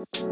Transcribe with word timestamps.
What's 0.00 0.22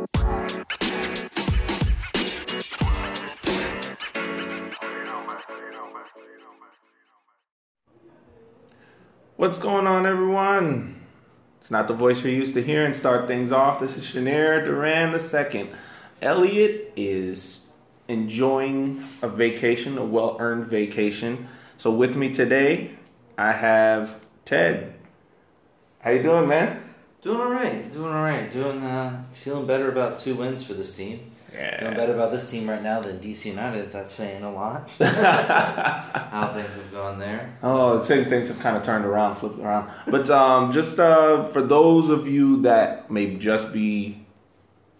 going 9.58 9.86
on, 9.86 10.06
everyone? 10.06 11.02
It's 11.60 11.70
not 11.70 11.86
the 11.86 11.92
voice 11.92 12.24
you're 12.24 12.32
used 12.32 12.54
to 12.54 12.62
hearing. 12.62 12.94
Start 12.94 13.26
things 13.26 13.52
off. 13.52 13.78
This 13.78 13.98
is 13.98 14.06
Chenier 14.06 14.64
Duran 14.64 15.14
II. 15.14 15.68
Elliot 16.22 16.94
is 16.96 17.66
enjoying 18.08 19.04
a 19.20 19.28
vacation, 19.28 19.98
a 19.98 20.04
well 20.04 20.38
earned 20.40 20.68
vacation. 20.68 21.46
So 21.76 21.90
with 21.90 22.16
me 22.16 22.30
today, 22.30 22.92
I 23.36 23.52
have 23.52 24.16
Ted. 24.46 24.94
How 26.00 26.12
you 26.12 26.22
doing, 26.22 26.48
man? 26.48 26.87
Doing 27.20 27.40
all 27.40 27.50
right. 27.50 27.92
Doing 27.92 28.12
all 28.12 28.22
right. 28.22 28.50
Doing 28.50 28.82
uh, 28.82 29.24
feeling 29.32 29.66
better 29.66 29.90
about 29.90 30.18
two 30.18 30.36
wins 30.36 30.62
for 30.62 30.74
this 30.74 30.94
team. 30.94 31.32
Yeah. 31.52 31.80
Feeling 31.80 31.96
better 31.96 32.14
about 32.14 32.30
this 32.30 32.48
team 32.48 32.70
right 32.70 32.82
now 32.82 33.00
than 33.00 33.18
DC 33.18 33.46
United. 33.46 33.90
That's 33.90 34.12
saying 34.12 34.44
a 34.44 34.52
lot. 34.52 34.88
How 35.00 36.52
things 36.54 36.74
have 36.74 36.92
gone 36.92 37.18
there. 37.18 37.56
Oh, 37.62 38.00
same 38.00 38.26
things 38.26 38.48
have 38.48 38.60
kind 38.60 38.76
of 38.76 38.84
turned 38.84 39.04
around, 39.04 39.36
flipped 39.36 39.58
around. 39.58 39.90
But 40.06 40.30
um, 40.30 40.70
just 40.70 40.98
uh, 40.98 41.42
for 41.42 41.62
those 41.62 42.08
of 42.08 42.28
you 42.28 42.62
that 42.62 43.10
may 43.10 43.34
just 43.34 43.72
be 43.72 44.24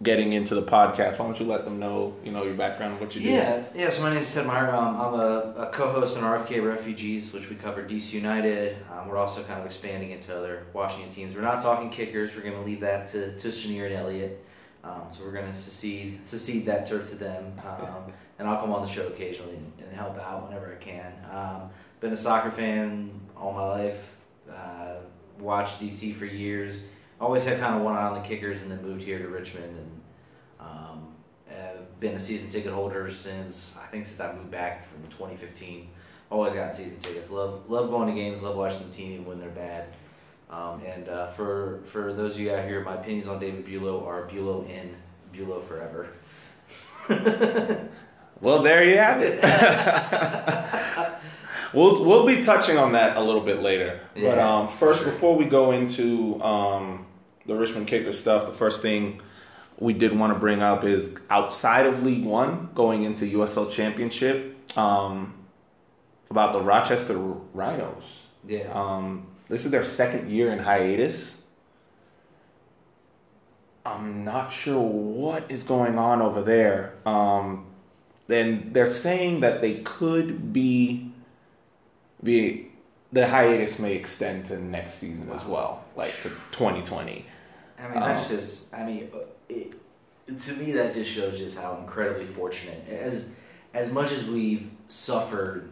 getting 0.01 0.33
into 0.33 0.55
the 0.55 0.61
podcast, 0.61 1.19
why 1.19 1.25
don't 1.25 1.39
you 1.39 1.45
let 1.45 1.65
them 1.65 1.79
know, 1.79 2.15
you 2.23 2.31
know, 2.31 2.43
your 2.43 2.53
background, 2.53 2.99
what 2.99 3.15
you 3.15 3.21
do? 3.21 3.29
Yeah, 3.29 3.63
yeah. 3.75 3.89
So 3.89 4.01
my 4.01 4.13
name 4.13 4.23
is 4.23 4.33
Ted 4.33 4.45
Meyer. 4.45 4.73
Um, 4.73 4.95
I'm 4.95 5.13
a, 5.13 5.53
a 5.57 5.71
co-host 5.73 6.17
on 6.17 6.23
RFK 6.23 6.65
Refugees, 6.65 7.33
which 7.33 7.49
we 7.49 7.55
cover 7.55 7.83
DC 7.83 8.13
United. 8.13 8.77
Um, 8.91 9.09
we're 9.09 9.17
also 9.17 9.43
kind 9.43 9.59
of 9.59 9.65
expanding 9.65 10.11
into 10.11 10.35
other 10.35 10.67
Washington 10.73 11.11
teams. 11.11 11.35
We're 11.35 11.41
not 11.41 11.61
talking 11.61 11.89
kickers. 11.89 12.35
We're 12.35 12.43
going 12.43 12.55
to 12.55 12.61
leave 12.61 12.79
that 12.81 13.07
to 13.09 13.37
to 13.37 13.51
Chenier 13.51 13.87
and 13.87 13.95
Elliott. 13.95 14.45
Um, 14.83 15.03
so 15.11 15.25
we're 15.25 15.33
going 15.33 15.51
to 15.51 15.57
secede 15.57 16.25
secede 16.25 16.65
that 16.67 16.87
turf 16.87 17.09
to 17.09 17.15
them, 17.15 17.53
um, 17.65 18.13
and 18.39 18.47
I'll 18.47 18.61
come 18.61 18.71
on 18.71 18.81
the 18.81 18.89
show 18.89 19.07
occasionally 19.07 19.55
and, 19.55 19.73
and 19.83 19.91
help 19.91 20.17
out 20.17 20.47
whenever 20.47 20.71
I 20.71 20.81
can. 20.81 21.11
Um, 21.29 21.69
been 21.99 22.13
a 22.13 22.17
soccer 22.17 22.49
fan 22.49 23.11
all 23.35 23.51
my 23.51 23.65
life. 23.65 24.15
Uh, 24.49 24.95
watched 25.37 25.81
DC 25.81 26.15
for 26.15 26.25
years. 26.25 26.83
Always 27.19 27.45
had 27.45 27.59
kind 27.59 27.75
of 27.75 27.81
one 27.81 27.95
eye 27.95 28.07
on 28.07 28.15
the 28.15 28.27
kickers, 28.27 28.61
and 28.61 28.71
then 28.71 28.81
moved 28.81 29.03
here 29.03 29.19
to 29.19 29.27
Richmond 29.27 29.77
and 29.77 30.01
um, 30.59 31.07
have 31.47 31.99
been 31.99 32.15
a 32.15 32.19
season 32.19 32.49
ticket 32.49 32.71
holder 32.71 33.11
since 33.11 33.77
I 33.81 33.85
think 33.87 34.05
since 34.05 34.19
I 34.19 34.33
moved 34.33 34.51
back 34.51 34.87
from 34.89 35.03
2015. 35.09 35.89
Always 36.31 36.53
gotten 36.53 36.75
season 36.75 36.99
tickets. 36.99 37.29
Love 37.29 37.69
love 37.69 37.89
going 37.89 38.07
to 38.07 38.13
games. 38.13 38.41
Love 38.41 38.55
watching 38.55 38.87
the 38.87 38.93
team 38.93 39.13
even 39.13 39.25
when 39.25 39.39
they're 39.39 39.49
bad. 39.49 39.87
Um, 40.49 40.81
and 40.85 41.09
uh, 41.09 41.27
for 41.27 41.81
for 41.85 42.13
those 42.13 42.35
of 42.35 42.41
you 42.41 42.53
out 42.53 42.65
here, 42.65 42.81
my 42.81 42.95
opinions 42.95 43.27
on 43.27 43.39
David 43.39 43.65
Bulow 43.65 44.05
are 44.05 44.27
Bulow 44.27 44.65
in, 44.67 44.95
Bulow 45.33 45.61
forever. 45.61 46.09
Well, 48.41 48.63
there 48.63 48.83
you 48.83 48.97
have 48.97 49.21
it. 49.21 49.43
we'll 51.73 52.05
we'll 52.05 52.25
be 52.25 52.41
touching 52.41 52.77
on 52.77 52.93
that 52.93 53.17
a 53.17 53.21
little 53.21 53.41
bit 53.41 53.61
later. 53.61 53.99
but 54.15 54.39
um, 54.39 54.69
first, 54.69 55.01
sure. 55.01 55.11
before 55.11 55.35
we 55.35 55.43
go 55.45 55.71
into 55.71 56.41
um, 56.41 57.05
the 57.49 57.55
Richmond 57.55 57.87
Kicker 57.87 58.13
stuff, 58.13 58.45
the 58.45 58.53
first 58.53 58.81
thing 58.81 59.21
we 59.79 59.93
did 59.93 60.17
want 60.17 60.31
to 60.31 60.39
bring 60.39 60.61
up 60.61 60.83
is 60.83 61.15
outside 61.29 61.85
of 61.85 62.03
League 62.03 62.23
One, 62.23 62.69
going 62.75 63.03
into 63.03 63.25
USL 63.25 63.71
Championship, 63.71 64.77
um, 64.77 65.33
about 66.29 66.53
the 66.53 66.61
Rochester 66.61 67.17
Rhinos. 67.17 68.03
Yeah. 68.47 68.71
Um, 68.71 69.27
this 69.47 69.65
is 69.65 69.71
their 69.71 69.83
second 69.83 70.29
year 70.29 70.51
in 70.51 70.59
hiatus. 70.59 71.41
I'm 73.83 74.23
not 74.23 74.51
sure 74.51 74.79
what 74.79 75.49
is 75.49 75.63
going 75.63 75.97
on 75.97 76.21
over 76.21 76.43
there. 76.43 76.93
Um, 77.05 77.65
then 78.27 78.69
they're 78.73 78.91
saying 78.91 79.39
that 79.39 79.61
they 79.61 79.79
could 79.79 80.53
be 80.53 81.11
be 82.21 82.69
the 83.11 83.27
hiatus 83.27 83.79
may 83.79 83.95
extend 83.95 84.45
to 84.45 84.59
next 84.59 84.95
season 84.95 85.31
as 85.31 85.43
well, 85.45 85.83
like 85.95 86.13
to 86.17 86.29
2020. 86.51 87.25
I 87.79 87.83
mean, 87.87 87.99
that's 87.99 88.29
Um, 88.29 88.35
just. 88.37 88.73
I 88.73 88.83
mean, 88.85 89.09
uh, 89.13 89.19
it, 89.47 89.73
to 90.37 90.53
me, 90.53 90.71
that 90.73 90.93
just 90.93 91.09
shows 91.11 91.37
just 91.39 91.57
how 91.57 91.77
incredibly 91.77 92.25
fortunate. 92.25 92.87
As 92.89 93.29
as 93.73 93.91
much 93.91 94.11
as 94.11 94.25
we've 94.25 94.69
suffered 94.87 95.69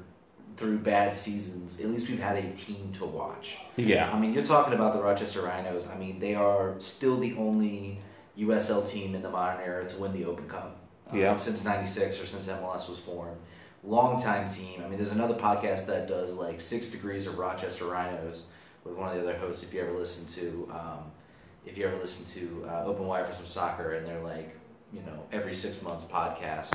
through 0.56 0.79
bad 0.79 1.13
seasons, 1.13 1.79
at 1.79 1.88
least 1.88 2.09
we've 2.09 2.19
had 2.19 2.38
a 2.38 2.50
team 2.53 2.91
to 2.97 3.06
watch. 3.06 3.57
Yeah, 3.75 4.12
I 4.12 4.19
mean, 4.19 4.34
you're 4.34 4.44
talking 4.44 4.73
about 4.73 4.94
the 4.94 5.01
Rochester 5.01 5.41
Rhinos. 5.44 5.85
I 5.88 5.95
mean, 5.97 6.19
they 6.19 6.34
are 6.34 6.75
still 6.79 7.18
the 7.19 7.35
only 7.35 8.00
USL 8.38 8.88
team 8.88 9.13
in 9.13 9.22
the 9.22 9.29
modern 9.29 9.62
era 9.63 9.88
to 9.88 9.97
win 9.97 10.13
the 10.13 10.25
Open 10.25 10.47
Cup. 10.47 10.78
um, 11.12 11.18
Yeah. 11.19 11.38
Since 11.38 11.63
'96 11.63 12.22
or 12.22 12.25
since 12.25 12.47
MLS 12.47 12.88
was 12.89 12.97
formed. 13.00 13.38
Longtime 13.84 14.50
team. 14.50 14.81
I 14.84 14.88
mean, 14.88 14.97
there's 14.97 15.12
another 15.12 15.35
podcast 15.35 15.85
that 15.85 16.07
does 16.07 16.34
like 16.34 16.59
Six 16.59 16.89
Degrees 16.89 17.28
of 17.28 17.38
Rochester 17.38 17.85
Rhinos 17.85 18.44
with 18.84 18.95
one 18.95 19.09
of 19.09 19.16
the 19.16 19.22
other 19.22 19.38
hosts. 19.38 19.63
If 19.63 19.74
you 19.74 19.81
ever 19.81 19.91
listen 19.94 20.25
to, 20.41 20.69
um, 20.74 21.00
if 21.67 21.78
you 21.78 21.85
ever 21.85 21.97
listen 21.97 22.25
to 22.39 22.66
uh, 22.69 22.83
Open 22.85 23.05
Wire 23.07 23.25
for 23.25 23.33
some 23.33 23.45
soccer, 23.47 23.95
and 23.95 24.07
they're 24.07 24.22
like, 24.22 24.55
you 24.94 25.01
know, 25.01 25.23
every 25.31 25.53
six 25.53 25.81
months 25.81 26.05
podcast. 26.05 26.72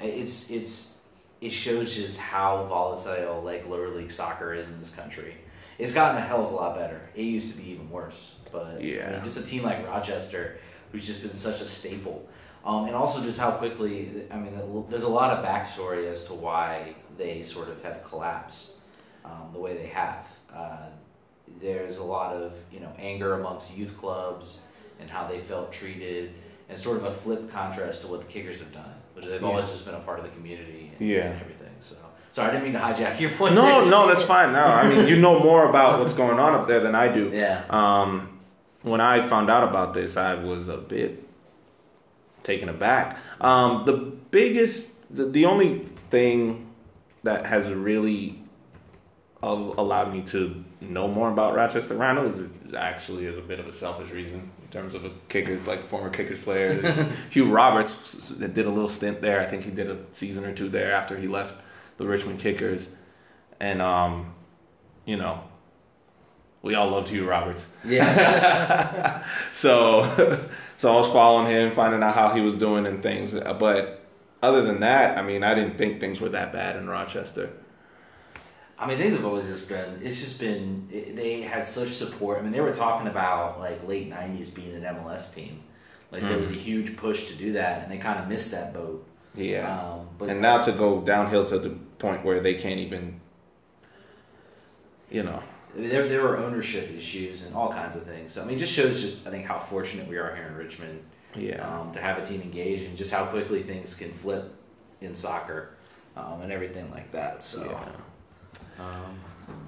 It's 0.00 0.50
it's 0.50 0.96
it 1.40 1.50
shows 1.50 1.94
just 1.94 2.18
how 2.18 2.64
volatile 2.64 3.42
like 3.42 3.66
lower 3.68 3.88
league 3.90 4.10
soccer 4.10 4.52
is 4.54 4.68
in 4.68 4.78
this 4.78 4.90
country. 4.90 5.36
It's 5.78 5.92
gotten 5.92 6.16
a 6.16 6.20
hell 6.20 6.44
of 6.46 6.52
a 6.52 6.54
lot 6.54 6.76
better. 6.76 7.00
It 7.14 7.22
used 7.22 7.52
to 7.52 7.56
be 7.58 7.70
even 7.70 7.90
worse, 7.90 8.34
but 8.50 8.76
I 8.76 8.78
Yeah. 8.78 9.10
mean, 9.12 9.24
just 9.24 9.38
a 9.38 9.44
team 9.44 9.62
like 9.62 9.86
Rochester, 9.86 10.58
who's 10.90 11.06
just 11.06 11.22
been 11.22 11.34
such 11.34 11.60
a 11.60 11.66
staple, 11.66 12.26
um, 12.64 12.86
and 12.86 12.94
also 12.94 13.22
just 13.22 13.38
how 13.38 13.50
quickly. 13.52 14.22
I 14.30 14.36
mean, 14.36 14.86
there's 14.90 15.02
a 15.04 15.08
lot 15.08 15.30
of 15.36 15.44
backstory 15.44 16.10
as 16.10 16.24
to 16.24 16.34
why 16.34 16.94
they 17.18 17.42
sort 17.42 17.68
of 17.68 17.82
have 17.82 18.02
collapsed 18.04 18.72
um, 19.24 19.50
the 19.52 19.58
way 19.58 19.76
they 19.76 19.86
have. 19.88 20.26
Uh, 20.54 20.86
there's 21.60 21.96
a 21.98 22.02
lot 22.04 22.34
of 22.34 22.52
you 22.72 22.80
know 22.80 22.92
anger 22.98 23.34
amongst 23.34 23.76
youth 23.76 23.96
clubs 23.98 24.60
and 25.00 25.10
how 25.10 25.26
they 25.28 25.38
felt 25.40 25.72
treated, 25.72 26.32
and 26.68 26.78
sort 26.78 26.96
of 26.96 27.04
a 27.04 27.10
flip 27.12 27.50
contrast 27.50 28.00
to 28.02 28.06
what 28.08 28.20
the 28.20 28.26
Kickers 28.26 28.60
have 28.60 28.72
done, 28.72 28.94
which 29.14 29.24
they've 29.26 29.40
Yeah. 29.40 29.48
always 29.48 29.70
just 29.70 29.84
been 29.84 29.94
a 29.94 30.00
part 30.00 30.18
of 30.18 30.24
the 30.24 30.30
community 30.30 30.90
and, 30.98 31.08
Yeah. 31.08 31.26
and 31.26 31.40
everything. 31.40 31.74
So 31.80 31.96
sorry, 32.32 32.48
I 32.48 32.52
didn't 32.52 32.64
mean 32.64 32.72
to 32.74 32.78
hijack 32.80 33.20
your 33.20 33.30
point. 33.30 33.54
no, 33.54 33.82
there. 33.82 33.90
no, 33.90 34.06
that's 34.08 34.22
fine. 34.34 34.52
No, 34.52 34.64
I 34.64 34.88
mean 34.88 35.06
you 35.06 35.16
know 35.16 35.38
more 35.38 35.68
about 35.68 36.00
what's 36.00 36.14
going 36.14 36.38
on 36.38 36.54
up 36.54 36.66
there 36.66 36.80
than 36.80 36.94
I 36.94 37.08
do. 37.08 37.30
Yeah. 37.32 37.62
Um, 37.70 38.38
when 38.82 39.00
I 39.00 39.20
found 39.20 39.50
out 39.50 39.68
about 39.68 39.94
this, 39.94 40.16
I 40.16 40.34
was 40.34 40.68
a 40.68 40.76
bit 40.76 41.22
taken 42.42 42.68
aback. 42.68 43.16
Um, 43.40 43.82
the 43.84 43.92
biggest, 44.30 44.92
the, 45.14 45.24
the 45.26 45.44
only 45.46 45.88
thing 46.10 46.70
that 47.24 47.44
has 47.46 47.70
really 47.72 48.38
allowed 49.42 50.12
me 50.12 50.22
to 50.22 50.64
know 50.90 51.08
more 51.08 51.30
about 51.30 51.54
Rochester 51.54 51.94
Rhinos 51.94 52.38
is 52.38 52.74
actually 52.74 53.26
is 53.26 53.36
a 53.38 53.42
bit 53.42 53.58
of 53.60 53.66
a 53.66 53.72
selfish 53.72 54.10
reason 54.10 54.50
in 54.62 54.68
terms 54.70 54.94
of 54.94 55.04
a 55.04 55.10
kickers, 55.28 55.66
like 55.66 55.84
former 55.86 56.10
kickers 56.10 56.40
player. 56.40 57.08
Hugh 57.30 57.50
Roberts 57.50 57.92
s- 57.92 58.28
did 58.30 58.58
a 58.66 58.70
little 58.70 58.88
stint 58.88 59.20
there. 59.20 59.40
I 59.40 59.46
think 59.46 59.62
he 59.64 59.70
did 59.70 59.90
a 59.90 59.98
season 60.12 60.44
or 60.44 60.52
two 60.52 60.68
there 60.68 60.92
after 60.92 61.16
he 61.16 61.28
left 61.28 61.62
the 61.98 62.06
Richmond 62.06 62.38
Kickers, 62.40 62.88
and 63.60 63.80
um, 63.80 64.34
you 65.04 65.16
know, 65.16 65.42
we 66.62 66.74
all 66.74 66.90
loved 66.90 67.08
Hugh 67.08 67.28
Roberts. 67.28 67.66
Yeah. 67.84 69.22
So, 69.52 70.02
so 70.76 70.92
I 70.92 70.96
was 70.96 71.08
following 71.08 71.50
him, 71.50 71.72
finding 71.72 72.02
out 72.02 72.14
how 72.14 72.34
he 72.34 72.42
was 72.42 72.56
doing 72.56 72.86
and 72.86 73.02
things. 73.02 73.32
But 73.32 74.04
other 74.42 74.62
than 74.62 74.80
that, 74.80 75.16
I 75.16 75.22
mean, 75.22 75.42
I 75.42 75.54
didn't 75.54 75.78
think 75.78 75.98
things 76.00 76.20
were 76.20 76.28
that 76.30 76.52
bad 76.52 76.76
in 76.76 76.88
Rochester. 76.88 77.50
I 78.78 78.86
mean, 78.86 78.98
things 78.98 79.16
have 79.16 79.24
always 79.24 79.46
just 79.46 79.68
been. 79.68 80.00
It's 80.02 80.20
just 80.20 80.38
been. 80.38 80.88
It, 80.92 81.16
they 81.16 81.40
had 81.40 81.64
such 81.64 81.90
support. 81.90 82.38
I 82.38 82.42
mean, 82.42 82.52
they 82.52 82.60
were 82.60 82.74
talking 82.74 83.08
about 83.08 83.58
like 83.58 83.86
late 83.86 84.10
'90s 84.10 84.54
being 84.54 84.74
an 84.74 84.82
MLS 84.82 85.34
team. 85.34 85.62
Like 86.12 86.22
there 86.22 86.38
was 86.38 86.48
a 86.48 86.52
huge 86.52 86.96
push 86.96 87.26
to 87.28 87.34
do 87.34 87.52
that, 87.54 87.82
and 87.82 87.90
they 87.90 87.98
kind 87.98 88.18
of 88.18 88.28
missed 88.28 88.50
that 88.52 88.72
boat. 88.72 89.04
Yeah. 89.34 89.80
Um, 89.80 90.08
but 90.18 90.28
and 90.28 90.40
now 90.40 90.60
to 90.62 90.72
go 90.72 91.00
downhill 91.00 91.44
to 91.46 91.58
the 91.58 91.70
point 91.98 92.24
where 92.24 92.40
they 92.40 92.54
can't 92.54 92.80
even, 92.80 93.20
you 95.10 95.22
know. 95.22 95.42
There 95.74 96.08
there 96.08 96.22
were 96.22 96.38
ownership 96.38 96.90
issues 96.90 97.44
and 97.44 97.54
all 97.54 97.72
kinds 97.72 97.96
of 97.96 98.04
things. 98.04 98.32
So 98.32 98.42
I 98.42 98.44
mean, 98.44 98.56
it 98.56 98.60
just 98.60 98.72
shows 98.72 99.00
just 99.00 99.26
I 99.26 99.30
think 99.30 99.46
how 99.46 99.58
fortunate 99.58 100.08
we 100.08 100.16
are 100.16 100.34
here 100.34 100.46
in 100.46 100.54
Richmond. 100.54 101.02
Yeah. 101.34 101.68
um, 101.68 101.92
to 101.92 102.00
have 102.00 102.16
a 102.16 102.24
team 102.24 102.40
engaged 102.40 102.84
and 102.84 102.96
just 102.96 103.12
how 103.12 103.26
quickly 103.26 103.62
things 103.62 103.94
can 103.94 104.10
flip 104.10 104.54
in 105.02 105.14
soccer 105.14 105.74
um, 106.16 106.40
and 106.40 106.50
everything 106.50 106.90
like 106.90 107.12
that. 107.12 107.42
So, 107.42 107.78
um, 108.78 109.20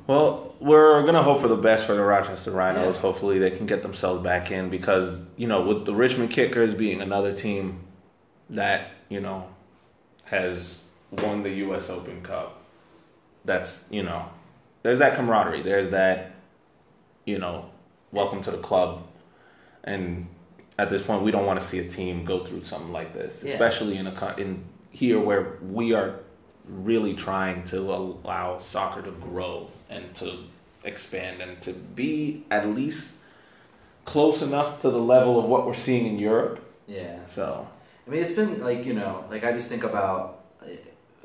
Well, 0.07 0.55
we're 0.61 1.03
gonna 1.05 1.23
hope 1.23 1.41
for 1.41 1.49
the 1.49 1.57
best 1.57 1.87
for 1.87 1.95
the 1.95 2.03
Rochester 2.03 2.51
Rhinos. 2.51 2.97
Yeah. 2.97 3.01
Hopefully, 3.03 3.39
they 3.39 3.51
can 3.51 3.67
get 3.67 3.83
themselves 3.83 4.23
back 4.23 4.51
in 4.51 4.71
because 4.71 5.21
you 5.37 5.47
know, 5.47 5.63
with 5.63 5.85
the 5.85 5.95
Richmond 5.95 6.31
Kickers 6.31 6.75
being 6.75 7.01
another 7.01 7.33
team 7.33 7.81
that 8.51 8.91
you 9.09 9.21
know 9.21 9.49
has 10.25 10.89
won 11.11 11.43
the 11.43 11.51
U.S. 11.51 11.89
Open 11.91 12.23
Cup, 12.23 12.63
that's 13.45 13.87
you 13.91 14.03
know, 14.03 14.27
there's 14.83 14.99
that 14.99 15.15
camaraderie. 15.17 15.63
There's 15.63 15.91
that, 15.91 16.33
you 17.25 17.39
know, 17.39 17.71
welcome 18.13 18.41
to 18.43 18.51
the 18.51 18.59
club, 18.59 19.07
and 19.85 20.27
at 20.79 20.91
this 20.91 21.03
point, 21.03 21.23
we 21.23 21.31
don't 21.31 21.47
want 21.47 21.59
to 21.61 21.65
see 21.65 21.79
a 21.81 21.89
team 21.89 22.25
go 22.25 22.45
through 22.45 22.65
something 22.65 22.93
like 22.93 23.13
this, 23.15 23.43
Yeah. 23.45 23.53
especially 23.53 23.97
in 23.97 24.07
a 24.07 24.35
in 24.39 24.65
here 24.91 25.21
where 25.21 25.59
we 25.63 25.93
are 25.95 26.21
really 26.69 27.15
trying 27.15 27.65
to 27.65 27.81
allow 27.93 28.59
soccer 28.59 29.03
to 29.03 29.11
grow 29.11 29.69
and 29.91 30.15
to 30.17 30.39
expand 30.85 31.41
and 31.41 31.61
to 31.63 31.73
be 31.73 32.45
at 32.51 32.69
least 32.69 33.17
close 34.05 34.43
enough 34.43 34.81
to 34.81 34.91
the 34.91 34.99
level 35.01 35.39
of 35.39 35.45
what 35.47 35.67
we're 35.67 35.75
seeing 35.75 36.07
in 36.07 36.19
Europe. 36.19 36.61
Yeah. 36.87 37.25
So 37.27 37.69
I 38.07 38.11
mean, 38.11 38.23
it's 38.23 38.33
been 38.33 38.63
like 38.63 38.85
you 38.87 38.95
know, 38.95 39.25
like 39.31 39.45
I 39.45 39.53
just 39.53 39.69
think 39.69 39.85
about, 39.85 40.45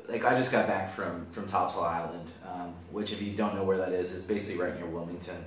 like 0.08 0.24
I 0.24 0.36
just 0.36 0.52
got 0.52 0.66
back 0.66 0.90
from 0.90 1.26
from 1.32 1.46
Topsail 1.46 1.82
Island, 1.82 2.28
um, 2.46 2.74
which 2.90 3.12
if 3.12 3.22
you 3.22 3.32
don't 3.34 3.54
know 3.54 3.64
where 3.64 3.78
that 3.78 3.92
is, 3.92 4.12
is 4.12 4.22
basically 4.22 4.62
right 4.62 4.74
near 4.76 4.86
Wilmington. 4.86 5.44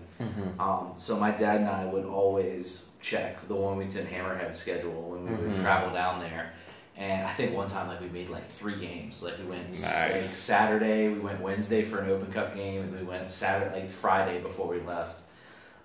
Um, 0.60 0.94
so 0.96 1.16
my 1.20 1.30
dad 1.30 1.62
and 1.62 1.70
I 1.70 1.86
would 1.86 2.06
always 2.06 2.90
check 3.00 3.48
the 3.48 3.54
Wilmington 3.56 4.08
Hammerhead 4.08 4.52
schedule 4.54 5.12
when 5.12 5.26
we 5.26 5.36
would 5.36 5.56
Mhm. 5.56 5.62
travel 5.62 5.94
down 5.94 6.20
there. 6.20 6.54
And 6.98 7.28
I 7.28 7.32
think 7.34 7.54
one 7.56 7.68
time 7.68 7.88
like 7.88 8.02
we 8.02 8.10
made 8.10 8.30
like 8.30 8.48
three 8.50 8.80
games. 8.80 9.22
Like 9.22 9.38
we 9.38 9.46
went 9.46 9.68
s- 9.70 9.84
like 9.84 10.22
Saturday, 10.24 11.10
we 11.10 11.20
went 11.20 11.40
Wednesday 11.42 11.84
for 11.86 12.00
an 12.00 12.10
Open 12.10 12.32
Cup 12.32 12.56
game, 12.56 12.82
and 12.82 12.98
we 13.00 13.04
went 13.06 13.30
Saturday 13.30 13.82
like 13.82 13.90
Friday 13.90 14.42
before 14.42 14.68
we 14.68 14.80
left. 14.82 15.22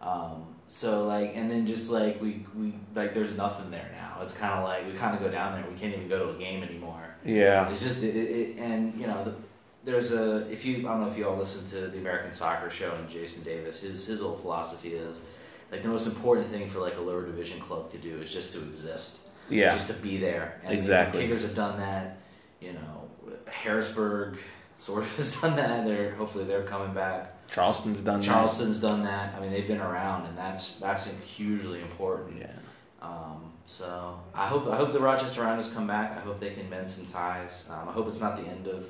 Um, 0.00 0.46
so 0.68 1.06
like, 1.06 1.32
and 1.36 1.50
then 1.50 1.66
just 1.66 1.90
like 1.90 2.20
we 2.22 2.46
we 2.56 2.74
like 2.94 3.12
there's 3.12 3.36
nothing 3.36 3.70
there 3.70 3.90
now. 3.94 4.20
It's 4.22 4.32
kind 4.32 4.54
of 4.54 4.64
like 4.64 4.86
we 4.86 4.92
kind 4.92 5.14
of 5.14 5.20
go 5.22 5.30
down 5.30 5.52
there. 5.60 5.70
We 5.70 5.78
can't 5.78 5.94
even 5.94 6.08
go 6.08 6.18
to 6.30 6.36
a 6.36 6.38
game 6.38 6.62
anymore. 6.62 7.14
yeah, 7.24 7.68
It's 7.70 7.82
just 7.82 8.02
it, 8.02 8.16
it 8.16 8.58
and 8.58 8.98
you 8.98 9.06
know 9.06 9.22
the, 9.24 9.34
there's 9.84 10.12
a 10.12 10.50
if 10.50 10.64
you 10.64 10.78
I 10.88 10.92
don't 10.92 11.02
know 11.02 11.08
if 11.08 11.18
you 11.18 11.28
all 11.28 11.36
listen 11.36 11.68
to 11.78 11.88
the 11.88 11.98
American 11.98 12.32
Soccer 12.32 12.70
Show 12.70 12.94
and 12.94 13.08
Jason 13.08 13.42
Davis 13.42 13.80
his 13.80 14.06
his 14.06 14.20
whole 14.22 14.36
philosophy 14.36 14.94
is 14.94 15.18
like 15.70 15.82
the 15.82 15.88
most 15.88 16.06
important 16.06 16.48
thing 16.48 16.68
for 16.68 16.78
like 16.78 16.96
a 16.96 17.00
lower 17.00 17.24
division 17.26 17.60
club 17.60 17.92
to 17.92 17.98
do 17.98 18.16
is 18.22 18.32
just 18.32 18.54
to 18.54 18.62
exist 18.62 19.20
yeah, 19.52 19.72
just 19.74 19.88
to 19.88 19.94
be 19.94 20.16
there 20.16 20.60
and 20.64 20.72
Exactly. 20.72 21.20
the 21.20 21.24
Kickers 21.26 21.42
have 21.42 21.54
done 21.54 21.78
that 21.78 22.18
you 22.60 22.72
know 22.72 23.10
Harrisburg 23.46 24.38
sort 24.76 25.02
of 25.04 25.16
has 25.16 25.40
done 25.40 25.56
that 25.56 25.84
they're 25.84 26.14
hopefully 26.14 26.44
they're 26.44 26.64
coming 26.64 26.94
back 26.94 27.34
Charleston's 27.48 28.00
done 28.00 28.20
that. 28.20 28.26
Charleston's 28.26 28.80
done 28.80 29.02
that 29.04 29.34
I 29.34 29.40
mean 29.40 29.50
they've 29.52 29.66
been 29.66 29.80
around 29.80 30.26
and 30.26 30.36
that's 30.38 30.78
that's 30.80 31.06
hugely 31.36 31.80
important 31.80 32.38
Yeah, 32.40 32.50
um, 33.00 33.52
so 33.66 34.18
I 34.34 34.46
hope 34.46 34.66
I 34.68 34.76
hope 34.76 34.92
the 34.92 35.00
Rochester 35.00 35.42
Rhinos 35.42 35.68
come 35.68 35.86
back. 35.86 36.16
I 36.16 36.20
hope 36.20 36.40
they 36.40 36.50
can 36.50 36.68
mend 36.68 36.88
some 36.88 37.06
ties. 37.06 37.68
Um, 37.70 37.88
I 37.88 37.92
hope 37.92 38.08
it's 38.08 38.20
not 38.20 38.36
the 38.36 38.42
end 38.42 38.66
of, 38.66 38.84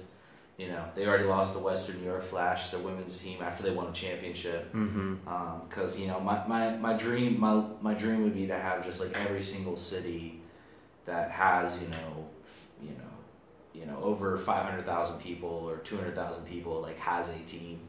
you 0.56 0.68
know, 0.68 0.82
they 0.94 1.06
already 1.06 1.24
lost 1.24 1.52
the 1.54 1.60
Western 1.60 1.98
New 2.00 2.06
York 2.06 2.22
Flash, 2.24 2.70
their 2.70 2.80
women's 2.80 3.16
team 3.18 3.42
after 3.42 3.62
they 3.62 3.70
won 3.70 3.88
a 3.88 3.92
championship. 3.92 4.72
mm-hmm. 4.72 5.14
Because 5.68 5.98
you 6.00 6.06
know 6.08 6.20
my, 6.20 6.44
my, 6.46 6.76
my 6.78 6.94
dream 6.94 7.38
my 7.38 7.62
my 7.80 7.94
dream 7.94 8.22
would 8.22 8.34
be 8.34 8.46
to 8.46 8.58
have 8.58 8.84
just 8.84 9.00
like 9.00 9.14
every 9.26 9.42
single 9.42 9.76
city 9.76 10.40
that 11.06 11.30
has 11.30 11.80
you 11.82 11.88
know 11.88 12.28
you 12.82 12.90
know 12.90 13.12
you 13.74 13.86
know 13.86 13.98
over 14.02 14.38
five 14.38 14.64
hundred 14.64 14.86
thousand 14.86 15.18
people 15.20 15.48
or 15.48 15.78
two 15.78 15.96
hundred 15.96 16.14
thousand 16.14 16.44
people 16.44 16.80
like 16.80 16.98
has 16.98 17.28
a 17.28 17.38
team. 17.46 17.80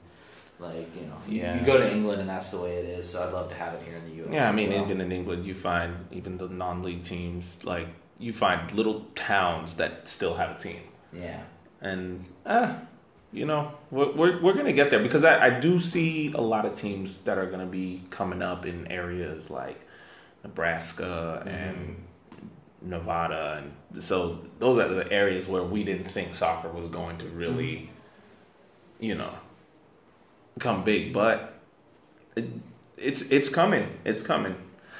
Like 0.60 0.88
you 0.96 1.08
know, 1.08 1.18
you- 1.28 1.42
Yeah. 1.42 1.60
you 1.60 1.66
go 1.66 1.78
to 1.78 1.92
England 1.92 2.22
and 2.22 2.30
that's 2.30 2.50
the 2.52 2.60
way 2.62 2.76
it 2.76 2.86
is. 2.86 3.10
So 3.10 3.26
I'd 3.26 3.34
love 3.34 3.50
to 3.50 3.56
have 3.56 3.74
it 3.74 3.82
here 3.84 3.98
in 3.98 4.06
the 4.06 4.16
U.S. 4.18 4.30
Yeah, 4.32 4.48
I 4.48 4.52
mean, 4.54 4.70
well. 4.72 4.84
even 4.86 5.02
in 5.02 5.12
England, 5.12 5.46
you 5.46 5.54
find 5.56 6.06
even 6.12 6.38
the 6.38 6.48
non-league 6.48 7.04
teams 7.04 7.58
like 7.64 7.88
you 8.20 8.32
find 8.32 8.72
little 8.72 9.02
towns 9.16 9.76
that 9.76 10.08
still 10.08 10.36
have 10.36 10.52
a 10.56 10.60
team, 10.60 10.80
yeah. 11.12 11.42
and 11.82 12.24
uh, 12.46 12.76
you 13.34 13.46
know 13.46 13.72
we're 13.90 14.12
we're, 14.14 14.42
we're 14.42 14.54
gonna 14.54 14.72
get 14.72 14.92
there 14.92 15.02
because 15.02 15.24
I, 15.26 15.48
I 15.48 15.60
do 15.60 15.80
see 15.80 16.32
a 16.34 16.40
lot 16.42 16.66
of 16.66 16.76
teams 16.76 17.18
that 17.26 17.38
are 17.40 17.48
gonna 17.50 17.66
be 17.66 18.04
coming 18.12 18.42
up 18.44 18.66
in 18.66 18.88
areas 18.88 19.50
like 19.50 19.82
Nebraska 20.44 21.44
and 21.48 21.96
Nevada, 22.84 23.64
and 23.94 24.04
so 24.04 24.40
those 24.60 24.78
are 24.78 24.88
the 24.90 25.12
areas 25.12 25.48
where 25.48 25.64
we 25.64 25.84
didn't 25.84 26.06
think 26.08 26.36
soccer 26.36 26.70
was 26.70 26.90
going 26.90 27.18
to 27.20 27.26
really, 27.28 27.90
you 29.00 29.16
know, 29.16 29.34
come 30.60 30.84
big, 30.84 31.14
but 31.14 31.54
it, 32.36 32.46
it's 32.98 33.22
it's 33.32 33.50
coming. 33.50 33.88
It's 34.06 34.22
coming. 34.24 34.56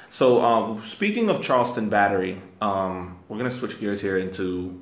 So 0.08 0.42
um, 0.44 0.82
speaking 0.84 1.28
of 1.28 1.42
Charleston 1.42 1.88
Battery, 1.88 2.40
um, 2.60 3.18
we're 3.28 3.36
gonna 3.38 3.50
switch 3.50 3.78
gears 3.80 4.00
here 4.00 4.16
into. 4.16 4.80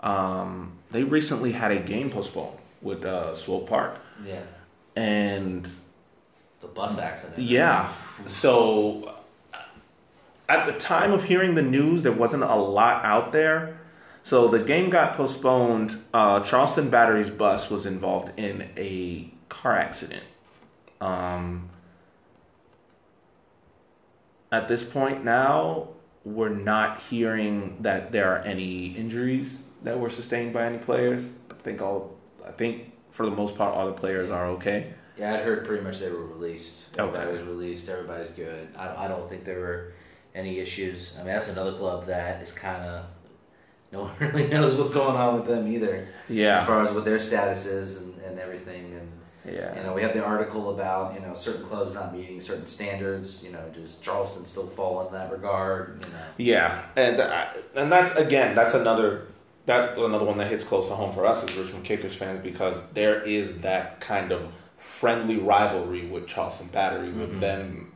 Um, 0.00 0.72
they 0.90 1.04
recently 1.04 1.52
had 1.52 1.70
a 1.70 1.78
game 1.78 2.10
postponed 2.10 2.58
with 2.80 3.04
uh, 3.04 3.34
Swope 3.34 3.68
Park, 3.68 4.00
Yeah. 4.26 4.40
and 4.96 5.68
The 6.60 6.66
bus 6.66 6.98
accident. 6.98 7.38
yeah. 7.38 7.92
So 8.26 9.04
uh, 9.04 9.12
at 10.48 10.66
the 10.66 10.72
time 10.72 11.12
of 11.12 11.24
hearing 11.24 11.54
the 11.54 11.62
news, 11.62 12.02
there 12.02 12.12
wasn't 12.12 12.42
a 12.42 12.54
lot 12.56 13.04
out 13.04 13.32
there. 13.32 13.78
So 14.22 14.48
the 14.48 14.58
game 14.60 14.90
got 14.90 15.14
postponed. 15.16 16.02
Uh, 16.14 16.40
Charleston 16.40 16.90
Battery's 16.90 17.30
bus 17.30 17.70
was 17.70 17.86
involved 17.86 18.38
in 18.38 18.68
a 18.76 19.32
car 19.48 19.76
accident. 19.76 20.22
Um, 21.00 21.70
at 24.50 24.68
this 24.68 24.82
point 24.82 25.24
now, 25.24 25.88
we're 26.24 26.50
not 26.50 27.00
hearing 27.00 27.78
that 27.80 28.12
there 28.12 28.30
are 28.30 28.38
any 28.44 28.88
injuries 28.88 29.58
that 29.82 29.98
were 29.98 30.10
sustained 30.10 30.52
by 30.52 30.66
any 30.66 30.78
players. 30.78 31.30
I 31.50 31.54
think 31.54 31.82
all. 31.82 32.16
I 32.46 32.52
think 32.52 32.92
for 33.10 33.24
the 33.24 33.32
most 33.32 33.56
part, 33.56 33.74
all 33.74 33.86
the 33.86 33.92
players 33.92 34.30
are 34.30 34.46
okay. 34.50 34.92
Yeah, 35.18 35.34
I'd 35.34 35.44
heard 35.44 35.64
pretty 35.64 35.82
much 35.82 35.98
they 35.98 36.10
were 36.10 36.24
released. 36.24 36.96
Everybody 36.98 37.24
Okay. 37.28 37.32
was 37.38 37.42
released. 37.42 37.88
Everybody's 37.88 38.30
good. 38.30 38.68
I, 38.76 39.04
I 39.04 39.08
don't 39.08 39.28
think 39.28 39.44
there 39.44 39.58
were 39.60 39.92
any 40.34 40.58
issues. 40.58 41.14
I 41.16 41.18
mean, 41.24 41.32
that's 41.32 41.48
another 41.48 41.72
club 41.72 42.06
that 42.06 42.42
is 42.42 42.52
kind 42.52 42.82
of 42.84 43.04
no 43.92 44.02
one 44.04 44.14
really 44.18 44.48
knows 44.48 44.74
what's 44.76 44.90
going 44.90 45.16
on 45.16 45.34
with 45.34 45.46
them 45.46 45.66
either, 45.72 46.08
Yeah, 46.28 46.60
as 46.60 46.66
far 46.66 46.86
as 46.86 46.92
what 46.94 47.04
their 47.04 47.18
status 47.18 47.66
is 47.66 47.98
and, 48.00 48.18
and 48.22 48.38
everything. 48.38 48.92
And 48.94 49.54
Yeah. 49.54 49.76
you 49.76 49.82
know, 49.82 49.92
we 49.92 50.02
have 50.02 50.14
the 50.14 50.24
article 50.24 50.70
about 50.70 51.14
you 51.14 51.20
know 51.20 51.34
certain 51.34 51.64
clubs 51.64 51.92
not 51.94 52.14
meeting 52.14 52.40
certain 52.40 52.66
standards. 52.66 53.44
You 53.44 53.52
know, 53.52 53.68
does 53.72 53.96
Charleston 53.96 54.46
still 54.46 54.66
fall 54.66 55.06
in 55.06 55.12
that 55.12 55.30
regard? 55.30 56.04
You 56.06 56.12
know, 56.12 56.18
Yeah, 56.38 56.82
and 56.96 57.20
uh, 57.20 57.52
and 57.74 57.92
that's 57.92 58.12
again 58.16 58.54
that's 58.54 58.74
another 58.74 59.26
that 59.66 59.96
another 59.98 60.24
one 60.24 60.38
that 60.38 60.48
hits 60.50 60.64
close 60.64 60.88
to 60.88 60.94
home 60.94 61.12
for 61.12 61.26
us 61.26 61.44
as 61.44 61.54
Richmond 61.56 61.84
Kickers 61.84 62.14
fans 62.16 62.40
because 62.42 62.82
there 62.94 63.20
is 63.22 63.58
that 63.58 64.00
kind 64.00 64.32
of 64.32 64.50
friendly 64.78 65.36
rivalry 65.36 66.06
with 66.06 66.26
Charleston 66.26 66.66
Battery 66.68 67.10
with 67.12 67.32
Mhm. 67.34 67.40
them. 67.40 67.92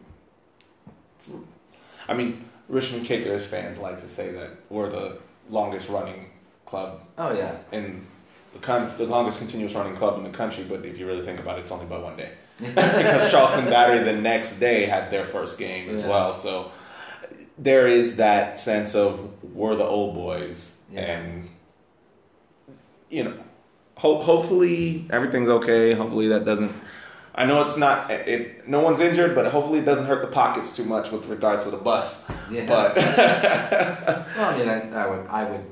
I 2.08 2.14
mean, 2.14 2.44
Richmond 2.68 3.04
Kickers 3.06 3.46
fans 3.46 3.78
like 3.78 3.98
to 4.00 4.08
say 4.08 4.30
that 4.32 4.50
we're 4.70 4.88
the 4.90 5.18
longest 5.50 5.88
running 5.88 6.26
club 6.64 7.00
oh 7.18 7.32
yeah, 7.32 7.56
in 7.72 8.04
the 8.52 8.58
con- 8.58 8.92
the 8.96 9.04
longest 9.06 9.38
continuous 9.38 9.74
running 9.74 9.94
club 9.94 10.18
in 10.18 10.24
the 10.24 10.30
country, 10.36 10.64
but 10.64 10.84
if 10.84 10.98
you 10.98 11.06
really 11.06 11.24
think 11.24 11.38
about 11.40 11.58
it, 11.58 11.62
it's 11.62 11.70
only 11.70 11.86
by 11.86 11.98
one 11.98 12.16
day 12.16 12.30
because 12.58 13.30
Charleston 13.30 13.66
Battery 13.66 14.00
the 14.04 14.12
next 14.20 14.58
day 14.58 14.86
had 14.86 15.10
their 15.10 15.24
first 15.24 15.58
game 15.58 15.88
as 15.90 16.00
Yeah. 16.00 16.08
well. 16.08 16.32
So 16.32 16.70
there 17.58 17.86
is 17.86 18.16
that 18.16 18.58
sense 18.60 18.94
of 18.94 19.30
we're 19.54 19.76
the 19.76 19.84
old 19.84 20.14
boys, 20.14 20.76
Yeah. 20.92 21.00
and 21.02 21.48
you 23.10 23.24
know, 23.24 23.34
ho- 23.96 24.20
hopefully 24.22 25.06
everything's 25.10 25.48
okay. 25.48 25.92
Hopefully 25.94 26.28
that 26.28 26.44
doesn't. 26.44 26.72
I 27.36 27.44
know 27.44 27.62
it's 27.62 27.76
not. 27.76 28.10
It 28.10 28.66
no 28.66 28.80
one's 28.80 29.00
injured, 29.00 29.34
but 29.34 29.46
hopefully 29.52 29.80
it 29.80 29.84
doesn't 29.84 30.06
hurt 30.06 30.22
the 30.22 30.28
pockets 30.28 30.74
too 30.74 30.84
much 30.84 31.10
with 31.10 31.26
regards 31.26 31.64
to 31.64 31.70
the 31.70 31.76
bus. 31.76 32.24
yeah. 32.50 32.66
But 32.66 32.96
Well, 34.36 34.50
I 34.54 34.58
mean, 34.58 34.68
I, 34.68 34.90
I 35.04 35.06
would, 35.06 35.26
I 35.28 35.44
would, 35.50 35.64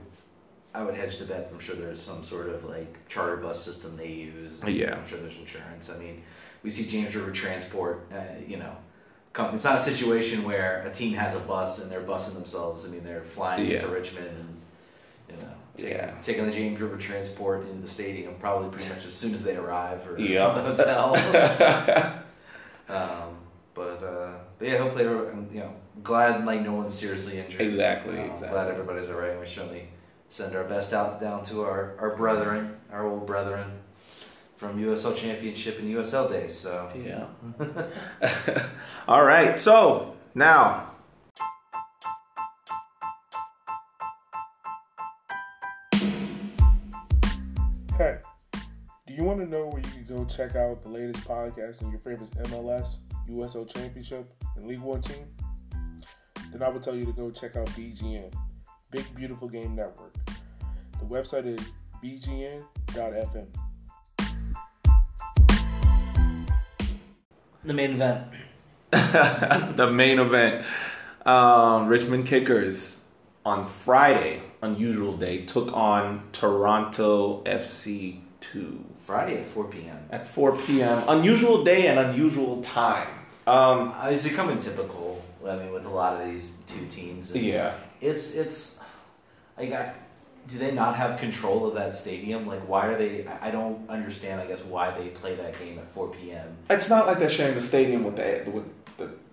I 0.75 0.83
would 0.83 0.95
hedge 0.95 1.19
the 1.19 1.25
bet. 1.25 1.49
I'm 1.53 1.59
sure 1.61 1.75
there's 1.77 2.01
some 2.03 2.23
sort 2.25 2.49
of 2.49 2.65
like 2.65 3.09
charter 3.09 3.37
bus 3.37 3.63
system 3.63 3.95
they 3.97 4.09
use. 4.13 4.63
Yeah. 4.67 4.97
I'm 4.97 5.07
sure 5.07 5.19
there's 5.19 5.39
insurance. 5.39 5.89
I 5.91 5.97
mean, 5.99 6.23
we 6.63 6.71
see 6.71 6.85
James 6.89 7.15
River 7.17 7.31
Transport. 7.31 8.07
Uh, 8.13 8.19
you 8.47 8.57
know, 8.59 8.77
come, 9.33 9.55
it's 9.55 9.65
not 9.65 9.79
a 9.79 9.83
situation 9.83 10.45
where 10.45 10.83
a 10.87 10.91
team 10.93 11.15
has 11.15 11.35
a 11.35 11.41
bus 11.41 11.81
and 11.83 11.91
they're 11.91 12.03
busing 12.03 12.35
themselves. 12.35 12.85
I 12.87 12.89
mean, 12.91 13.05
they're 13.05 13.23
flying 13.23 13.67
Yeah. 13.67 13.77
into 13.79 13.89
Richmond 13.89 14.27
and 14.29 14.39
you 14.39 14.45
know, 14.45 14.54
taking, 15.77 15.93
Yeah. 15.93 16.11
taking 16.23 16.47
the 16.47 16.53
James 16.53 16.81
River 16.81 16.97
Transport 16.97 17.67
into 17.69 17.81
the 17.83 17.89
stadium 17.89 18.35
probably 18.41 18.71
pretty 18.71 18.89
much 18.95 19.05
as 19.07 19.15
soon 19.15 19.35
as 19.35 19.43
they 19.45 19.57
arrive 19.57 20.07
or 20.09 20.19
Yep. 20.19 20.55
from 20.55 20.65
the 20.65 20.71
hotel. 20.85 22.23
um, 22.89 23.37
but 23.75 24.03
uh, 24.03 24.33
but 24.59 24.69
yeah, 24.69 24.79
hopefully, 24.79 25.07
I'm, 25.07 25.49
you 25.53 25.61
know, 25.61 25.73
glad 26.03 26.45
like 26.45 26.63
no 26.63 26.75
one's 26.75 26.95
seriously 26.95 27.39
injured. 27.39 27.61
Exactly, 27.61 28.19
Uh, 28.19 28.25
exactly. 28.25 28.49
Glad 28.51 28.69
everybody's 28.71 29.09
all 29.09 29.17
right. 29.17 29.31
and 29.31 29.41
We 29.41 29.47
certainly 29.47 29.89
send 30.29 30.55
our 30.55 30.65
best 30.65 30.93
out 30.93 31.21
down 31.21 31.43
to 31.45 31.63
our 31.63 31.95
our 31.99 32.15
brethren, 32.17 32.77
our 32.93 33.07
old 33.07 33.27
brethren 33.27 33.81
from 34.57 34.81
USL 34.81 35.17
Championship 35.17 35.79
and 35.81 35.93
USL 35.93 36.29
days. 36.31 36.55
So 36.55 36.89
Yeah. 36.95 37.27
All 39.09 39.25
right. 39.25 39.59
So 39.59 40.15
now, 40.35 40.93
check 50.37 50.57
out 50.57 50.83
the 50.83 50.89
latest 50.89 51.27
podcast 51.29 51.81
on 51.85 51.93
your 51.93 52.01
favorite 52.01 52.31
MLS, 52.49 52.97
USL 53.29 53.73
Championship, 53.73 54.35
and 54.57 54.67
League 54.67 54.81
One 54.81 55.01
team? 55.01 55.27
then 56.51 56.63
I 56.63 56.69
would 56.69 56.83
tell 56.83 56.95
you 56.95 57.05
to 57.05 57.13
go 57.13 57.31
check 57.31 57.57
out 57.57 57.67
BGN, 57.69 58.33
Big 58.91 59.05
Beautiful 59.15 59.49
Game 59.49 59.77
Network. 59.77 60.15
The 60.99 61.05
website 61.05 61.47
is 61.47 61.61
bgn.fm. 62.03 63.47
The 67.65 67.75
main 67.75 67.93
event. 67.93 68.27
the 68.91 69.91
main 69.93 70.19
event. 70.19 70.67
Um, 71.25 71.87
Richmond 71.87 72.27
Kickers 72.27 73.03
on 73.45 73.67
Friday, 73.67 74.43
unusual 74.63 75.17
day, 75.17 75.45
took 75.45 75.73
on 75.73 76.25
Toronto 76.33 77.43
FC 77.45 78.24
2 78.53 78.85
Friday 78.99 79.41
at 79.41 79.47
4 79.47 79.65
p.m. 79.65 79.99
at 80.11 80.27
4 80.27 80.57
p.m. 80.57 81.03
Unusual 81.09 81.65
day 81.65 81.87
and 81.89 81.99
unusual 81.99 82.63
time. 82.63 83.09
Um, 83.47 83.93
Uh, 83.97 84.09
it's 84.11 84.25
becoming 84.25 84.59
typical. 84.59 85.23
I 85.47 85.57
mean, 85.57 85.73
with 85.73 85.85
a 85.85 85.91
lot 85.91 86.21
of 86.21 86.27
these 86.29 86.53
two 86.67 86.87
teams. 86.87 87.31
And 87.33 87.43
yeah. 87.43 87.75
It's 88.01 88.35
it's 88.35 88.81
like 89.59 89.73
I, 89.73 89.93
do 90.49 90.59
they 90.59 90.73
not 90.73 90.97
have 90.97 91.19
control 91.19 91.67
of 91.67 91.75
that 91.75 91.95
stadium? 91.95 92.47
Like, 92.47 92.67
why 92.69 92.87
are 92.87 92.99
they? 92.99 93.27
I 93.27 93.49
I 93.49 93.51
don't 93.51 93.89
understand. 93.89 94.41
I 94.41 94.47
guess 94.47 94.63
why 94.65 94.91
they 94.99 95.09
play 95.09 95.35
that 95.37 95.59
game 95.59 95.79
at 95.79 95.93
4 95.93 96.09
p.m. 96.09 96.49
It's 96.71 96.89
not 96.89 97.07
like 97.07 97.19
they're 97.19 97.31
sharing 97.31 97.55
the 97.55 97.61
stadium 97.61 98.05
with 98.05 98.17
the 98.17 98.51
with 98.51 98.65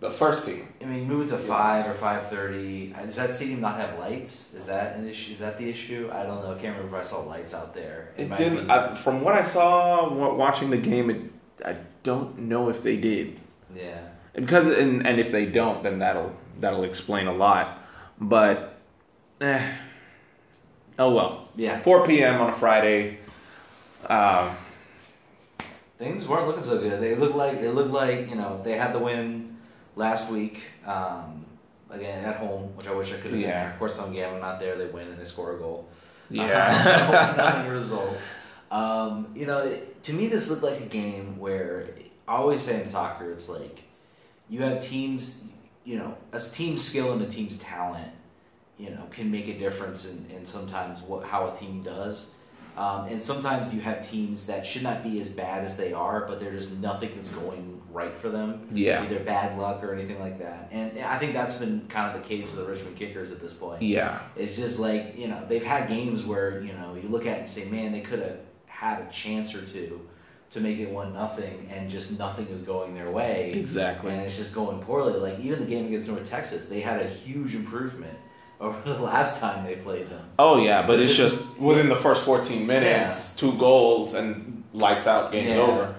the, 0.01 0.09
first 0.11 0.45
team. 0.45 0.67
I 0.81 0.85
mean, 0.85 1.07
move 1.07 1.25
it 1.25 1.29
to 1.29 1.37
five 1.37 1.87
or 1.87 1.93
five 1.93 2.27
thirty. 2.27 2.87
Does 2.87 3.15
that 3.15 3.31
stadium 3.31 3.61
not 3.61 3.77
have 3.77 3.97
lights? 3.99 4.53
Is 4.53 4.65
that 4.65 4.97
an 4.97 5.07
issue? 5.07 5.31
Is 5.33 5.39
that 5.39 5.57
the 5.57 5.69
issue? 5.69 6.09
I 6.11 6.23
don't 6.23 6.43
know. 6.43 6.51
I 6.51 6.57
can't 6.59 6.75
remember 6.75 6.97
if 6.97 7.05
I 7.05 7.07
saw 7.07 7.21
lights 7.21 7.53
out 7.53 7.73
there. 7.73 8.11
It 8.17 8.27
might 8.27 8.37
didn't. 8.37 8.65
be- 8.67 8.71
I, 8.73 8.93
from 8.93 9.21
what 9.21 9.35
I 9.35 9.41
saw 9.41 10.11
watching 10.35 10.69
the 10.71 10.77
game, 10.77 11.09
it, 11.09 11.21
I 11.65 11.77
don't 12.03 12.37
know 12.39 12.67
if 12.69 12.81
they 12.83 12.97
did. 12.97 13.39
yeah. 13.75 13.99
because 14.33 14.67
and, 14.67 15.05
and 15.07 15.19
if 15.19 15.31
they 15.31 15.45
don't 15.45 15.83
then 15.83 15.99
that'll 15.99 16.35
that'll 16.59 16.83
explain 16.83 17.27
a 17.27 17.33
lot 17.33 17.77
but 18.19 18.79
eh, 19.41 19.61
oh 20.97 21.13
well 21.13 21.49
Yeah. 21.55 21.79
4 21.81 22.05
p.m 22.07 22.41
on 22.41 22.49
a 22.49 22.53
friday 22.53 23.19
um, 24.07 24.49
Things 25.99 26.27
weren't 26.27 26.47
looking 26.47 26.63
so 26.63 26.79
good. 26.79 26.99
They 26.99 27.13
looked 27.15 27.35
like 27.35 27.61
they 27.61 27.67
looked 27.67 27.91
like 27.91 28.29
you 28.31 28.35
know 28.35 28.59
they 28.63 28.73
had 28.77 28.93
the 28.93 28.99
win 28.99 29.57
last 29.95 30.31
week. 30.31 30.61
Um, 30.85 31.45
again 31.89 32.23
at 32.23 32.37
home, 32.37 32.73
which 32.77 32.87
I 32.87 32.93
wish 32.93 33.09
I 33.09 33.15
could 33.15 33.23
have. 33.23 33.31
been 33.31 33.41
Yeah. 33.41 33.63
there. 33.63 33.71
Of 33.73 33.79
course, 33.79 33.95
some 33.95 34.13
game 34.13 34.33
I'm 34.33 34.39
not 34.39 34.59
there. 34.61 34.77
They 34.77 34.85
win 34.87 35.09
and 35.09 35.19
they 35.19 35.25
score 35.25 35.55
a 35.55 35.59
goal. 35.59 35.89
yeah 36.29 37.33
Nothing 37.37 37.69
result. 37.71 38.17
Um, 38.71 39.27
you 39.35 39.45
know, 39.45 39.59
it- 39.59 40.01
to 40.03 40.13
me, 40.13 40.27
this 40.27 40.49
looked 40.49 40.63
like 40.63 40.79
a 40.79 40.85
game 40.85 41.37
where 41.37 41.89
I 42.27 42.35
always 42.37 42.61
say 42.61 42.81
in 42.81 42.87
soccer, 42.87 43.31
it's 43.31 43.47
like 43.49 43.83
you 44.49 44.61
have 44.63 44.81
teams. 44.81 45.43
You 45.83 45.97
know, 45.97 46.15
a 46.31 46.39
team's 46.39 46.83
skill 46.83 47.11
and 47.11 47.21
a 47.23 47.27
team's 47.27 47.57
talent, 47.57 48.11
you 48.77 48.91
know, 48.91 49.03
can 49.11 49.29
make 49.31 49.47
a 49.47 49.57
difference 49.57 50.05
in, 50.09 50.25
in 50.33 50.45
sometimes 50.45 51.01
what 51.01 51.25
how 51.25 51.49
a 51.51 51.55
team 51.55 51.81
does. 51.83 52.31
Um, 52.77 53.07
and 53.07 53.21
sometimes 53.21 53.73
you 53.73 53.81
have 53.81 54.07
teams 54.07 54.45
that 54.45 54.65
should 54.65 54.83
not 54.83 55.03
be 55.03 55.19
as 55.19 55.29
bad 55.29 55.65
as 55.65 55.77
they 55.77 55.93
are, 55.93 56.25
but 56.27 56.39
they're 56.39 56.53
just 56.53 56.77
nothing 56.79 57.09
is 57.11 57.27
going 57.29 57.81
right 57.91 58.15
for 58.15 58.29
them. 58.29 58.67
Yeah. 58.73 59.03
Either 59.03 59.19
bad 59.19 59.57
luck 59.57 59.83
or 59.83 59.93
anything 59.93 60.19
like 60.19 60.39
that. 60.39 60.69
And 60.71 60.97
I 60.99 61.17
think 61.17 61.33
that's 61.33 61.55
been 61.55 61.85
kind 61.89 62.15
of 62.15 62.21
the 62.21 62.27
case 62.27 62.53
of 62.53 62.59
the 62.59 62.65
Richmond 62.65 62.95
Kickers 62.95 63.31
at 63.31 63.41
this 63.41 63.53
point. 63.53 63.81
yeah 63.81 64.19
It's 64.35 64.55
just 64.55 64.79
like, 64.79 65.17
you 65.17 65.27
know, 65.27 65.43
they've 65.47 65.63
had 65.63 65.89
games 65.89 66.23
where, 66.23 66.61
you 66.61 66.73
know, 66.73 66.95
you 66.95 67.09
look 67.09 67.25
at 67.25 67.37
it 67.37 67.39
and 67.41 67.49
say, 67.49 67.65
man, 67.65 67.91
they 67.91 68.01
could 68.01 68.19
have 68.19 68.37
had 68.67 69.01
a 69.01 69.11
chance 69.11 69.53
or 69.53 69.65
two 69.65 70.07
to 70.51 70.59
make 70.59 70.79
it 70.79 70.89
one 70.89 71.13
nothing 71.13 71.69
and 71.71 71.89
just 71.89 72.17
nothing 72.17 72.47
is 72.47 72.61
going 72.61 72.93
their 72.93 73.09
way. 73.09 73.51
exactly 73.53 74.11
And 74.11 74.21
it's 74.21 74.37
just 74.37 74.53
going 74.53 74.79
poorly. 74.79 75.19
Like 75.19 75.39
even 75.39 75.59
the 75.59 75.65
game 75.65 75.87
against 75.87 76.07
North 76.09 76.29
Texas, 76.29 76.67
they 76.67 76.81
had 76.81 77.01
a 77.01 77.07
huge 77.09 77.55
improvement 77.55 78.17
over 78.61 78.79
the 78.93 79.01
last 79.01 79.39
time 79.41 79.65
they 79.65 79.75
played 79.75 80.07
them. 80.09 80.23
oh 80.39 80.57
yeah 80.63 80.85
but 80.87 80.99
it's 81.01 81.15
just 81.15 81.41
within 81.59 81.89
the 81.89 81.95
first 81.95 82.23
14 82.23 82.65
minutes 82.65 83.33
Yeah. 83.33 83.39
two 83.41 83.57
goals 83.57 84.13
and 84.13 84.63
lights 84.73 85.07
out 85.07 85.31
game's 85.33 85.49
Yeah. 85.49 85.61
over 85.67 85.95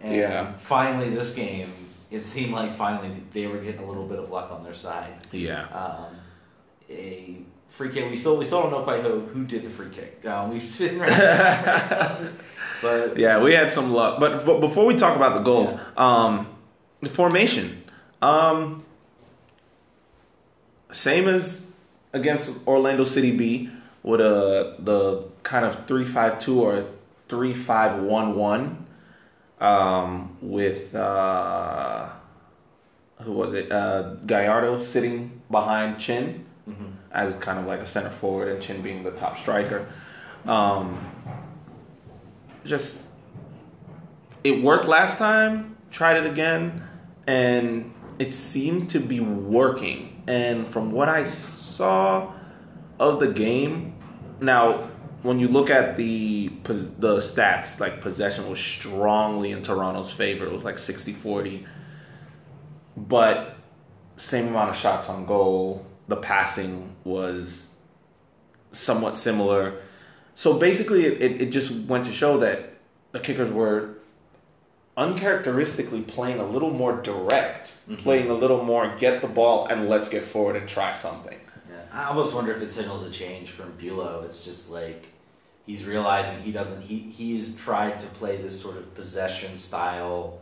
And 0.00 0.14
Yeah. 0.14 0.52
finally 0.58 1.10
this 1.10 1.34
game, 1.34 1.70
it 2.10 2.24
seemed 2.24 2.52
like 2.54 2.72
finally 2.74 3.10
they 3.34 3.46
were 3.48 3.58
getting 3.58 3.82
a 3.82 3.86
little 3.86 4.06
bit 4.06 4.18
of 4.20 4.30
luck 4.30 4.50
on 4.52 4.62
their 4.64 4.74
side. 4.74 5.12
yeah 5.32 5.64
um, 5.82 6.14
a 6.88 7.36
free 7.68 7.90
kick. 7.90 8.08
We 8.08 8.16
still 8.16 8.36
we 8.38 8.44
still 8.46 8.62
don't 8.62 8.70
know 8.70 8.82
quite 8.82 9.02
who 9.02 9.20
who 9.32 9.44
did 9.44 9.62
the 9.66 9.70
free 9.70 9.90
kick. 9.90 10.24
Um, 10.24 10.50
we've 10.52 10.62
seen 10.78 10.98
right, 11.00 11.10
but 12.82 13.16
yeah 13.18 13.42
we 13.42 13.52
had 13.52 13.70
some 13.72 13.92
luck 13.92 14.20
but 14.20 14.32
f- 14.34 14.60
before 14.60 14.86
we 14.86 14.94
talk 14.94 15.16
about 15.16 15.34
the 15.34 15.42
goals 15.42 15.74
um 15.96 16.46
the 17.02 17.08
formation 17.10 17.82
um 18.22 18.84
same 20.90 21.28
as 21.28 21.66
against 22.12 22.66
Orlando 22.66 23.04
City 23.04 23.36
B 23.36 23.70
with 24.02 24.20
a 24.20 24.76
the 24.78 25.24
kind 25.42 25.64
of 25.64 25.86
three 25.86 26.04
five 26.04 26.38
two 26.38 26.60
or 26.62 26.86
three 27.28 27.54
five 27.54 28.02
one 28.02 28.34
one 28.36 28.86
um 29.60 30.36
with 30.40 30.94
uh 30.94 32.08
who 33.22 33.32
was 33.32 33.52
it? 33.54 33.70
Uh 33.72 34.14
Gallardo 34.26 34.80
sitting 34.80 35.40
behind 35.50 35.98
Chin 35.98 36.44
Mhm. 36.68 36.92
as 37.12 37.34
kind 37.36 37.58
of 37.58 37.64
like 37.66 37.80
a 37.80 37.86
center 37.86 38.10
forward 38.10 38.48
and 38.48 38.60
Chin 38.62 38.82
being 38.82 39.02
the 39.02 39.10
top 39.10 39.36
striker. 39.38 39.86
Um 40.46 40.98
just 42.64 43.06
it 44.44 44.62
worked 44.62 44.86
last 44.86 45.18
time 45.18 45.76
tried 45.90 46.16
it 46.18 46.26
again 46.26 46.82
and 47.26 47.92
it 48.18 48.32
seemed 48.32 48.88
to 48.90 48.98
be 49.00 49.20
working. 49.20 50.22
And 50.26 50.66
from 50.68 50.92
what 50.92 51.08
i 51.08 51.24
saw 51.78 52.32
of 52.98 53.20
the 53.20 53.28
game. 53.28 53.94
Now 54.40 54.90
when 55.22 55.38
you 55.38 55.48
look 55.48 55.70
at 55.70 55.96
the 55.96 56.50
the 56.64 57.16
stats 57.18 57.80
like 57.80 58.00
possession 58.00 58.48
was 58.48 58.58
strongly 58.58 59.50
in 59.52 59.62
toronto's 59.62 60.12
favor. 60.12 60.46
It 60.46 60.52
was 60.52 60.64
like 60.64 60.76
60-40 60.76 61.66
but 62.96 63.56
same 64.16 64.48
amount 64.48 64.70
of 64.70 64.76
shots 64.76 65.08
on 65.08 65.24
goal. 65.24 65.86
The 66.08 66.16
passing 66.16 66.96
was 67.04 67.68
somewhat 68.72 69.16
similar. 69.16 69.80
So 70.34 70.58
basically, 70.58 71.04
it, 71.04 71.22
it, 71.22 71.42
it 71.42 71.52
just 71.52 71.72
went 71.86 72.04
to 72.06 72.12
show 72.12 72.38
that 72.38 72.74
the 73.12 73.20
kickers 73.20 73.50
were 73.50 73.94
uncharacteristically 74.96 76.02
playing 76.02 76.40
a 76.40 76.46
little 76.46 76.72
more 76.72 77.00
direct, 77.00 77.72
mm-hmm. 77.88 77.96
playing 77.96 78.30
a 78.30 78.34
little 78.34 78.64
more 78.64 78.94
get 78.96 79.22
the 79.22 79.28
ball 79.28 79.66
and 79.66 79.88
let's 79.88 80.08
get 80.08 80.24
forward 80.24 80.56
and 80.56 80.68
try 80.68 80.92
something. 80.92 81.38
I 81.92 82.04
almost 82.08 82.34
wonder 82.34 82.52
if 82.52 82.62
it 82.62 82.70
signals 82.70 83.04
a 83.04 83.10
change 83.10 83.50
from 83.50 83.72
Bulow. 83.72 84.22
It's 84.24 84.44
just 84.44 84.70
like 84.70 85.08
he's 85.66 85.84
realizing 85.84 86.40
he 86.42 86.52
doesn't. 86.52 86.82
He 86.82 86.98
he's 86.98 87.56
tried 87.56 87.98
to 87.98 88.06
play 88.06 88.36
this 88.36 88.60
sort 88.60 88.76
of 88.76 88.94
possession 88.94 89.56
style 89.56 90.38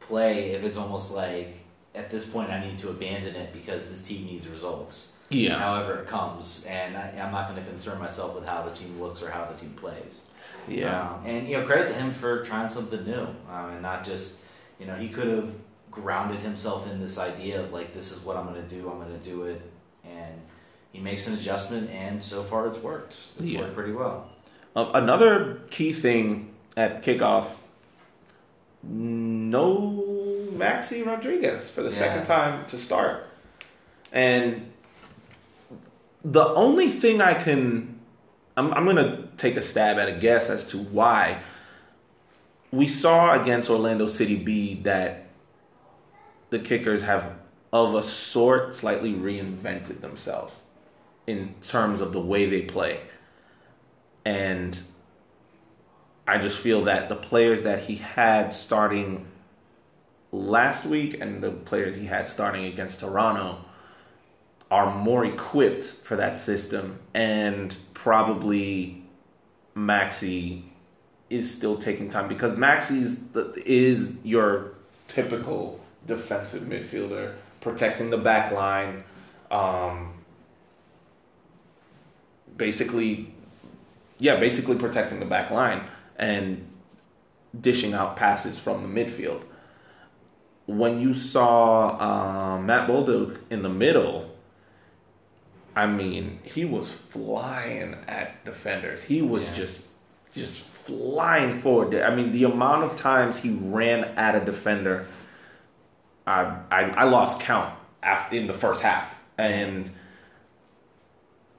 play. 0.00 0.50
If 0.52 0.64
it's 0.64 0.76
almost 0.76 1.12
like 1.12 1.58
at 1.94 2.10
this 2.10 2.26
point 2.28 2.50
I 2.50 2.64
need 2.64 2.78
to 2.78 2.90
abandon 2.90 3.34
it 3.34 3.52
because 3.52 3.90
this 3.90 4.06
team 4.06 4.26
needs 4.26 4.46
results. 4.48 5.14
Yeah. 5.28 5.58
However 5.58 6.00
it 6.00 6.08
comes, 6.08 6.66
and 6.68 6.96
I, 6.96 7.10
I'm 7.22 7.30
not 7.30 7.48
going 7.48 7.62
to 7.62 7.68
concern 7.68 8.00
myself 8.00 8.34
with 8.34 8.44
how 8.44 8.62
the 8.64 8.74
team 8.74 9.00
looks 9.00 9.22
or 9.22 9.30
how 9.30 9.44
the 9.44 9.54
team 9.60 9.74
plays. 9.74 10.26
yeah, 10.66 11.12
Um, 11.12 11.22
and 11.24 11.48
you 11.48 11.56
know, 11.56 11.64
credit 11.64 11.86
to 11.88 11.94
him 11.94 12.10
for 12.12 12.42
trying 12.44 12.68
something 12.68 13.04
new, 13.04 13.28
um, 13.48 13.70
and 13.70 13.82
not 13.82 14.02
just 14.04 14.40
you 14.80 14.86
know 14.86 14.96
he 14.96 15.08
could 15.08 15.28
have 15.28 15.54
grounded 15.90 16.40
himself 16.40 16.90
in 16.90 17.00
this 17.00 17.16
idea 17.18 17.60
of 17.60 17.72
like 17.72 17.92
this 17.92 18.10
is 18.10 18.24
what 18.24 18.36
I'm 18.36 18.46
going 18.46 18.60
to 18.60 18.68
do, 18.68 18.90
I'm 18.90 18.98
going 18.98 19.16
to 19.16 19.24
do 19.24 19.44
it, 19.44 19.62
and 20.04 20.40
he 20.92 20.98
makes 21.00 21.26
an 21.26 21.34
adjustment, 21.34 21.90
and 21.90 22.22
so 22.22 22.42
far 22.42 22.66
it's 22.66 22.78
worked. 22.78 23.16
It's 23.38 23.50
Yeah. 23.50 23.60
worked 23.60 23.74
pretty 23.74 23.92
well. 23.92 24.28
Um, 24.76 24.90
another 24.94 25.60
key 25.70 25.92
thing 25.92 26.50
at 26.76 27.02
kickoff 27.02 27.46
no 28.82 30.46
Maxi 30.52 31.04
Rodriguez 31.04 31.70
for 31.70 31.82
the 31.82 31.90
Yeah. 31.90 31.96
second 31.98 32.24
time 32.24 32.66
to 32.66 32.78
start. 32.78 33.26
And 34.12 34.72
the 36.24 36.46
only 36.54 36.88
thing 36.88 37.20
I 37.20 37.34
can, 37.34 37.98
I'm, 38.56 38.72
I'm 38.74 38.84
going 38.84 38.96
to 38.96 39.28
take 39.36 39.56
a 39.56 39.62
stab 39.62 39.98
at 39.98 40.08
a 40.08 40.12
guess 40.12 40.48
as 40.50 40.66
to 40.68 40.78
why. 40.78 41.40
We 42.72 42.86
saw 42.86 43.40
against 43.40 43.68
Orlando 43.70 44.06
City 44.06 44.36
B 44.36 44.80
that 44.84 45.26
the 46.50 46.58
kickers 46.58 47.02
have, 47.02 47.32
of 47.72 47.94
a 47.94 48.02
sort, 48.02 48.74
slightly 48.74 49.12
reinvented 49.12 50.00
themselves 50.00 50.54
in 51.30 51.54
terms 51.62 52.00
of 52.00 52.12
the 52.12 52.20
way 52.20 52.46
they 52.46 52.62
play. 52.62 53.00
And 54.24 54.80
I 56.26 56.38
just 56.38 56.58
feel 56.58 56.84
that 56.84 57.08
the 57.08 57.14
players 57.14 57.62
that 57.62 57.84
he 57.84 57.96
had 57.96 58.52
starting 58.52 59.26
last 60.32 60.84
week 60.84 61.20
and 61.20 61.40
the 61.40 61.52
players 61.52 61.94
he 61.94 62.06
had 62.06 62.28
starting 62.28 62.64
against 62.64 62.98
Toronto 63.00 63.64
are 64.72 64.94
more 64.94 65.24
equipped 65.24 65.84
for 65.84 66.16
that 66.16 66.36
system 66.36 66.98
and 67.14 67.76
probably 67.94 69.02
Maxi 69.76 70.62
is 71.28 71.52
still 71.52 71.76
taking 71.78 72.08
time 72.08 72.28
because 72.28 72.52
Maxi's 72.52 73.20
is 73.64 74.18
your 74.24 74.72
typical 75.08 75.80
defensive 76.06 76.62
midfielder 76.62 77.34
protecting 77.60 78.10
the 78.10 78.18
back 78.18 78.52
line 78.52 79.02
um, 79.50 80.19
basically, 82.60 83.32
yeah, 84.18 84.38
basically 84.38 84.76
protecting 84.76 85.18
the 85.18 85.24
back 85.24 85.50
line 85.50 85.80
and 86.18 86.62
dishing 87.58 87.94
out 87.94 88.16
passes 88.16 88.58
from 88.58 88.82
the 88.82 89.04
midfield. 89.04 89.40
When 90.66 91.00
you 91.00 91.14
saw 91.14 91.96
uh, 91.98 92.58
Matt 92.60 92.86
Bolduc 92.86 93.38
in 93.48 93.62
the 93.62 93.70
middle, 93.70 94.36
I 95.74 95.86
mean, 95.86 96.38
he 96.44 96.66
was 96.66 96.90
flying 96.90 97.96
at 98.06 98.44
defenders. 98.44 99.02
He 99.04 99.22
was 99.22 99.46
Yeah. 99.48 99.54
just 99.54 99.86
just 100.32 100.60
flying 100.60 101.54
forward. 101.58 101.94
I 101.94 102.14
mean, 102.14 102.30
the 102.30 102.44
amount 102.44 102.84
of 102.84 102.94
times 102.94 103.38
he 103.38 103.50
ran 103.50 104.04
at 104.16 104.40
a 104.40 104.44
defender, 104.44 105.06
I 106.26 106.56
I, 106.70 106.80
I 106.90 107.04
lost 107.04 107.40
count 107.40 107.72
after 108.02 108.36
in 108.36 108.46
the 108.46 108.54
first 108.54 108.82
half, 108.82 109.06
and 109.38 109.90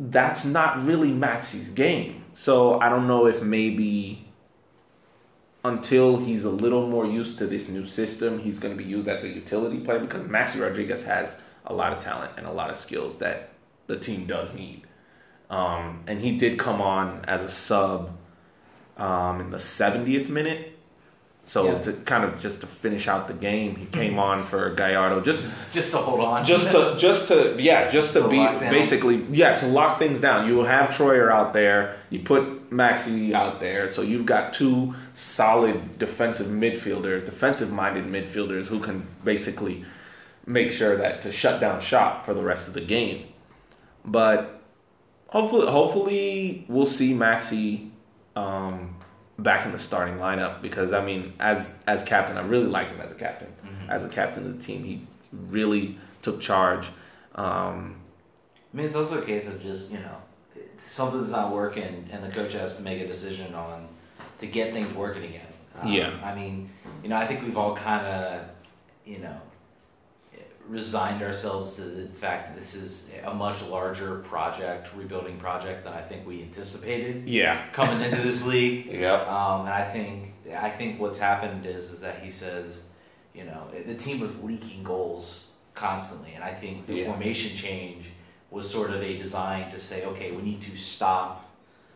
that's 0.10 0.43
not 0.46 0.84
really 0.84 1.12
Maxi's 1.12 1.70
game. 1.70 2.24
So 2.34 2.79
I 2.79 2.89
don't 2.89 3.08
know 3.08 3.27
if 3.27 3.43
maybe 3.43 4.25
until 5.63 6.17
he's 6.17 6.43
a 6.43 6.50
little 6.50 6.88
more 6.88 7.05
used 7.05 7.38
to 7.38 7.46
this 7.46 7.70
new 7.70 7.86
system, 7.86 8.39
he's 8.39 8.58
going 8.58 8.75
to 8.75 8.84
be 8.84 8.89
used 8.89 9.08
as 9.08 9.24
a 9.24 9.29
utility 9.29 9.79
player 9.79 10.00
because 10.00 10.24
Maxi 10.24 10.60
Rodriguez 10.60 11.03
has 11.03 11.36
a 11.67 11.74
lot 11.74 11.93
of 11.93 12.00
talent 12.00 12.31
and 12.36 12.48
a 12.48 12.51
lot 12.51 12.72
of 12.72 12.77
skills 12.77 13.17
that 13.17 13.50
the 13.86 13.96
team 13.96 14.25
does 14.25 14.55
need. 14.55 14.81
Um, 15.51 16.03
and 16.08 16.20
he 16.20 16.36
did 16.36 16.58
come 16.58 16.81
on 16.81 17.24
as 17.25 17.41
a 17.41 17.50
sub 17.50 18.17
um, 18.98 19.39
in 19.39 19.51
the 19.51 19.58
70th 19.58 20.29
minute. 20.29 20.70
So 21.43 21.65
Yeah. 21.65 21.79
to 21.79 21.93
kind 21.93 22.24
of 22.24 22.39
just 22.39 22.62
to 22.62 22.67
finish 22.67 23.07
out 23.07 23.27
the 23.27 23.33
game, 23.33 23.75
he 23.75 23.86
came 23.88 24.19
on 24.19 24.43
for 24.43 24.69
Gallardo. 24.69 25.21
Just 25.21 25.41
Just, 25.43 25.74
just 25.74 25.91
to 25.91 25.98
hold 25.98 26.19
on. 26.21 26.45
just 26.45 26.71
to 26.71 26.95
just 26.98 27.27
to 27.29 27.55
yeah 27.60 27.89
just 27.89 28.13
to 28.13 28.21
To 28.21 28.27
be 28.27 28.38
basically 28.69 29.25
yeah 29.31 29.55
to 29.55 29.67
lock 29.67 29.98
things 30.00 30.19
down. 30.19 30.48
You 30.48 30.60
have 30.63 30.89
troyer 30.91 31.31
out 31.31 31.51
there. 31.53 31.95
You 32.10 32.19
put 32.19 32.69
maxi 32.69 33.33
out 33.33 33.60
there. 33.60 33.89
So 33.89 34.01
you've 34.01 34.25
got 34.25 34.53
two 34.53 34.93
solid 35.13 35.98
defensive 35.98 36.48
midfielders 36.48 37.25
defensive 37.25 37.71
minded 37.71 38.05
midfielders 38.05 38.67
who 38.67 38.79
can 38.79 39.05
basically 39.25 39.83
make 40.45 40.71
sure 40.71 40.95
that 40.95 41.21
to 41.24 41.31
shut 41.31 41.60
down 41.60 41.81
shop 41.81 42.24
for 42.25 42.33
the 42.33 42.41
rest 42.43 42.67
of 42.67 42.74
the 42.75 42.81
game. 42.81 43.25
But 44.05 44.62
hopefully 45.27 45.67
hopefully 45.67 46.65
we'll 46.69 46.86
see 46.86 47.13
maxi 47.13 47.89
um, 48.36 48.95
back 49.41 49.65
in 49.65 49.71
the 49.71 49.79
starting 49.79 50.15
lineup 50.15 50.62
because 50.62 50.93
I 50.93 51.03
mean, 51.03 51.33
as 51.39 51.74
as 51.88 52.03
captain, 52.03 52.38
I 52.38 52.41
really 52.41 52.67
liked 52.67 52.91
him 52.91 53.01
as 53.01 53.12
a 53.12 53.15
captain. 53.15 53.50
As 53.89 54.05
a 54.05 54.10
captain 54.10 54.45
of 54.45 54.57
the 54.57 54.63
team, 54.63 54.83
he 54.83 55.01
really 55.31 55.98
took 56.21 56.39
charge. 56.39 56.88
Um, 57.36 57.95
I 58.74 58.77
mean, 58.77 58.86
it's 58.86 58.95
also 58.95 59.21
a 59.21 59.25
case 59.25 59.48
of 59.48 59.62
just 59.62 59.91
you 59.91 60.00
know 60.00 60.17
something's 60.77 61.31
not 61.31 61.51
working, 61.51 62.07
and 62.12 62.24
the 62.24 62.29
coach 62.29 62.53
has 62.53 62.77
to 62.77 62.83
make 62.83 63.01
a 63.01 63.07
decision 63.07 63.53
on 63.53 63.88
to 64.39 64.48
get 64.48 64.74
things 64.74 64.93
working 64.93 65.24
again. 65.24 65.48
Um, 65.79 65.91
Yeah. 65.91 66.19
I 66.24 66.36
mean, 66.36 66.69
you 67.03 67.10
know, 67.10 67.15
I 67.15 67.25
think 67.25 67.43
we've 67.43 67.57
all 67.57 67.75
kind 67.75 68.05
of, 68.05 68.41
you 69.05 69.19
know, 69.19 69.39
resigned 70.71 71.21
ourselves 71.21 71.75
to 71.75 71.81
the 71.81 72.07
fact 72.07 72.47
that 72.47 72.59
this 72.59 72.73
is 72.75 73.11
a 73.25 73.33
much 73.33 73.61
larger 73.63 74.19
project, 74.19 74.87
rebuilding 74.95 75.37
project 75.37 75.83
than 75.83 75.91
I 75.91 76.01
think 76.01 76.25
we 76.25 76.41
anticipated 76.43 77.27
yeah. 77.27 77.61
coming 77.73 78.01
into 78.01 78.21
this 78.21 78.45
league. 78.45 78.85
Yep. 78.85 79.27
Um, 79.27 79.61
and 79.61 79.69
I 79.69 79.83
think 79.83 80.33
I 80.55 80.69
think 80.69 80.99
what's 80.99 81.19
happened 81.19 81.65
is 81.65 81.91
is 81.91 81.99
that 81.99 82.23
he 82.23 82.31
says, 82.31 82.83
you 83.35 83.43
know, 83.43 83.67
the 83.85 83.95
team 83.95 84.21
was 84.21 84.41
leaking 84.41 84.83
goals 84.83 85.51
constantly, 85.75 86.33
and 86.35 86.43
I 86.43 86.53
think 86.53 86.87
the 86.87 86.95
Yeah. 86.95 87.05
formation 87.07 87.55
change 87.55 88.11
was 88.49 88.69
sort 88.69 88.91
of 88.91 89.01
a 89.01 89.17
design 89.17 89.71
to 89.71 89.79
say, 89.79 90.05
okay, 90.05 90.31
we 90.31 90.41
need 90.41 90.61
to 90.61 90.75
stop, 90.75 91.49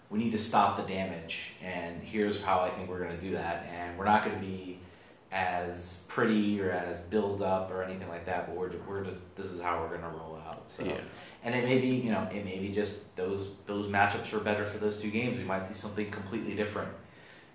we 0.10 0.20
need 0.20 0.32
to 0.32 0.38
stop 0.38 0.78
the 0.78 0.84
damage, 0.84 1.52
and 1.62 2.02
here's 2.02 2.42
how 2.42 2.60
I 2.60 2.70
think 2.70 2.90
we're 2.90 3.04
going 3.04 3.16
to 3.18 3.22
do 3.22 3.32
that, 3.32 3.68
and 3.74 3.98
we're 3.98 4.06
not 4.06 4.24
going 4.24 4.36
to 4.38 4.42
be 4.42 4.80
as 5.36 6.06
pretty 6.08 6.62
or 6.62 6.72
as 6.72 7.00
build 7.00 7.42
up 7.42 7.70
or 7.70 7.84
anything 7.84 8.08
like 8.08 8.26
that, 8.26 8.48
but 8.48 8.56
we're 8.56 8.72
we're 8.88 9.04
just 9.04 9.36
this 9.36 9.52
is 9.52 9.62
how 9.62 9.82
we're 9.82 9.90
going 9.90 10.02
to 10.02 10.08
roll 10.08 10.42
out. 10.48 10.64
So. 10.72 10.84
Yeah. 10.84 11.02
And 11.44 11.54
it 11.54 11.66
may 11.66 11.78
be, 11.78 11.90
you 11.90 12.10
know, 12.10 12.28
it 12.34 12.46
may 12.46 12.58
be 12.58 12.70
just 12.70 13.14
those 13.18 13.50
those 13.68 13.88
matchups 13.88 14.32
were 14.32 14.40
better 14.40 14.66
for 14.66 14.78
those 14.78 15.02
two 15.02 15.12
games. 15.12 15.38
We 15.38 15.44
might 15.44 15.68
see 15.68 15.74
something 15.74 16.10
completely 16.10 16.56
different, 16.56 16.90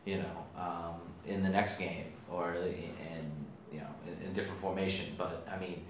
you 0.04 0.18
know, 0.18 0.44
um, 0.58 1.00
in 1.26 1.42
the 1.42 1.48
next 1.48 1.78
game 1.78 2.12
or 2.30 2.52
in 2.52 3.30
you 3.72 3.80
know 3.80 3.88
in, 4.06 4.26
in 4.26 4.32
different 4.34 4.60
formation. 4.60 5.06
But 5.16 5.48
I 5.50 5.58
mean, 5.58 5.86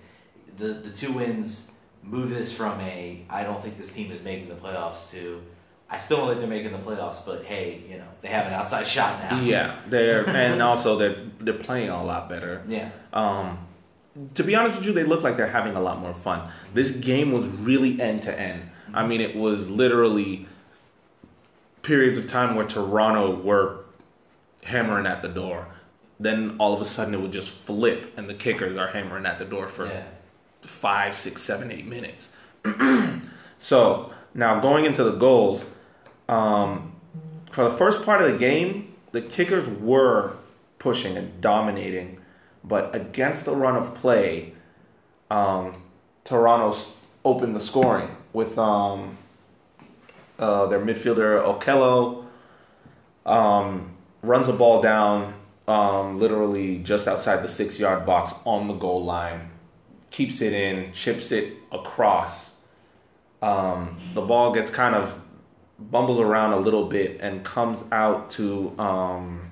the 0.59 0.69
the 0.69 0.91
two 0.91 1.13
wins 1.13 1.73
move 2.05 2.31
this 2.31 2.53
from 2.53 2.81
a 2.81 3.25
I 3.29 3.43
don't 3.43 3.61
think 3.61 3.77
this 3.77 3.93
team 3.93 4.13
is 4.13 4.23
making 4.23 4.49
the 4.49 4.55
playoffs 4.55 5.11
to 5.11 5.43
I 5.93 5.97
still 5.97 6.19
don't 6.19 6.29
think 6.29 6.41
they're 6.41 6.49
making 6.49 6.73
the 6.73 6.79
playoffs, 6.79 7.25
but 7.27 7.45
hey, 7.45 7.83
you 7.91 7.99
know, 7.99 8.07
they 8.23 8.29
have 8.29 8.47
an 8.47 8.53
outside 8.53 8.87
shot 8.87 9.19
now. 9.21 9.41
Yeah, 9.41 9.81
they're 9.89 10.29
and 10.29 10.63
also 10.63 10.97
they're 10.97 11.17
they're 11.41 11.55
playing 11.55 11.89
a 11.89 12.05
lot 12.05 12.29
better. 12.29 12.63
Yeah. 12.69 12.91
Um, 13.13 13.67
to 14.35 14.45
be 14.45 14.55
honest 14.55 14.77
with 14.79 14.87
you, 14.87 14.93
they 14.93 15.05
look 15.05 15.23
like 15.23 15.37
they're 15.37 15.49
having 15.51 15.75
a 15.75 15.81
lot 15.81 15.99
more 15.99 16.15
fun. 16.15 16.49
This 16.75 16.93
game 16.93 17.33
was 17.33 17.47
really 17.47 18.01
end 18.01 18.23
to 18.23 18.39
end. 18.39 18.71
I 18.95 19.07
mean, 19.07 19.21
it 19.21 19.35
was 19.37 19.69
literally 19.69 20.47
periods 21.83 22.19
of 22.19 22.27
time 22.27 22.55
where 22.57 22.67
Toronto 22.67 23.35
were 23.41 23.85
hammering 24.65 25.07
at 25.07 25.23
the 25.23 25.29
door. 25.29 25.69
Then 26.19 26.57
all 26.59 26.75
of 26.75 26.81
a 26.81 26.85
sudden 26.85 27.15
it 27.15 27.21
would 27.21 27.33
just 27.33 27.49
flip, 27.51 28.13
and 28.17 28.29
the 28.29 28.35
kickers 28.35 28.77
are 28.77 28.89
hammering 28.89 29.27
at 29.27 29.39
the 29.39 29.45
door 29.45 29.67
for 29.69 29.87
Yeah. 29.87 30.03
five, 30.61 31.15
six, 31.15 31.41
seven, 31.43 31.71
eight 31.73 31.87
minutes. 31.87 32.31
so 33.59 34.13
now 34.35 34.61
going 34.61 34.85
into 34.85 35.03
the 35.03 35.13
goals, 35.13 35.65
um, 36.31 36.93
for 37.51 37.65
the 37.65 37.77
first 37.77 38.05
part 38.05 38.23
of 38.23 38.31
the 38.31 38.39
game, 38.39 38.95
the 39.11 39.21
kickers 39.21 39.69
were 39.69 40.37
pushing 40.79 41.17
and 41.17 41.41
dominating, 41.41 42.21
but 42.63 42.95
against 42.95 43.45
the 43.45 43.55
run 43.55 43.77
of 43.77 43.97
play, 43.97 44.53
um, 45.29 45.83
Toronto 46.23 46.79
opened 47.25 47.57
the 47.57 47.61
scoring 47.61 48.17
with 48.33 48.57
um, 48.59 49.19
uh, 50.39 50.67
their 50.67 50.79
midfielder 50.79 51.43
Okello 51.45 52.25
um, 53.27 53.91
runs 54.23 54.49
a 54.49 54.53
ball 54.53 54.81
down 54.81 55.35
um, 55.67 56.21
literally 56.21 56.79
just 56.79 57.09
outside 57.09 57.43
the 57.43 57.49
six 57.49 57.81
yard 57.81 58.07
box 58.07 58.33
on 58.45 58.69
the 58.69 58.75
goal 58.75 59.05
line, 59.05 59.51
keeps 60.13 60.41
it 60.41 60.53
in, 60.53 60.93
chips 60.93 61.33
it 61.33 61.55
across. 61.73 62.55
Um, 63.43 63.99
the 64.15 64.23
ball 64.23 64.53
gets 64.53 64.71
kind 64.71 64.95
of 64.95 65.21
bumbles 65.81 66.19
around 66.19 66.53
a 66.53 66.59
little 66.59 66.87
bit 66.87 67.21
and 67.21 67.45
comes 67.45 67.83
out 67.91 68.31
to. 68.33 68.75
Um, 68.79 69.51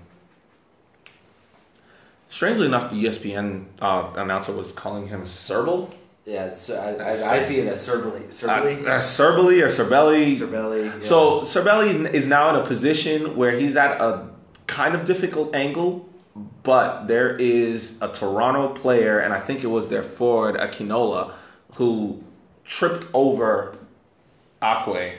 strangely 2.29 2.67
enough, 2.67 2.91
the 2.91 3.05
ESPN 3.05 3.67
uh, 3.81 4.13
announcer 4.17 4.53
was 4.53 4.73
calling 4.73 5.09
him 5.09 5.25
Serble. 5.25 5.93
Yeah, 6.29 6.45
it's, 6.45 6.69
I, 6.69 6.93
I, 6.93 7.37
I 7.37 7.43
see 7.43 7.59
it 7.61 7.69
as 7.69 7.89
Cerbali. 7.89 8.27
Uh, 8.27 8.99
Cerbali? 9.01 9.61
uh, 9.61 9.65
or 9.65 9.69
Cerbelli. 9.69 10.37
Cerbali. 10.37 10.85
yeah. 10.85 11.01
So 11.01 11.41
Cerbelli 11.41 12.13
is 12.13 12.27
now 12.27 12.51
in 12.51 12.57
a 12.57 12.67
position 12.67 13.35
where 13.35 13.53
he's 13.53 13.77
at 13.77 13.99
a 14.03 14.29
kind 14.67 14.95
of 14.95 15.07
difficult 15.07 15.55
angle, 15.55 16.07
but 16.63 17.07
there 17.09 17.35
is 17.37 17.97
a 18.03 18.09
Toronto 18.09 18.69
player, 18.75 19.19
and 19.19 19.33
I 19.33 19.41
think 19.41 19.65
it 19.65 19.69
was 19.69 19.89
their 19.89 20.03
forward 20.03 20.57
Akinola, 20.57 21.33
who 21.77 22.23
tripped 22.63 23.07
over 23.15 23.79
Akwe, 24.61 25.15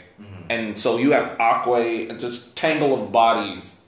and 0.49 0.77
so 0.77 0.97
you 0.97 1.11
have 1.11 1.37
Akwe 1.37 2.09
and 2.09 2.19
just 2.19 2.55
tangle 2.55 2.93
of 2.93 3.11
bodies 3.11 3.79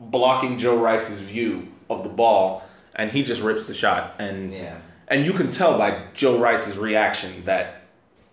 blocking 0.00 0.58
Joe 0.58 0.76
Rice's 0.76 1.20
view 1.20 1.68
of 1.90 2.02
the 2.02 2.08
ball, 2.10 2.62
and 2.94 3.10
he 3.10 3.22
just 3.22 3.40
rips 3.42 3.66
the 3.66 3.74
shot, 3.74 4.14
and 4.18 4.52
Yeah. 4.52 4.76
and 5.08 5.24
you 5.24 5.32
can 5.32 5.50
tell 5.50 5.78
by 5.78 6.02
Joe 6.14 6.38
Rice's 6.38 6.76
reaction 6.78 7.44
that 7.44 7.82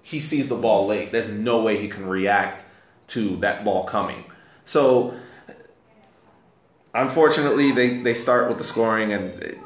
he 0.02 0.20
sees 0.20 0.50
the 0.50 0.56
ball 0.56 0.86
late. 0.86 1.12
There's 1.12 1.30
no 1.30 1.62
way 1.62 1.78
he 1.78 1.88
can 1.88 2.06
react 2.08 2.64
to 3.08 3.38
that 3.38 3.64
ball 3.64 3.84
coming. 3.84 4.26
So, 4.64 5.14
unfortunately, 6.94 7.72
they, 7.72 8.02
they 8.02 8.14
start 8.14 8.48
with 8.48 8.58
the 8.58 8.64
scoring, 8.64 9.12
and 9.14 9.58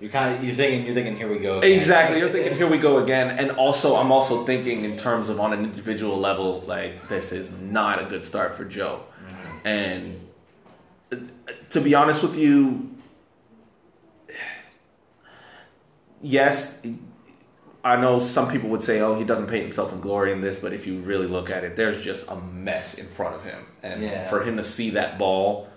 You're 0.00 0.10
kind 0.10 0.34
of 0.34 0.44
you're 0.44 0.54
thinking 0.54 0.84
you're 0.84 0.94
thinking 0.94 1.16
here 1.16 1.28
we 1.30 1.38
go. 1.38 1.58
again. 1.58 1.72
exactly, 1.72 2.18
you're 2.18 2.28
thinking, 2.28 2.54
here 2.56 2.68
we 2.68 2.78
go 2.78 2.98
again. 3.02 3.38
And 3.38 3.52
also, 3.52 3.96
I'm 3.96 4.12
also 4.12 4.44
thinking 4.44 4.84
in 4.84 4.94
terms 4.96 5.28
of 5.28 5.40
on 5.40 5.52
an 5.52 5.64
individual 5.64 6.18
level, 6.18 6.62
like 6.66 7.08
this 7.08 7.32
is 7.32 7.50
not 7.50 8.02
a 8.02 8.04
good 8.04 8.22
start 8.22 8.54
for 8.54 8.64
Joe. 8.64 9.02
And 9.64 10.20
uh, 11.10 11.16
to 11.70 11.80
be 11.80 11.94
honest 11.94 12.22
with 12.22 12.36
you, 12.36 12.90
yes, 16.20 16.82
I 17.84 17.96
know 17.96 18.18
some 18.18 18.48
people 18.50 18.68
would 18.70 18.82
say, 18.82 19.00
"Oh, 19.00 19.14
he 19.18 19.24
doesn't 19.24 19.46
paint 19.46 19.64
himself 19.64 19.92
in 19.92 20.00
glory 20.00 20.32
in 20.32 20.40
this," 20.40 20.56
but 20.56 20.72
if 20.72 20.86
you 20.86 20.98
really 20.98 21.26
look 21.26 21.50
at 21.50 21.64
it, 21.64 21.76
there's 21.76 22.02
just 22.02 22.28
a 22.28 22.36
mess 22.36 22.94
in 22.94 23.06
front 23.06 23.34
of 23.36 23.44
him, 23.44 23.64
and 23.82 24.02
Yeah. 24.02 24.28
for 24.28 24.42
him 24.42 24.56
to 24.56 24.64
see 24.64 24.90
that 24.90 25.18
ball, 25.18 25.68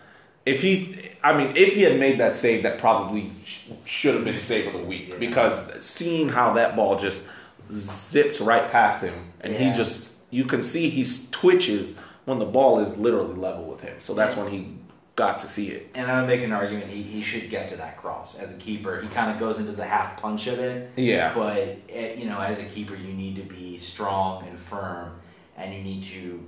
if 0.50 0.62
he, 0.62 0.96
I 1.24 1.38
mean, 1.38 1.56
if 1.56 1.74
he 1.74 1.82
had 1.84 2.00
made 2.00 2.20
that 2.20 2.34
save, 2.36 2.64
that 2.64 2.80
probably 2.80 3.32
sh- 3.46 3.68
should 3.86 4.16
have 4.16 4.24
been 4.26 4.38
save 4.38 4.68
of 4.68 4.74
the 4.74 4.86
week 4.88 5.10
Yeah. 5.10 5.16
because 5.18 5.62
seeing 5.86 6.30
how 6.30 6.54
that 6.54 6.76
ball 6.76 6.98
just 6.98 7.26
zips 7.72 8.40
right 8.42 8.68
past 8.70 9.02
him, 9.04 9.14
and 9.42 9.54
Yeah. 9.54 9.60
he's 9.60 9.76
just 9.76 10.12
you 10.32 10.46
can 10.46 10.62
see 10.62 10.90
he 10.90 11.04
twitches 11.32 11.96
when 12.26 12.38
the 12.38 12.46
ball 12.46 12.80
is 12.80 12.96
literally 12.98 13.34
level 13.34 13.64
with 13.66 13.82
him. 13.82 13.96
So 14.00 14.14
that's 14.14 14.36
when 14.36 14.52
he 14.52 14.76
got 15.16 15.40
to 15.40 15.48
see 15.48 15.70
it. 15.70 15.90
And 15.96 16.10
I 16.10 16.22
would 16.22 16.28
make 16.28 16.42
an 16.44 16.52
argument 16.52 16.92
he, 16.92 17.02
he 17.02 17.22
should 17.24 17.50
get 17.50 17.68
to 17.70 17.76
that 17.78 17.98
cross 17.98 18.38
as 18.40 18.54
a 18.54 18.58
keeper. 18.58 19.02
He 19.02 19.08
kind 19.10 19.32
of 19.32 19.40
goes 19.40 19.58
into 19.60 19.72
the 19.72 19.86
half 19.86 20.22
punch 20.22 20.46
of 20.48 20.60
it. 20.60 20.92
Yeah. 20.96 21.34
But, 21.34 21.58
eh, 21.90 22.14
you 22.16 22.26
know, 22.26 22.40
as 22.40 22.60
a 22.60 22.64
keeper, 22.64 22.96
you 22.96 23.12
need 23.12 23.36
to 23.38 23.42
be 23.42 23.76
strong 23.78 24.48
and 24.48 24.60
firm, 24.60 25.20
and 25.58 25.74
you 25.74 25.82
need 25.82 26.04
to 26.06 26.44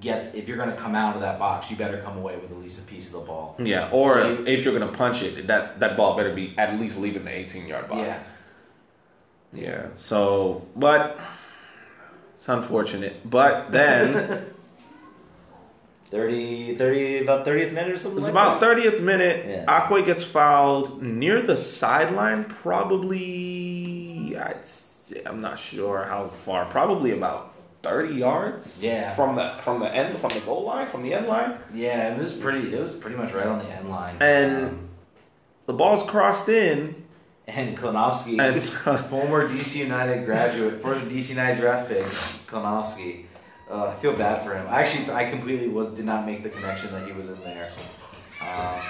get, 0.00 0.34
if 0.34 0.48
you're 0.48 0.56
going 0.56 0.70
to 0.70 0.76
come 0.76 0.94
out 0.94 1.14
of 1.14 1.20
that 1.22 1.38
box, 1.38 1.70
you 1.70 1.76
better 1.76 1.98
come 2.02 2.16
away 2.18 2.36
with 2.36 2.50
at 2.50 2.58
least 2.58 2.78
a 2.80 2.82
piece 2.82 3.06
of 3.08 3.20
the 3.20 3.26
ball. 3.26 3.56
Yeah, 3.58 3.90
or 3.90 4.14
So 4.14 4.28
you- 4.30 4.44
if 4.46 4.64
you're 4.64 4.76
gonna 4.78 4.92
punch 4.92 5.22
it, 5.22 5.46
that 5.46 5.78
that 5.80 5.96
ball 5.96 6.16
better 6.16 6.34
be 6.34 6.54
at 6.58 6.78
least 6.80 6.98
leaving 6.98 7.24
the 7.24 7.30
18 7.30 7.66
yard 7.66 7.88
box. 7.88 8.00
Yeah. 8.00 8.22
Yeah. 9.52 9.86
So, 9.96 10.66
but 10.74 11.18
it's 12.36 12.48
unfortunate. 12.48 13.28
But 13.28 13.70
then 13.72 14.46
30, 16.10 16.76
30, 16.76 17.18
about 17.22 17.44
30th 17.46 17.72
minute 17.72 17.90
or 17.92 17.96
something 17.96 18.18
it's 18.18 18.28
like 18.32 18.32
about 18.32 18.60
that? 18.60 18.76
30th 18.76 19.00
minute. 19.00 19.46
Yeah. 19.48 19.64
Aquay 19.66 20.04
gets 20.04 20.22
fouled 20.24 21.02
near 21.02 21.40
the 21.42 21.56
sideline. 21.56 22.44
Probably, 22.44 24.36
I'd, 24.36 24.64
say- 24.66 25.22
I'm 25.26 25.40
not 25.40 25.58
sure 25.58 26.04
how 26.04 26.28
far. 26.28 26.66
Probably 26.66 27.12
about 27.12 27.53
30 27.84 28.14
yards. 28.14 28.82
Yeah. 28.82 29.14
From 29.14 29.36
the 29.36 29.56
from 29.62 29.78
the 29.80 29.94
end 29.94 30.18
from 30.18 30.30
the 30.30 30.40
goal 30.40 30.64
line 30.64 30.86
from 30.86 31.02
the 31.02 31.14
end 31.14 31.26
line. 31.28 31.58
Yeah, 31.72 32.14
it 32.14 32.18
was 32.18 32.32
pretty, 32.32 32.74
it 32.74 32.80
was 32.80 32.90
pretty 32.92 33.16
much 33.16 33.32
right 33.32 33.46
on 33.46 33.58
the 33.60 33.70
end 33.70 33.88
line. 33.90 34.16
And- 34.20 34.66
Um, 34.68 34.88
The 35.66 35.72
ball's 35.74 36.02
crossed 36.08 36.48
in. 36.48 37.04
and 37.46 37.76
Klenofsky, 37.76 38.38
And 38.46 38.62
former 39.12 39.48
DC 39.48 39.76
United 39.76 40.24
graduate, 40.26 40.80
former 40.82 41.00
DC 41.00 41.30
United 41.30 41.60
draft 41.60 41.88
pick, 41.88 42.04
Klenofsky. 42.46 43.26
Uh, 43.70 43.86
I 43.88 43.94
feel 44.02 44.14
bad 44.14 44.44
for 44.44 44.54
him. 44.54 44.66
Actually, 44.68 45.10
I 45.14 45.30
completely 45.30 45.68
was 45.68 45.86
did 45.88 46.04
not 46.04 46.26
make 46.26 46.42
the 46.42 46.50
connection 46.50 46.90
that 46.92 47.06
he 47.06 47.12
was 47.12 47.28
in 47.30 47.40
there. 47.40 47.70
Um, 48.40 48.80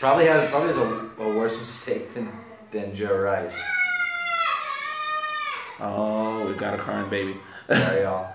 probably 0.00 0.26
has 0.26 0.48
probably 0.50 0.68
has 0.68 0.76
a, 0.76 1.10
a 1.18 1.28
worse 1.38 1.58
mistake 1.64 2.14
than 2.14 2.30
than 2.70 2.94
Joe 2.94 3.16
Rice. 3.16 3.60
oh, 5.80 6.46
we 6.46 6.54
got 6.54 6.74
a 6.74 6.78
crying 6.78 7.08
baby. 7.10 7.36
Sorry, 7.66 8.02
y'all. 8.02 8.32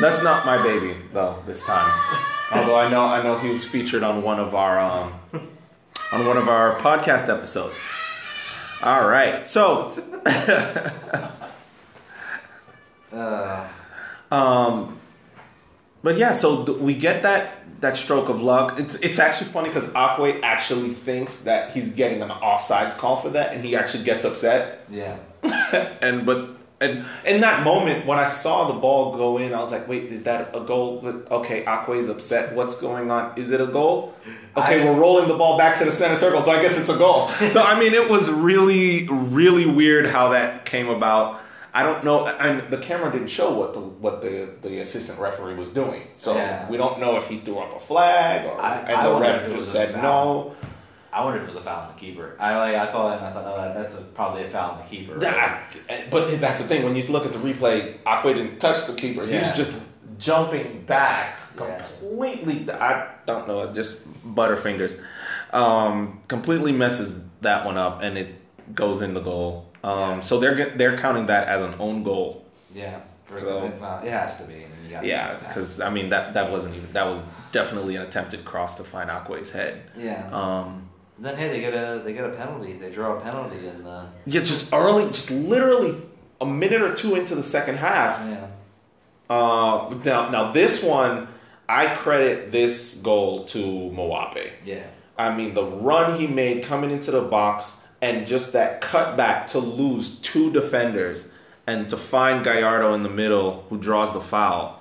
That's 0.00 0.22
not 0.22 0.46
my 0.46 0.62
baby 0.62 0.96
though 1.12 1.42
this 1.46 1.62
time. 1.64 1.90
Although 2.52 2.76
I 2.76 2.88
know 2.90 3.04
I 3.06 3.22
know 3.22 3.38
he 3.38 3.50
was 3.50 3.64
featured 3.64 4.02
on 4.02 4.22
one 4.22 4.38
of 4.38 4.54
our 4.54 4.78
um, 4.78 5.12
on 6.12 6.26
one 6.26 6.36
of 6.36 6.48
our 6.48 6.78
podcast 6.78 7.28
episodes. 7.34 7.78
All 8.82 9.06
right, 9.08 9.46
so 9.46 9.92
Uh, 13.12 13.68
um, 14.30 14.98
but 16.02 16.18
yeah, 16.18 16.32
so 16.34 16.64
th- 16.64 16.78
we 16.78 16.94
get 16.94 17.22
that 17.22 17.58
that 17.80 17.96
stroke 17.96 18.28
of 18.28 18.40
luck. 18.42 18.78
It's 18.78 18.94
it's 18.96 19.18
actually 19.18 19.48
funny 19.50 19.68
because 19.68 19.88
Aquay 19.90 20.40
actually 20.42 20.90
thinks 20.90 21.42
that 21.42 21.70
he's 21.72 21.92
getting 21.92 22.22
an 22.22 22.30
offsides 22.30 22.96
call 22.96 23.16
for 23.16 23.30
that, 23.30 23.54
and 23.54 23.64
he 23.64 23.76
actually 23.76 24.04
gets 24.04 24.24
upset. 24.24 24.84
yeah. 24.90 25.16
and 26.02 26.24
but 26.24 26.53
and 26.80 27.04
in 27.24 27.40
that 27.40 27.62
moment 27.64 28.04
when 28.06 28.18
I 28.18 28.26
saw 28.26 28.66
the 28.72 28.78
ball 28.78 29.16
go 29.16 29.38
in, 29.38 29.54
I 29.54 29.60
was 29.60 29.70
like, 29.72 29.86
"Wait, 29.88 30.04
is 30.04 30.24
that 30.24 30.50
a 30.54 30.60
goal?" 30.60 31.02
Okay, 31.30 31.64
Aqua's 31.64 32.08
upset. 32.08 32.54
What's 32.54 32.80
going 32.80 33.10
on? 33.10 33.32
Is 33.36 33.50
it 33.50 33.60
a 33.60 33.66
goal? 33.66 34.14
Okay, 34.56 34.82
I- 34.82 34.84
we're 34.84 34.98
rolling 34.98 35.28
the 35.28 35.34
ball 35.36 35.56
back 35.58 35.76
to 35.78 35.84
the 35.84 35.92
center 35.92 36.16
circle, 36.16 36.42
so 36.42 36.50
I 36.50 36.60
guess 36.60 36.76
it's 36.78 36.88
a 36.90 36.96
goal. 36.98 37.28
so 37.52 37.62
I 37.62 37.78
mean, 37.78 37.94
it 37.94 38.08
was 38.10 38.30
really, 38.30 39.06
really 39.08 39.66
weird 39.66 40.06
how 40.06 40.30
that 40.30 40.64
came 40.66 40.88
about. 40.88 41.40
I 41.76 41.82
don't 41.82 42.04
know, 42.04 42.24
and 42.26 42.70
the 42.70 42.78
camera 42.78 43.10
didn't 43.10 43.26
show 43.28 43.52
what 43.52 43.74
the 43.74 43.80
what 43.80 44.22
the, 44.22 44.48
the 44.62 44.78
assistant 44.80 45.18
referee 45.18 45.54
was 45.54 45.70
doing, 45.70 46.02
so 46.16 46.34
Yeah. 46.34 46.68
we 46.68 46.76
don't 46.76 47.00
know 47.00 47.16
if 47.16 47.26
he 47.28 47.38
threw 47.38 47.58
up 47.58 47.74
a 47.74 47.80
flag 47.80 48.46
or 48.46 48.60
I- 48.60 48.76
and 48.78 49.06
the 49.06 49.20
ref 49.20 49.50
just 49.50 49.72
said 49.72 49.92
no. 50.00 50.54
I 51.14 51.22
wonder 51.24 51.38
if 51.38 51.44
it 51.44 51.46
was 51.46 51.56
a 51.56 51.60
foul 51.60 51.82
on 51.88 51.94
the 51.94 52.00
keeper. 52.00 52.36
I 52.40 52.56
like 52.56 52.74
I 52.74 52.86
thought 52.90 53.18
and 53.18 53.26
I 53.26 53.32
thought, 53.32 53.44
oh, 53.46 53.72
that's 53.80 53.96
a, 53.98 54.02
probably 54.02 54.42
a 54.44 54.48
foul 54.48 54.72
on 54.72 54.78
the 54.78 54.84
keeper. 54.84 55.18
That, 55.18 55.72
but 56.10 56.40
that's 56.40 56.58
the 56.60 56.64
thing. 56.64 56.82
When 56.82 56.96
you 56.96 57.02
look 57.04 57.24
at 57.24 57.32
the 57.32 57.38
replay, 57.38 57.98
Aquay 58.02 58.34
didn't 58.34 58.58
touch 58.58 58.86
the 58.86 58.94
keeper. 58.94 59.24
He's 59.24 59.50
just 59.52 59.80
jumping 60.18 60.82
back 60.86 61.38
Yeah. 61.58 61.76
completely. 61.78 62.68
I 62.72 63.08
don't 63.26 63.46
know. 63.46 63.72
Just 63.72 64.02
butterfingers. 64.34 64.98
Um, 65.52 66.20
completely 66.28 66.72
messes 66.72 67.20
that 67.42 67.64
one 67.64 67.76
up, 67.76 68.02
and 68.02 68.18
it 68.18 68.34
goes 68.74 69.00
in 69.02 69.14
the 69.14 69.20
goal. 69.20 69.70
Um, 69.84 69.98
Yeah. 70.16 70.20
So 70.20 70.40
they're 70.40 70.70
they're 70.76 70.96
counting 70.98 71.26
that 71.26 71.46
as 71.48 71.60
an 71.62 71.74
own 71.78 72.02
goal. 72.02 72.44
Yeah, 72.74 72.98
for, 73.26 73.38
So- 73.38 73.64
it 74.02 74.10
has 74.10 74.36
to 74.38 74.44
be. 74.44 74.66
Yeah, 74.88 75.34
because 75.34 75.80
I 75.80 75.90
mean 75.90 76.08
that 76.10 76.34
that 76.34 76.50
wasn't 76.50 76.74
even 76.76 76.92
that 76.92 77.06
was 77.06 77.20
definitely 77.52 77.96
an 77.96 78.02
attempted 78.02 78.44
cross 78.44 78.74
to 78.76 78.84
find 78.84 79.10
Aquay's 79.10 79.50
head. 79.52 79.82
yeah. 79.96 80.28
Um, 80.32 80.88
then 81.18 81.36
hey, 81.36 81.48
they 81.48 81.60
get 81.60 81.74
a 81.74 82.02
they 82.04 82.12
get 82.12 82.24
a 82.24 82.30
penalty. 82.30 82.72
They 82.74 82.90
draw 82.90 83.16
a 83.16 83.20
penalty 83.20 83.66
in 83.66 83.84
the 83.84 84.06
yeah, 84.26 84.42
just 84.42 84.72
early, 84.72 85.06
just 85.06 85.30
literally 85.30 86.00
a 86.40 86.46
minute 86.46 86.82
or 86.82 86.94
two 86.94 87.14
into 87.14 87.34
the 87.34 87.44
second 87.44 87.76
half. 87.76 88.20
yeah. 88.28 88.48
Uh, 89.30 89.94
now, 90.04 90.28
now 90.28 90.52
this 90.52 90.82
one, 90.82 91.28
I 91.68 91.94
credit 91.94 92.52
this 92.52 92.94
goal 92.94 93.44
to 93.46 93.58
Moape. 93.58 94.50
Yeah. 94.64 94.86
I 95.16 95.34
mean, 95.34 95.54
the 95.54 95.64
run 95.64 96.18
he 96.18 96.26
made 96.26 96.64
coming 96.64 96.90
into 96.90 97.10
the 97.10 97.22
box 97.22 97.80
and 98.02 98.26
just 98.26 98.52
that 98.52 98.82
cutback 98.82 99.46
to 99.48 99.60
lose 99.60 100.18
two 100.18 100.52
defenders 100.52 101.24
and 101.66 101.88
to 101.88 101.96
find 101.96 102.44
Gallardo 102.44 102.92
in 102.94 103.02
the 103.02 103.08
middle 103.08 103.64
who 103.70 103.78
draws 103.78 104.12
the 104.12 104.20
foul. 104.20 104.80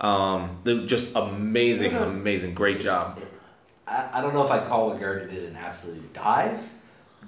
Um, 0.00 0.60
just 0.86 1.14
amazing, 1.14 1.94
amazing, 1.94 2.54
great 2.54 2.80
job. 2.80 3.20
I, 3.90 4.08
I 4.14 4.20
don't 4.20 4.32
know 4.32 4.44
if 4.44 4.50
I'd 4.50 4.68
call 4.68 4.90
what 4.90 5.00
Gerda 5.00 5.26
did 5.26 5.44
an 5.44 5.56
absolute 5.56 6.12
dive, 6.14 6.60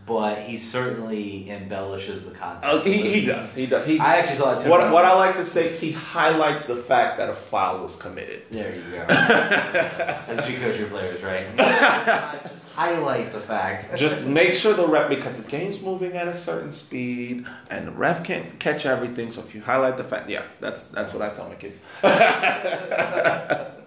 but 0.06 0.38
he 0.38 0.56
certainly 0.56 1.50
embellishes 1.50 2.24
the 2.24 2.30
content. 2.30 2.64
Uh, 2.64 2.82
he, 2.82 3.20
he 3.20 3.26
does, 3.26 3.54
he 3.54 3.66
does. 3.66 3.84
He, 3.84 3.98
I 3.98 4.18
actually 4.18 4.36
saw 4.36 4.56
it 4.56 4.62
too. 4.62 4.70
what, 4.70 4.92
what 4.92 5.04
I 5.04 5.12
like 5.14 5.34
to 5.36 5.44
say, 5.44 5.76
he 5.76 5.90
highlights 5.92 6.66
the 6.66 6.76
fact 6.76 7.18
that 7.18 7.28
a 7.28 7.34
foul 7.34 7.82
was 7.82 7.96
committed. 7.96 8.42
There 8.50 8.74
you 8.74 8.82
go. 8.92 8.98
As 9.08 10.48
you 10.48 10.58
coach 10.58 10.78
your 10.78 10.88
players, 10.88 11.22
right? 11.22 11.46
Just 11.56 12.68
highlight 12.74 13.32
the 13.32 13.40
fact. 13.40 13.96
just 13.96 14.26
make 14.26 14.54
sure 14.54 14.72
the 14.72 14.86
ref 14.86 15.08
because 15.10 15.36
the 15.36 15.48
game's 15.48 15.80
moving 15.80 16.12
at 16.12 16.26
a 16.26 16.34
certain 16.34 16.72
speed 16.72 17.44
and 17.68 17.86
the 17.86 17.92
ref 17.92 18.24
can't 18.24 18.58
catch 18.58 18.86
everything. 18.86 19.30
So 19.30 19.40
if 19.40 19.54
you 19.54 19.60
highlight 19.60 19.96
the 19.98 20.04
fact, 20.04 20.30
yeah, 20.30 20.44
that's 20.60 20.84
that's 20.84 21.12
what 21.12 21.22
I 21.22 21.30
tell 21.34 21.48
my 21.48 21.54
kids. 21.56 21.78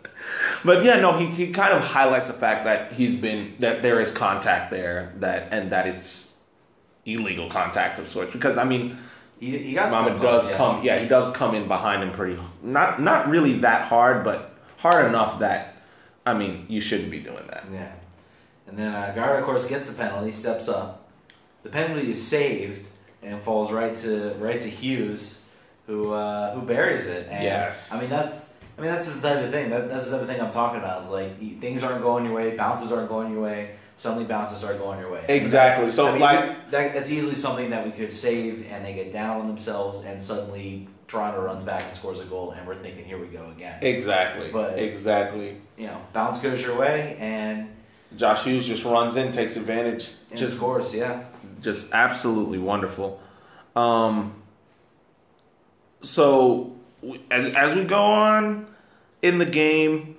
but 0.65 0.83
yeah, 0.83 0.99
no, 0.99 1.17
he, 1.17 1.27
he 1.27 1.51
kind 1.51 1.73
of 1.73 1.81
highlights 1.83 2.27
the 2.27 2.33
fact 2.33 2.65
that 2.65 2.93
he's 2.93 3.15
been 3.15 3.55
that 3.59 3.81
there 3.81 3.99
is 3.99 4.11
contact 4.11 4.71
there 4.71 5.13
that 5.19 5.49
and 5.51 5.71
that 5.71 5.87
it's 5.87 6.33
illegal 7.05 7.49
contact 7.49 7.99
of 7.99 8.07
sorts 8.07 8.31
because 8.31 8.57
I 8.57 8.63
mean 8.63 8.97
He, 9.39 9.57
he 9.57 9.73
got 9.73 9.91
Mama 9.91 10.19
does 10.19 10.49
yeah. 10.49 10.57
come 10.57 10.83
yeah 10.83 10.99
he 10.99 11.07
does 11.07 11.29
come 11.35 11.53
in 11.53 11.67
behind 11.67 12.01
him 12.01 12.11
pretty 12.11 12.41
not 12.63 12.99
not 12.99 13.29
really 13.29 13.59
that 13.59 13.87
hard 13.87 14.23
but 14.23 14.55
hard 14.77 15.05
enough 15.05 15.39
that 15.39 15.77
I 16.25 16.33
mean 16.33 16.65
you 16.67 16.81
shouldn't 16.81 17.11
be 17.11 17.19
doing 17.19 17.45
that. 17.47 17.65
Yeah. 17.71 17.91
And 18.67 18.79
then 18.79 18.91
uh, 18.93 19.11
Gara, 19.13 19.37
of 19.39 19.45
course, 19.45 19.67
gets 19.67 19.85
the 19.85 19.93
penalty, 19.93 20.31
steps 20.31 20.67
up. 20.67 21.07
The 21.61 21.69
penalty 21.69 22.09
is 22.09 22.25
saved 22.25 22.87
and 23.21 23.39
falls 23.41 23.71
right 23.71 23.95
to 23.97 24.33
right 24.39 24.59
to 24.59 24.67
Hughes, 24.67 25.43
who 25.85 26.13
uh, 26.13 26.55
who 26.55 26.61
buries 26.61 27.05
it. 27.05 27.27
And, 27.29 27.43
Yes. 27.43 27.91
I 27.91 27.99
mean 27.99 28.09
that's 28.09 28.54
I 28.77 28.81
mean 28.81 28.91
that's 28.91 29.15
the 29.15 29.27
type 29.27 29.43
of 29.45 29.51
thing. 29.51 29.69
That, 29.69 29.89
that's 29.89 30.05
the 30.05 30.11
type 30.11 30.21
of 30.21 30.27
thing 30.27 30.41
I'm 30.41 30.51
talking 30.51 30.79
about. 30.79 31.03
Is 31.03 31.09
like 31.09 31.39
things 31.61 31.83
aren't 31.83 32.01
going 32.01 32.25
your 32.25 32.33
way, 32.33 32.55
bounces 32.55 32.91
aren't 32.91 33.09
going 33.09 33.31
your 33.31 33.41
way. 33.41 33.75
Suddenly 33.97 34.25
bounces 34.25 34.57
start 34.57 34.77
going 34.77 34.99
your 34.99 35.09
way. 35.09 35.23
Exactly. 35.29 35.89
So 35.89 36.07
I 36.07 36.11
mean, 36.11 36.19
like 36.19 36.71
that, 36.71 36.93
that's 36.93 37.09
easily 37.09 37.33
something 37.33 37.69
that 37.69 37.85
we 37.85 37.91
could 37.91 38.11
save, 38.11 38.67
and 38.69 38.83
they 38.83 38.93
get 38.93 39.13
down 39.13 39.39
on 39.39 39.47
themselves, 39.47 40.01
and 40.01 40.21
suddenly 40.21 40.89
Toronto 41.07 41.41
runs 41.41 41.63
back 41.63 41.83
and 41.83 41.95
scores 41.95 42.19
a 42.19 42.25
goal, 42.25 42.51
and 42.51 42.67
we're 42.67 42.75
thinking, 42.75 43.05
here 43.05 43.17
we 43.17 43.27
go 43.27 43.49
again. 43.51 43.81
exactly 43.81 44.51
But- 44.51 44.77
exactly. 44.79 45.61
You 45.77 45.87
know, 45.87 46.01
bounce 46.11 46.39
goes 46.39 46.61
your 46.61 46.77
way, 46.77 47.15
and, 47.21 47.69
Josh 48.17 48.43
Hughes 48.43 48.67
just 48.67 48.83
runs 48.83 49.15
in, 49.15 49.31
takes 49.31 49.55
advantage, 49.55 50.09
and 50.29 50.37
just 50.39 50.57
scores. 50.57 50.93
Yeah. 50.93 51.23
just 51.61 51.87
absolutely 51.93 52.59
wonderful. 52.59 53.21
Um, 53.77 54.41
so 56.01 56.74
as 57.31 57.53
as 57.55 57.75
we 57.75 57.83
go 57.83 58.01
on 58.01 58.67
in 59.21 59.37
the 59.37 59.45
game, 59.45 60.15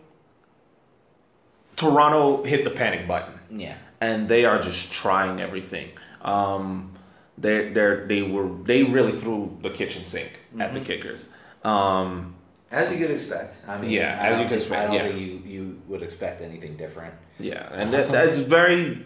Toronto 1.77 2.43
hit 2.45 2.65
the 2.65 2.71
panic 2.71 3.07
button, 3.07 3.39
Yeah. 3.51 3.75
and 4.01 4.29
they 4.29 4.45
are 4.45 4.59
just 4.61 4.91
trying 4.91 5.41
everything. 5.41 5.91
Um, 6.23 6.93
they 7.39 7.69
they 7.69 8.01
they 8.07 8.23
were 8.23 8.49
they 8.65 8.83
really 8.83 9.13
threw 9.13 9.57
the 9.63 9.71
kitchen 9.71 10.05
sink 10.07 10.41
at 10.59 10.73
the 10.73 10.81
Mhm. 10.81 10.85
kickers. 10.87 11.27
Um, 11.65 12.35
As 12.71 12.91
you 12.91 12.99
could 12.99 13.11
expect. 13.13 13.59
I 13.69 13.79
mean, 13.81 13.91
Yeah, 13.91 14.19
I 14.21 14.29
as 14.29 14.39
you 14.39 14.45
could 14.45 14.51
think- 14.51 14.63
expect, 14.63 14.81
I 14.81 14.85
don't 14.87 14.95
yeah. 14.95 15.03
think 15.13 15.21
you, 15.21 15.43
you 15.53 15.83
would 15.87 16.03
expect 16.03 16.43
anything 16.43 16.77
different. 16.77 17.15
Yeah, 17.39 17.69
and 17.73 17.93
that, 17.93 18.11
that's 18.11 18.39
very 18.39 19.05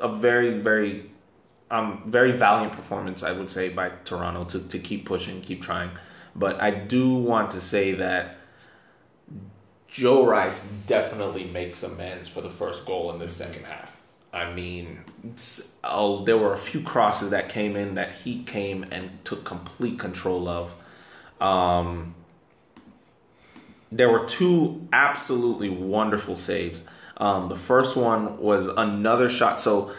a 0.00 0.08
very 0.08 0.50
very 0.58 1.10
um, 1.70 2.02
very 2.06 2.32
valiant 2.32 2.72
performance, 2.72 3.22
I 3.22 3.30
would 3.30 3.48
say, 3.48 3.68
by 3.68 3.90
Toronto 4.04 4.42
to, 4.44 4.58
to 4.58 4.78
keep 4.80 5.04
pushing, 5.06 5.40
keep 5.40 5.62
trying. 5.62 5.90
But 6.34 6.60
I 6.60 6.70
do 6.70 7.14
want 7.14 7.50
to 7.52 7.60
say 7.60 7.92
that 7.94 8.36
Joe 9.88 10.24
Rice 10.24 10.68
definitely 10.86 11.44
makes 11.44 11.82
amends 11.82 12.28
for 12.28 12.40
the 12.40 12.50
first 12.50 12.86
goal 12.86 13.10
in 13.12 13.18
the 13.18 13.28
second 13.28 13.64
half. 13.64 14.00
I 14.32 14.52
mean, 14.52 15.00
oh, 15.82 16.24
there 16.24 16.38
were 16.38 16.52
a 16.52 16.58
few 16.58 16.82
crosses 16.82 17.30
that 17.30 17.48
came 17.48 17.74
in 17.74 17.96
that 17.96 18.14
he 18.14 18.44
came 18.44 18.84
and 18.92 19.24
took 19.24 19.44
complete 19.44 19.98
control 19.98 20.48
of. 20.48 20.72
Um, 21.40 22.14
there 23.90 24.08
were 24.08 24.24
two 24.26 24.86
absolutely 24.92 25.68
wonderful 25.68 26.36
saves. 26.36 26.84
Um, 27.16 27.48
the 27.48 27.56
first 27.56 27.96
one 27.96 28.38
was 28.38 28.68
another 28.76 29.28
shot. 29.28 29.60
So 29.60 29.92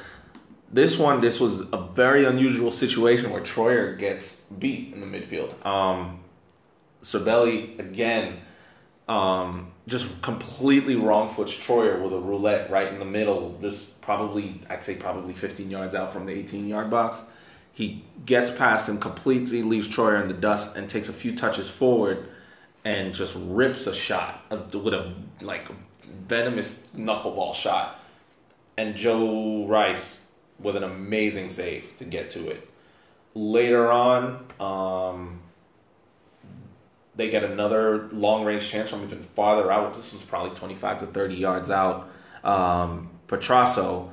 this 0.72 0.98
one, 0.98 1.20
this 1.20 1.41
was 1.41 1.60
a 1.74 1.88
very 1.94 2.24
unusual 2.24 2.72
situation 2.72 3.32
where 3.32 3.41
Troyer 3.41 3.98
gets 4.00 4.38
beat 4.38 4.94
in 4.94 5.02
the 5.02 5.08
midfield. 5.08 5.65
Um, 5.65 6.21
Sabelli 7.02 7.80
again 7.80 8.40
um, 9.12 9.72
just 9.88 10.22
completely 10.22 10.96
wrong 10.96 11.28
foots 11.30 11.54
Troyer 11.54 12.02
with 12.02 12.14
a 12.14 12.20
roulette 12.20 12.70
right 12.70 12.88
in 12.88 13.00
the 13.00 13.06
middle, 13.06 13.58
just 13.62 14.00
probably, 14.02 14.62
I'd 14.70 14.84
say 14.84 14.96
probably 14.96 15.34
15 15.34 15.70
yards 15.70 15.96
out 15.96 16.14
from 16.14 16.26
the 16.26 16.34
18 16.34 16.68
yard 16.68 16.90
box. 16.90 17.22
He 17.74 18.06
gets 18.26 18.52
past 18.52 18.88
him, 18.88 19.00
completely 19.00 19.64
leaves 19.64 19.88
Troyer 19.88 20.22
in 20.22 20.28
the 20.28 20.34
dust, 20.34 20.76
and 20.76 20.90
takes 20.90 21.10
a 21.10 21.14
few 21.14 21.36
touches 21.36 21.70
forward 21.70 22.30
and 22.84 23.14
just 23.14 23.36
rips 23.38 23.86
a 23.86 23.94
shot 23.94 24.44
with 24.50 24.94
a 24.94 25.14
like 25.42 25.68
venomous 26.28 26.88
knuckleball 26.96 27.54
shot. 27.54 28.00
And 28.78 28.96
Joe 28.96 29.66
Rice 29.68 30.26
with 30.60 30.76
an 30.76 30.84
amazing 30.84 31.50
save 31.50 31.98
to 31.98 32.06
get 32.06 32.30
to 32.32 32.50
it. 32.50 32.70
Later 33.34 33.92
on, 33.92 34.46
um, 34.60 35.41
they 37.15 37.30
get 37.30 37.43
another 37.43 38.08
long 38.12 38.45
range 38.45 38.69
chance 38.69 38.89
from 38.89 39.04
even 39.04 39.21
farther 39.21 39.71
out. 39.71 39.93
This 39.93 40.13
was 40.13 40.24
probably 40.24 40.56
25 40.56 41.00
to 41.00 41.06
30 41.08 41.36
yards 41.36 41.69
out. 41.69 42.10
Um, 42.43 43.10
Petrasso 43.28 44.12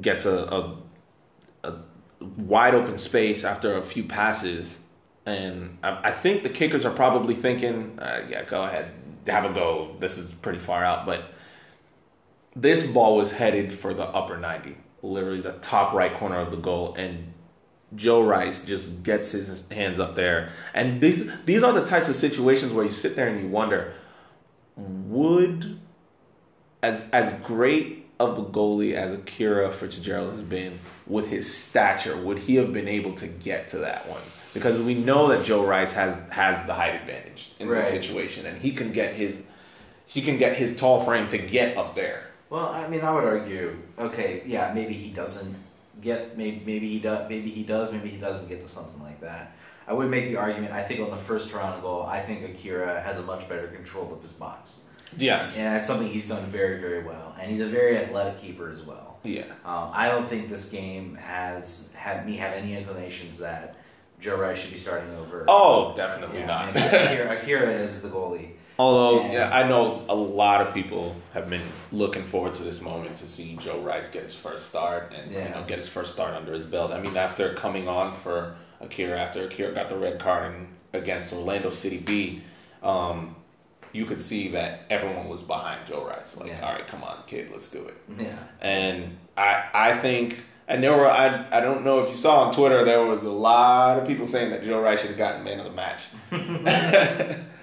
gets 0.00 0.26
a, 0.26 0.38
a, 0.38 0.76
a, 1.64 1.74
wide 2.20 2.74
open 2.74 2.98
space 2.98 3.44
after 3.44 3.76
a 3.76 3.82
few 3.82 4.04
passes. 4.04 4.78
And 5.24 5.78
I, 5.82 6.08
I 6.08 6.10
think 6.10 6.42
the 6.42 6.48
kickers 6.48 6.84
are 6.84 6.92
probably 6.92 7.34
thinking, 7.34 7.98
uh, 7.98 8.24
yeah, 8.28 8.44
go 8.44 8.64
ahead, 8.64 8.92
have 9.26 9.44
a 9.44 9.52
go. 9.52 9.94
This 9.98 10.18
is 10.18 10.32
pretty 10.34 10.58
far 10.58 10.84
out. 10.84 11.06
But 11.06 11.32
this 12.56 12.86
ball 12.86 13.16
was 13.16 13.32
headed 13.32 13.72
for 13.72 13.94
the 13.94 14.04
upper 14.04 14.36
90, 14.36 14.76
literally 15.02 15.40
the 15.40 15.52
top 15.52 15.92
right 15.92 16.12
corner 16.12 16.40
of 16.40 16.50
the 16.50 16.56
goal. 16.56 16.94
And 16.96 17.32
Joe 17.94 18.22
Rice 18.22 18.64
just 18.64 19.02
gets 19.02 19.32
his 19.32 19.62
hands 19.70 19.98
up 19.98 20.14
there. 20.14 20.50
And 20.74 21.00
these 21.00 21.30
these 21.44 21.62
are 21.62 21.72
the 21.72 21.84
types 21.84 22.08
of 22.08 22.16
situations 22.16 22.72
where 22.72 22.84
you 22.84 22.92
sit 22.92 23.16
there 23.16 23.28
and 23.28 23.40
you 23.40 23.48
wonder, 23.48 23.94
would 24.76 25.78
as 26.82 27.08
as 27.10 27.32
great 27.42 28.06
of 28.20 28.36
a 28.38 28.42
goalie 28.42 28.94
as 28.94 29.14
Akira 29.14 29.70
Fitzgerald 29.72 30.32
has 30.32 30.42
been 30.42 30.78
with 31.06 31.28
his 31.28 31.52
stature, 31.52 32.16
would 32.16 32.38
he 32.38 32.56
have 32.56 32.72
been 32.72 32.88
able 32.88 33.14
to 33.14 33.26
get 33.26 33.68
to 33.68 33.78
that 33.78 34.08
one? 34.08 34.20
Because 34.52 34.80
we 34.80 34.94
know 34.94 35.28
that 35.28 35.44
Joe 35.44 35.64
Rice 35.64 35.92
has 35.92 36.16
has 36.30 36.66
the 36.66 36.74
height 36.74 36.94
advantage 36.94 37.52
in 37.58 37.68
right. 37.68 37.82
this 37.82 37.90
situation, 37.90 38.44
and 38.44 38.60
he 38.60 38.72
can 38.72 38.92
get 38.92 39.14
his 39.14 39.42
he 40.06 40.20
can 40.20 40.36
get 40.36 40.56
his 40.56 40.76
tall 40.76 41.04
frame 41.04 41.28
to 41.28 41.38
get 41.38 41.76
up 41.76 41.94
there. 41.94 42.24
Well, 42.50 42.68
I 42.68 42.88
mean, 42.88 43.02
I 43.02 43.12
would 43.12 43.24
argue, 43.24 43.76
okay, 43.98 44.42
yeah, 44.46 44.72
maybe 44.74 44.94
he 44.94 45.10
doesn't 45.10 45.54
get 46.00 46.36
maybe 46.36 46.62
maybe 46.64 46.88
he 46.88 46.98
does 46.98 47.28
maybe 47.28 47.50
he 47.50 47.62
does 47.62 47.92
maybe 47.92 48.08
he 48.08 48.18
doesn't 48.18 48.48
get 48.48 48.62
to 48.62 48.68
something 48.68 49.02
like 49.02 49.20
that. 49.20 49.56
I 49.86 49.92
would 49.94 50.10
make 50.10 50.26
the 50.28 50.36
argument. 50.36 50.72
I 50.72 50.82
think 50.82 51.00
on 51.00 51.10
the 51.10 51.16
first 51.16 51.50
Toronto 51.50 51.80
goal, 51.80 52.02
I 52.02 52.20
think 52.20 52.44
Akira 52.44 53.00
has 53.00 53.18
a 53.18 53.22
much 53.22 53.48
better 53.48 53.68
control 53.68 54.12
of 54.12 54.20
his 54.20 54.32
box. 54.32 54.80
Yes, 55.16 55.56
and 55.56 55.64
that's 55.66 55.86
something 55.86 56.06
he's 56.06 56.28
done 56.28 56.44
very 56.46 56.80
very 56.80 57.02
well, 57.02 57.34
and 57.40 57.50
he's 57.50 57.62
a 57.62 57.66
very 57.66 57.96
athletic 57.96 58.38
keeper 58.40 58.70
as 58.70 58.82
well. 58.82 59.18
Yeah, 59.22 59.44
um, 59.64 59.90
I 59.92 60.08
don't 60.08 60.28
think 60.28 60.48
this 60.48 60.68
game 60.68 61.14
has 61.16 61.90
had 61.94 62.26
me 62.26 62.36
have 62.36 62.52
any 62.52 62.76
inclinations 62.76 63.38
that 63.38 63.76
Joe 64.20 64.36
Rice 64.36 64.60
should 64.60 64.72
be 64.72 64.78
starting 64.78 65.10
over. 65.16 65.44
Oh, 65.48 65.94
definitely 65.96 66.40
yeah, 66.40 66.46
not. 66.46 66.76
Akira, 66.76 67.38
Akira 67.38 67.70
is 67.70 68.02
the 68.02 68.08
goalie. 68.08 68.50
Although, 68.78 69.32
yeah, 69.32 69.50
I 69.52 69.66
know 69.66 70.04
a 70.08 70.14
lot 70.14 70.64
of 70.64 70.72
people 70.72 71.16
have 71.34 71.50
been 71.50 71.66
looking 71.90 72.24
forward 72.24 72.54
to 72.54 72.62
this 72.62 72.80
moment 72.80 73.16
to 73.16 73.26
see 73.26 73.56
Joe 73.56 73.80
Rice 73.80 74.08
get 74.08 74.22
his 74.22 74.36
first 74.36 74.68
start 74.68 75.12
and 75.16 75.32
yeah. 75.32 75.48
you 75.48 75.54
know 75.54 75.64
get 75.66 75.78
his 75.78 75.88
first 75.88 76.12
start 76.12 76.34
under 76.34 76.52
his 76.52 76.64
belt. 76.64 76.92
I 76.92 77.00
mean, 77.00 77.16
after 77.16 77.54
coming 77.54 77.88
on 77.88 78.14
for 78.14 78.54
Akira, 78.80 79.18
after 79.18 79.44
Akira 79.44 79.74
got 79.74 79.88
the 79.88 79.96
red 79.96 80.20
card 80.20 80.54
and 80.54 80.68
against 80.92 81.32
Orlando 81.32 81.70
City 81.70 81.98
B, 81.98 82.42
um, 82.84 83.34
you 83.92 84.04
could 84.04 84.20
see 84.20 84.48
that 84.48 84.82
everyone 84.90 85.28
was 85.28 85.42
behind 85.42 85.84
Joe 85.84 86.06
Rice. 86.06 86.36
Like, 86.36 86.48
yeah. 86.48 86.64
all 86.64 86.72
right, 86.72 86.86
come 86.86 87.02
on, 87.02 87.24
kid, 87.26 87.50
let's 87.50 87.68
do 87.68 87.84
it. 87.84 87.96
Yeah. 88.16 88.36
And 88.60 89.16
I, 89.36 89.64
I 89.74 89.96
think, 89.98 90.38
and 90.68 90.84
there 90.84 90.96
were, 90.96 91.10
I, 91.10 91.46
I 91.50 91.60
don't 91.60 91.84
know 91.84 91.98
if 92.00 92.10
you 92.10 92.14
saw 92.14 92.44
on 92.44 92.54
Twitter, 92.54 92.84
there 92.84 93.04
was 93.04 93.24
a 93.24 93.30
lot 93.30 93.98
of 93.98 94.06
people 94.06 94.26
saying 94.26 94.50
that 94.50 94.62
Joe 94.64 94.80
Rice 94.80 95.00
should 95.00 95.10
have 95.10 95.18
gotten 95.18 95.42
man 95.42 95.58
of 95.58 95.64
the 95.64 95.72
match. 95.72 96.02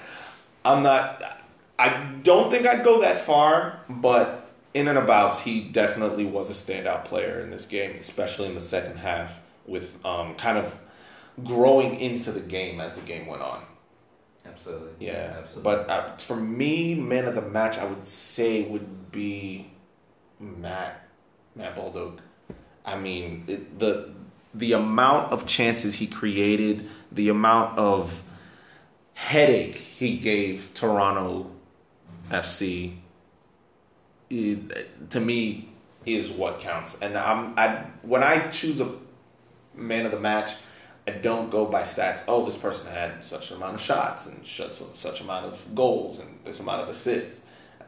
I'm 0.65 0.83
not. 0.83 1.43
I 1.77 2.15
don't 2.23 2.49
think 2.49 2.65
I'd 2.65 2.83
go 2.83 3.01
that 3.01 3.19
far, 3.19 3.79
but 3.87 4.49
in 4.73 4.87
and 4.87 4.97
about, 4.97 5.35
he 5.39 5.61
definitely 5.61 6.25
was 6.25 6.49
a 6.49 6.53
standout 6.53 7.05
player 7.05 7.39
in 7.39 7.51
this 7.51 7.65
game, 7.65 7.95
especially 7.99 8.47
in 8.47 8.55
the 8.55 8.61
second 8.61 8.97
half, 8.97 9.39
with 9.65 10.03
um, 10.05 10.35
kind 10.35 10.57
of 10.57 10.79
growing 11.43 11.99
into 11.99 12.31
the 12.31 12.39
game 12.39 12.79
as 12.79 12.95
the 12.95 13.01
game 13.01 13.27
went 13.27 13.41
on. 13.41 13.63
Absolutely. 14.45 15.07
Yeah. 15.07 15.35
Absolutely. 15.37 15.63
But 15.63 15.89
uh, 15.89 16.17
for 16.17 16.35
me, 16.35 16.95
man 16.95 17.25
of 17.25 17.35
the 17.35 17.41
match, 17.41 17.77
I 17.77 17.85
would 17.85 18.07
say 18.07 18.63
would 18.63 19.11
be 19.11 19.71
Matt 20.39 21.07
Matt 21.55 21.75
Bolduc. 21.75 22.19
I 22.85 22.97
mean, 22.97 23.45
it, 23.47 23.79
the 23.79 24.13
the 24.53 24.73
amount 24.73 25.31
of 25.31 25.45
chances 25.45 25.95
he 25.95 26.07
created, 26.07 26.89
the 27.11 27.29
amount 27.29 27.77
of 27.77 28.23
headache 29.15 29.75
he 29.75 30.17
gave 30.17 30.71
Toronto 30.75 31.49
FC 32.29 32.97
it, 34.29 35.09
to 35.11 35.19
me 35.19 35.69
is 36.05 36.29
what 36.29 36.59
counts. 36.59 36.97
And 37.01 37.17
I'm 37.17 37.57
I 37.57 37.85
when 38.01 38.23
I 38.23 38.47
choose 38.47 38.79
a 38.79 38.91
man 39.73 40.05
of 40.05 40.11
the 40.11 40.19
match, 40.19 40.51
I 41.07 41.11
don't 41.11 41.49
go 41.49 41.65
by 41.65 41.81
stats. 41.81 42.23
Oh, 42.27 42.45
this 42.45 42.55
person 42.55 42.91
had 42.91 43.23
such 43.23 43.51
an 43.51 43.57
amount 43.57 43.75
of 43.75 43.81
shots 43.81 44.25
and 44.27 44.45
such 44.45 44.81
such 44.93 45.21
amount 45.21 45.45
of 45.45 45.75
goals 45.75 46.19
and 46.19 46.39
this 46.43 46.59
amount 46.59 46.81
of 46.81 46.89
assists. 46.89 47.41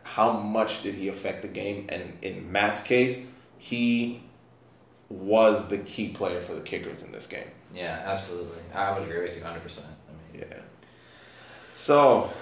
How 0.03 0.31
much 0.31 0.83
did 0.83 0.95
he 0.95 1.09
affect 1.09 1.41
the 1.41 1.49
game? 1.49 1.87
And 1.89 2.17
in 2.21 2.49
Matt's 2.51 2.79
case, 2.79 3.25
he 3.57 4.21
was 5.09 5.67
the 5.67 5.79
key 5.79 6.09
player 6.09 6.41
for 6.41 6.53
the 6.53 6.61
kickers 6.61 7.01
in 7.01 7.11
this 7.11 7.27
game. 7.27 7.47
Yeah, 7.73 8.01
absolutely. 8.05 8.59
I 8.73 8.97
would 8.97 9.03
agree 9.07 9.23
with 9.23 9.35
you 9.35 9.41
100%. 9.41 9.47
I 9.49 9.57
mean, 9.57 10.45
yeah. 10.49 10.59
So, 11.77 12.33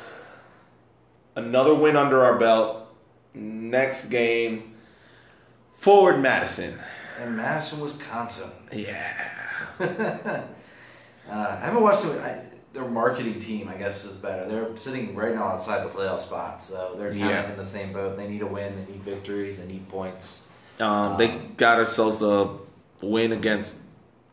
another 1.35 1.75
win 1.75 1.97
under 1.97 2.23
our 2.23 2.39
belt. 2.39 2.87
Next 3.33 4.05
game, 4.05 4.75
Forward 5.73 6.21
Madison. 6.21 6.79
In 7.21 7.35
Madison, 7.35 7.81
Wisconsin. 7.81 8.49
Yeah. 8.71 9.13
uh, 9.79 10.43
I 11.29 11.55
haven't 11.57 11.83
watched 11.83 12.03
them. 12.03 12.17
I, 12.23 12.43
their 12.71 12.87
marketing 12.87 13.39
team, 13.39 13.67
I 13.67 13.73
guess, 13.73 14.05
is 14.05 14.13
better. 14.13 14.47
They're 14.47 14.77
sitting 14.77 15.13
right 15.13 15.35
now 15.35 15.49
outside 15.49 15.83
the 15.83 15.89
playoff 15.89 16.21
spot, 16.21 16.63
so 16.63 16.95
they're 16.97 17.09
kind 17.09 17.23
of 17.23 17.29
yeah. 17.29 17.51
in 17.51 17.57
the 17.57 17.65
same 17.65 17.91
boat. 17.91 18.15
They 18.15 18.29
need 18.29 18.41
a 18.41 18.47
win. 18.47 18.73
They 18.73 18.93
need 18.93 19.03
victories. 19.03 19.59
They 19.59 19.67
need 19.67 19.89
points. 19.89 20.49
Um, 20.79 20.89
um, 20.89 21.17
they 21.17 21.27
got 21.57 21.77
ourselves 21.79 22.21
a 22.21 22.55
win 23.05 23.33
against 23.33 23.75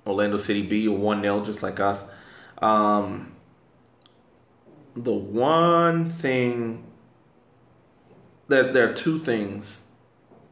Orlando 0.07 0.37
City 0.37 0.63
B, 0.63 0.87
one 0.87 1.23
0 1.23 1.45
just 1.45 1.61
like 1.61 1.81
us. 1.81 2.05
Um, 2.59 3.32
the 4.95 5.13
one 5.13 6.11
thing 6.11 6.85
that 8.49 8.75
there 8.75 8.91
are 8.91 8.93
two 8.93 9.19
things 9.21 9.83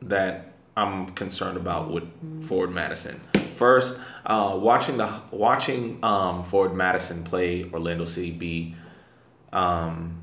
that 0.03 0.53
I'm 0.77 1.09
concerned 1.11 1.57
about 1.57 1.91
with 1.91 2.05
Forward 2.47 2.75
Madison. 2.75 3.21
First, 3.55 3.99
uh, 4.25 4.57
watching 4.61 4.97
the 4.97 5.21
watching 5.31 5.99
um, 6.03 6.45
Forward 6.45 6.75
Madison 6.75 7.25
play 7.25 7.71
Orlando 7.71 8.07
City 8.07 8.31
B, 8.31 8.75
um, 9.53 10.23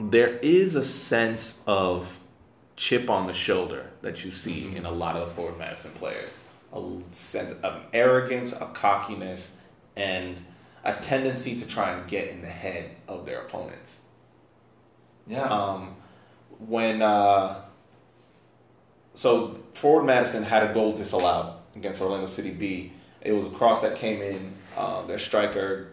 there 0.00 0.38
is 0.38 0.74
a 0.74 0.84
sense 0.84 1.62
of 1.66 2.20
chip 2.76 3.10
on 3.10 3.26
the 3.26 3.34
shoulder 3.34 3.90
that 4.00 4.24
you 4.24 4.30
see 4.30 4.74
in 4.74 4.86
a 4.86 4.90
lot 4.90 5.16
of 5.16 5.28
the 5.28 5.34
Forward 5.34 5.58
Madison 5.58 5.90
players. 5.92 6.32
A 6.72 6.82
sense 7.10 7.52
of 7.62 7.82
arrogance, 7.92 8.52
a 8.52 8.66
cockiness, 8.72 9.56
and 9.94 10.40
a 10.84 10.94
tendency 10.94 11.56
to 11.56 11.66
try 11.66 11.92
and 11.92 12.08
get 12.08 12.28
in 12.28 12.42
the 12.42 12.48
head 12.48 12.90
of 13.08 13.26
their 13.26 13.42
opponents. 13.42 14.00
Yeah. 15.26 15.44
Um, 15.44 15.96
when 16.58 17.02
uh, 17.02 17.62
so 19.14 19.58
Forward 19.72 20.04
Madison 20.04 20.42
had 20.42 20.70
a 20.70 20.74
goal 20.74 20.92
disallowed 20.92 21.56
against 21.76 22.00
Orlando 22.00 22.26
City 22.26 22.50
B. 22.50 22.92
It 23.20 23.32
was 23.32 23.46
a 23.46 23.50
cross 23.50 23.82
that 23.82 23.96
came 23.96 24.20
in. 24.20 24.54
Uh, 24.76 25.02
their 25.06 25.18
striker 25.18 25.92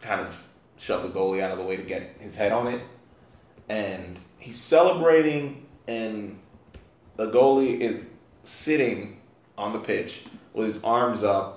kind 0.00 0.20
of 0.20 0.46
shoved 0.76 1.04
the 1.04 1.08
goalie 1.08 1.40
out 1.40 1.50
of 1.50 1.58
the 1.58 1.64
way 1.64 1.76
to 1.76 1.82
get 1.82 2.16
his 2.20 2.36
head 2.36 2.52
on 2.52 2.66
it, 2.66 2.82
and 3.68 4.20
he's 4.38 4.60
celebrating, 4.60 5.66
and 5.88 6.38
the 7.16 7.30
goalie 7.30 7.80
is 7.80 8.02
sitting 8.44 9.20
on 9.56 9.72
the 9.72 9.78
pitch 9.78 10.24
with 10.52 10.66
his 10.66 10.84
arms 10.84 11.24
up 11.24 11.55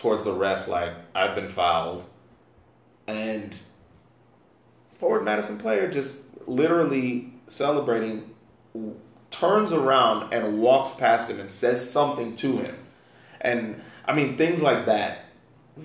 towards 0.00 0.24
the 0.24 0.32
ref, 0.32 0.66
like 0.66 0.92
I've 1.14 1.34
been 1.34 1.50
fouled, 1.50 2.04
and 3.06 3.54
forward 4.98 5.24
Madison 5.24 5.58
player 5.58 5.90
just 5.90 6.22
literally 6.46 7.32
celebrating 7.48 8.34
turns 9.30 9.72
around 9.72 10.32
and 10.32 10.60
walks 10.60 10.92
past 10.92 11.30
him 11.30 11.38
and 11.38 11.50
says 11.50 11.90
something 11.90 12.34
to 12.36 12.58
him. 12.58 12.76
And 13.40 13.82
I 14.06 14.14
mean 14.14 14.36
things 14.36 14.62
like 14.62 14.86
that 14.86 15.26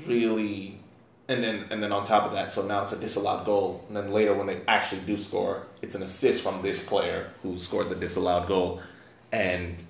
really 0.06 0.80
and 1.28 1.43
then 1.43 1.65
and 1.71 1.82
then 1.82 1.91
on 1.91 2.06
top 2.06 2.25
of 2.25 2.34
that, 2.34 2.54
so 2.54 2.65
now 2.65 2.84
it's 2.84 2.93
a 2.93 2.99
disallowed 2.99 3.45
goal. 3.45 3.84
And 3.88 3.97
then 3.97 4.12
later 4.12 4.34
when 4.34 4.47
they 4.47 4.62
actually 4.67 5.01
do 5.01 5.17
score, 5.17 5.67
it's 5.82 5.95
an 5.95 6.04
assist 6.04 6.41
from 6.41 6.62
this 6.62 6.86
player 6.86 7.32
who 7.41 7.58
scored 7.58 7.89
the 7.89 7.95
disallowed 7.95 8.47
goal. 8.47 8.82
And 9.32 9.84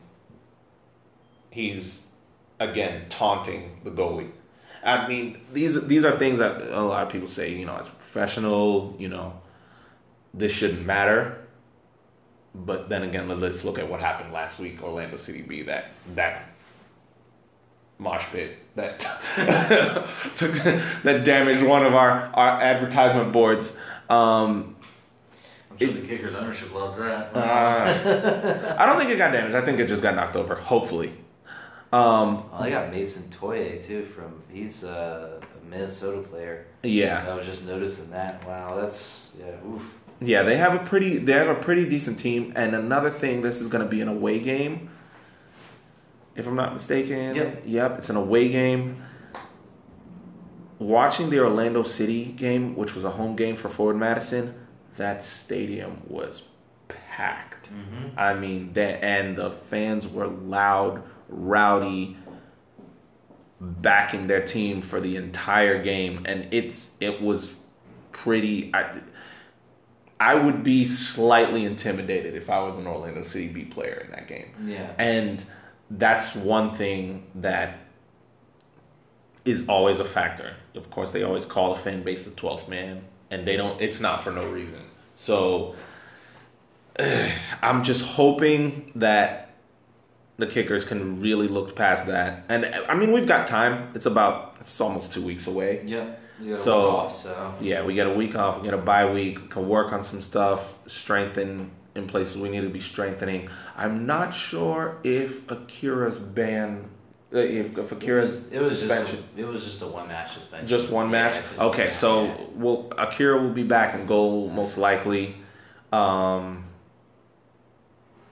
he's 1.52 2.05
again 2.60 3.06
taunting 3.10 3.80
the 3.84 3.92
goalie. 3.92 4.32
I 4.84 5.08
mean, 5.08 5.42
these 5.52 5.82
these 5.88 6.06
are 6.06 6.18
things 6.18 6.40
that 6.40 6.62
a 6.62 6.82
lot 6.82 7.04
of 7.04 7.10
people 7.12 7.28
say, 7.28 7.52
you 7.52 7.66
know, 7.66 7.76
as 7.76 7.88
a 7.88 7.92
professional, 7.92 8.96
you 9.00 9.10
know, 9.10 9.42
this 10.34 10.52
shouldn't 10.52 10.86
matter. 10.86 11.42
But 12.54 12.88
then 12.88 13.04
again, 13.04 13.28
let's 13.40 13.66
look 13.66 13.80
at 13.80 13.90
what 13.90 14.00
happened 14.00 14.32
last 14.32 14.60
week, 14.60 14.82
Orlando 14.82 15.18
City 15.18 15.42
B. 15.42 15.64
That 15.64 15.92
that 16.14 16.50
mosh 17.98 18.26
pit 18.28 18.58
that 18.76 19.00
took 20.36 20.52
that 21.04 21.24
damaged 21.24 21.64
one 21.64 21.86
of 21.86 21.96
our 21.96 22.30
our 22.34 22.62
advertisement 22.62 23.32
boards. 23.32 23.78
Um, 24.10 24.76
I'm 25.72 25.78
sure 25.78 25.90
it, 25.90 26.02
the 26.02 26.08
Kickers 26.08 26.36
ownership 26.36 26.74
loves 26.74 26.98
that. 26.98 27.36
uh, 27.36 28.76
I 28.78 28.86
don't 28.86 28.98
think 28.98 29.10
it 29.10 29.18
got 29.18 29.32
damaged. 29.32 29.56
I 29.56 29.62
think 29.62 29.80
it 29.80 29.88
just 29.88 30.04
got 30.04 30.16
knocked 30.16 30.38
over. 30.38 30.56
Hopefully. 30.56 31.12
Um, 31.96 32.50
well, 32.52 32.64
I 32.64 32.70
got 32.70 32.92
Mason 32.92 33.30
Toye 33.30 33.80
too 33.82 34.06
from 34.06 34.44
he's 34.52 34.84
a 34.84 35.40
Minnesota 35.70 36.28
player. 36.28 36.68
Yeah, 36.84 37.26
I 37.28 37.36
was 37.36 37.46
just 37.46 37.66
noticing 37.66 38.10
that. 38.12 38.46
Wow, 38.46 38.76
that's 38.76 39.38
yeah. 39.40 39.66
Oof. 39.66 39.82
Yeah, 40.20 40.44
they 40.44 40.58
have 40.58 40.74
a 40.74 40.84
pretty 40.84 41.18
they 41.20 41.32
have 41.34 41.48
a 41.48 41.56
pretty 41.56 41.88
decent 41.88 42.20
team. 42.20 42.52
And 42.56 42.76
another 42.76 43.10
thing, 43.10 43.42
this 43.42 43.62
is 43.62 43.68
going 43.68 43.84
to 43.84 43.90
be 43.90 44.02
an 44.02 44.10
away 44.10 44.40
game, 44.40 44.90
if 46.36 46.48
I'm 46.48 46.56
not 46.56 46.74
mistaken. 46.74 47.36
Yep. 47.36 47.64
Yep, 47.66 48.00
it's 48.00 48.10
an 48.10 48.18
away 48.18 48.50
game. 48.50 49.02
Watching 50.78 51.30
the 51.30 51.40
Orlando 51.40 51.84
City 51.84 52.26
game, 52.26 52.76
which 52.76 52.94
was 52.96 53.06
a 53.06 53.12
home 53.12 53.38
game 53.38 53.56
for 53.56 53.70
Forward 53.70 53.96
Madison, 53.96 54.54
that 54.98 55.24
stadium 55.24 56.02
was 56.08 56.44
packed. 56.90 57.70
Mm-hmm. 57.70 58.20
I 58.20 58.34
mean, 58.34 58.74
that 58.74 59.02
and 59.02 59.38
the 59.38 59.50
fans 59.50 60.06
were 60.06 60.28
loud, 60.28 61.04
rowdy, 61.30 62.18
backing 63.60 64.28
their 64.28 64.46
team 64.46 64.82
for 64.82 65.00
the 65.00 65.16
entire 65.16 65.82
game, 65.82 66.24
and 66.26 66.48
it's 66.52 66.90
it 67.00 67.22
was 67.22 67.54
pretty. 68.12 68.74
I, 68.74 69.02
I 70.20 70.36
would 70.36 70.64
be 70.64 70.86
slightly 70.86 71.66
intimidated 71.66 72.36
if 72.36 72.50
I 72.50 72.60
was 72.64 72.78
an 72.78 72.88
Orlando 72.88 73.24
City 73.24 73.48
B 73.48 73.66
player 73.66 74.02
in 74.06 74.12
that 74.12 74.28
game. 74.28 74.48
Yeah. 74.66 74.94
And 74.98 75.44
that's 75.92 76.36
one 76.36 76.74
thing 76.74 77.28
that 77.36 77.80
is 79.44 79.66
always 79.68 80.00
a 80.00 80.06
factor. 80.06 80.56
Of 80.74 80.90
course, 80.90 81.12
they 81.12 81.24
always 81.24 81.46
call 81.46 81.74
a 81.74 81.76
fan 81.76 82.04
base 82.04 82.26
the 82.26 82.32
12th 82.32 82.68
man, 82.68 83.04
and 83.30 83.48
they 83.48 83.58
don't, 83.58 83.80
it's 83.82 84.00
not 84.00 84.22
for 84.22 84.32
no 84.32 84.48
reason. 84.50 84.82
So 85.14 85.76
I'm 87.62 87.84
just 87.84 88.04
hoping 88.04 88.92
that 88.96 89.45
the 90.38 90.48
kickers 90.48 90.86
can 90.86 91.22
really 91.22 91.48
look 91.48 91.76
past 91.76 92.08
that. 92.08 92.44
And 92.50 92.66
I 92.90 92.96
mean, 92.96 93.12
we've 93.12 93.28
got 93.28 93.48
time. 93.48 93.92
It's 93.96 94.06
about, 94.06 94.58
it's 94.60 94.80
almost 94.82 95.14
two 95.14 95.24
weeks 95.24 95.48
away. 95.48 95.82
Yeah 95.86 96.16
so, 96.54 96.90
off, 96.90 97.16
so 97.16 97.54
yeah, 97.62 97.84
we 97.84 97.94
get 97.94 98.08
a 98.08 98.14
week 98.14 98.36
off. 98.36 98.58
We 98.58 98.66
get 98.66 98.74
a 98.74 98.78
bye 98.78 99.10
week. 99.12 99.50
Can 99.50 99.68
work 99.68 99.94
on 99.94 100.04
some 100.04 100.22
stuff. 100.22 100.78
Strengthen 100.88 101.72
in 101.96 102.08
places 102.08 102.38
we 102.38 102.50
need 102.50 102.62
to 102.62 102.70
be 102.70 102.80
strengthening. 102.80 103.50
I'm 103.78 104.06
not 104.06 104.34
sure 104.34 104.98
if 105.04 105.50
Akira's 105.50 106.20
ban, 106.20 106.90
uh, 107.34 107.38
if, 107.38 107.78
if 107.78 107.92
Akira's 107.92 108.48
it 108.52 108.60
was, 108.60 108.68
it 108.68 108.70
was 108.70 108.80
suspension. 108.80 109.16
Just 109.16 109.38
a, 109.38 109.42
it 109.42 109.48
was 109.48 109.66
just 109.66 109.82
a 109.82 109.88
one 109.88 110.08
match 110.10 110.34
suspension. 110.34 110.68
Just 110.68 110.90
one 110.90 111.10
match. 111.10 111.36
Yeah, 111.36 111.66
okay, 111.66 111.86
one 111.86 111.94
so 111.94 112.28
match, 112.28 112.40
will 112.56 112.94
Akira 112.98 113.42
will 113.42 113.54
be 113.54 113.64
back 113.64 113.96
in 113.96 114.06
goal 114.06 114.50
most 114.50 114.78
likely. 114.78 115.36
Um, 115.94 116.66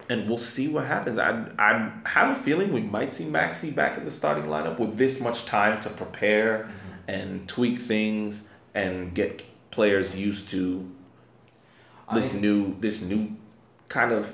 and 0.10 0.28
we'll 0.28 0.38
see 0.38 0.68
what 0.68 0.86
happens. 0.86 1.18
I 1.18 1.46
I 1.58 1.92
have 2.06 2.38
a 2.38 2.42
feeling 2.42 2.74
we 2.74 2.82
might 2.82 3.14
see 3.14 3.26
Maxi 3.26 3.74
back 3.74 3.98
in 3.98 4.06
the 4.06 4.12
starting 4.12 4.46
lineup 4.46 4.80
with 4.80 4.98
this 4.98 5.20
much 5.20 5.46
time 5.46 5.80
to 5.82 5.90
prepare. 5.90 6.64
Mm-hmm 6.64 6.84
and 7.08 7.48
tweak 7.48 7.80
things 7.80 8.44
and 8.74 9.14
get 9.14 9.44
players 9.72 10.16
used 10.16 10.50
to 10.50 10.90
this 12.14 12.34
I, 12.34 12.40
new 12.40 12.80
this 12.80 13.02
new 13.02 13.36
kind 13.90 14.12
of 14.12 14.34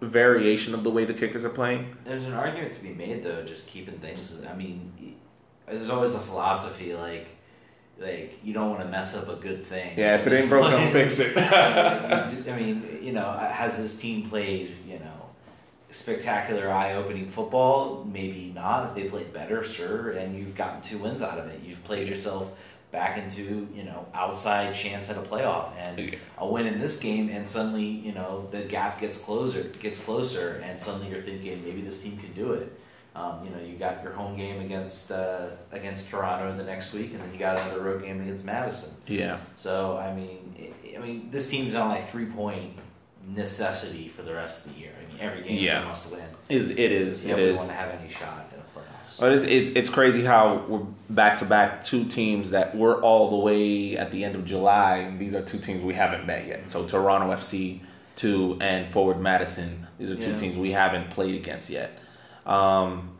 variation 0.00 0.74
of 0.74 0.82
the 0.82 0.90
way 0.90 1.04
the 1.04 1.14
kickers 1.14 1.44
are 1.44 1.50
playing. 1.50 1.96
There's 2.04 2.24
an 2.24 2.32
argument 2.32 2.72
to 2.74 2.82
be 2.82 2.92
made 2.92 3.24
though, 3.24 3.44
just 3.44 3.68
keeping 3.68 3.98
things. 3.98 4.44
I 4.44 4.54
mean, 4.54 5.16
there's 5.66 5.90
always 5.90 6.12
the 6.12 6.18
philosophy 6.18 6.94
like 6.94 7.28
like 7.98 8.38
you 8.42 8.52
don't 8.52 8.70
want 8.70 8.82
to 8.82 8.88
mess 8.88 9.14
up 9.14 9.28
a 9.28 9.36
good 9.36 9.64
thing. 9.64 9.96
Yeah, 9.96 10.16
if 10.16 10.26
it 10.26 10.32
ain't 10.32 10.48
broke, 10.48 10.70
don't 10.70 10.90
fix 10.90 11.20
it. 11.20 11.36
I 11.36 12.56
mean, 12.56 12.98
you 13.00 13.12
know, 13.12 13.30
has 13.32 13.76
this 13.76 14.00
team 14.00 14.28
played 14.28 14.74
spectacular 15.92 16.70
eye-opening 16.70 17.28
football 17.28 18.04
maybe 18.10 18.50
not 18.54 18.94
they 18.94 19.08
played 19.08 19.32
better 19.32 19.62
sure 19.62 20.10
and 20.10 20.38
you've 20.38 20.56
gotten 20.56 20.80
two 20.80 20.98
wins 20.98 21.22
out 21.22 21.38
of 21.38 21.46
it. 21.48 21.60
You've 21.64 21.84
played 21.84 22.08
yourself 22.08 22.52
back 22.90 23.16
into 23.16 23.66
you 23.74 23.84
know 23.84 24.06
outside 24.14 24.72
chance 24.74 25.10
at 25.10 25.16
a 25.16 25.20
playoff 25.20 25.74
and 25.78 25.98
yeah. 25.98 26.14
a 26.38 26.46
win 26.46 26.66
in 26.66 26.78
this 26.78 27.00
game 27.00 27.30
and 27.30 27.48
suddenly 27.48 27.84
you 27.84 28.12
know 28.12 28.46
the 28.50 28.62
gap 28.62 29.00
gets 29.00 29.18
closer 29.18 29.62
gets 29.80 29.98
closer 29.98 30.62
and 30.64 30.78
suddenly 30.78 31.08
you're 31.10 31.22
thinking 31.22 31.62
maybe 31.64 31.80
this 31.80 32.02
team 32.02 32.16
can 32.18 32.32
do 32.32 32.52
it. 32.52 32.78
Um, 33.14 33.44
you 33.44 33.50
know 33.50 33.60
you 33.60 33.76
got 33.76 34.02
your 34.02 34.12
home 34.12 34.36
game 34.36 34.60
against 34.62 35.10
uh, 35.10 35.48
against 35.72 36.08
Toronto 36.08 36.50
in 36.50 36.56
the 36.56 36.64
next 36.64 36.92
week 36.92 37.12
and 37.12 37.20
then 37.20 37.32
you 37.32 37.38
got 37.38 37.60
another 37.60 37.80
road 37.80 38.02
game 38.02 38.20
against 38.20 38.44
Madison. 38.44 38.94
Yeah. 39.06 39.38
So 39.56 39.96
I 39.98 40.14
mean 40.14 40.74
I 40.94 40.98
mean 40.98 41.28
this 41.30 41.50
team's 41.50 41.74
on 41.74 41.88
like 41.88 42.06
three 42.08 42.26
point 42.26 42.78
necessity 43.26 44.08
for 44.08 44.22
the 44.22 44.34
rest 44.34 44.66
of 44.66 44.74
the 44.74 44.80
year. 44.80 44.92
I 44.96 45.12
mean, 45.12 45.20
every 45.20 45.42
game 45.42 45.58
yeah. 45.58 45.78
is 45.78 45.84
a 45.84 45.88
must 45.88 46.10
win. 46.10 46.24
Is 46.48 46.70
it 46.70 46.78
is 46.78 47.24
if 47.24 47.30
it 47.30 47.38
is. 47.38 47.56
want 47.56 47.68
to 47.68 47.74
have 47.74 47.90
any 48.00 48.12
shot 48.12 48.46
in 48.52 48.58
the 48.58 48.80
playoffs. 48.80 49.20
Well, 49.20 49.32
it's, 49.32 49.44
it's, 49.44 49.76
it's 49.76 49.88
crazy 49.88 50.24
how 50.24 50.64
we're 50.68 50.86
back 51.08 51.38
to 51.38 51.44
back 51.44 51.84
two 51.84 52.04
teams 52.04 52.50
that 52.50 52.76
were 52.76 53.00
all 53.00 53.30
the 53.30 53.36
way 53.36 53.96
at 53.96 54.10
the 54.10 54.24
end 54.24 54.34
of 54.34 54.44
July, 54.44 54.98
and 54.98 55.18
these 55.18 55.34
are 55.34 55.42
two 55.42 55.58
teams 55.58 55.82
we 55.82 55.94
haven't 55.94 56.26
met 56.26 56.46
yet. 56.46 56.70
So 56.70 56.84
Toronto 56.84 57.28
FC 57.32 57.80
two 58.16 58.58
and 58.60 58.88
Forward 58.88 59.20
Madison. 59.20 59.86
These 59.98 60.10
are 60.10 60.16
two 60.16 60.30
yeah. 60.30 60.36
teams 60.36 60.56
we 60.56 60.72
haven't 60.72 61.10
played 61.10 61.34
against 61.34 61.70
yet. 61.70 61.98
Um, 62.46 63.18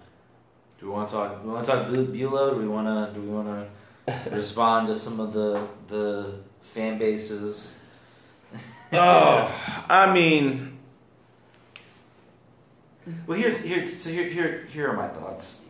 do 0.78 0.86
we 0.86 0.92
want 0.92 1.08
to 1.08 1.14
talk? 1.14 1.42
Do 1.42 1.48
we 1.48 1.54
want 1.54 1.64
to 1.64 1.70
talk 1.70 1.88
Bulow? 1.88 2.54
Do 2.54 2.60
we 2.60 2.68
want 2.68 2.86
to? 2.86 3.14
Do 3.14 3.20
we 3.20 3.28
want 3.28 3.68
to 4.06 4.30
respond 4.30 4.88
to 4.88 4.94
some 4.94 5.20
of 5.20 5.32
the 5.32 5.66
the 5.88 6.34
fan 6.60 6.98
bases? 6.98 7.78
Oh, 8.92 9.84
I 9.88 10.12
mean, 10.12 10.78
well, 13.26 13.38
here's 13.38 13.58
here's 13.58 14.02
so 14.02 14.10
here 14.10 14.24
here 14.24 14.68
here 14.72 14.88
are 14.88 14.96
my 14.96 15.08
thoughts. 15.08 15.66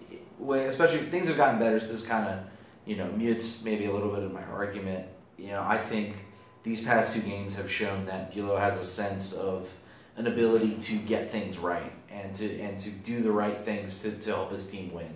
Especially 0.50 0.98
things 0.98 1.28
have 1.28 1.36
gotten 1.36 1.60
better, 1.60 1.78
so 1.78 1.86
this 1.86 2.06
kind 2.06 2.28
of 2.28 2.40
you 2.84 2.96
know 2.96 3.06
mutes 3.12 3.64
maybe 3.64 3.86
a 3.86 3.92
little 3.92 4.10
bit 4.10 4.22
of 4.22 4.32
my 4.32 4.42
argument. 4.44 5.06
You 5.38 5.48
know, 5.48 5.64
I 5.66 5.78
think 5.78 6.14
these 6.62 6.82
past 6.84 7.14
two 7.14 7.20
games 7.20 7.54
have 7.54 7.70
shown 7.70 8.06
that 8.06 8.32
Bulow 8.32 8.58
has 8.58 8.78
a 8.78 8.84
sense 8.84 9.32
of 9.32 9.72
an 10.16 10.26
ability 10.26 10.76
to 10.78 10.96
get 10.96 11.30
things 11.30 11.58
right 11.58 11.92
and 12.10 12.34
to 12.34 12.60
and 12.60 12.78
to 12.78 12.90
do 12.90 13.22
the 13.22 13.32
right 13.32 13.58
things 13.58 14.00
to, 14.00 14.10
to 14.12 14.30
help 14.30 14.52
his 14.52 14.66
team 14.66 14.92
win. 14.92 15.14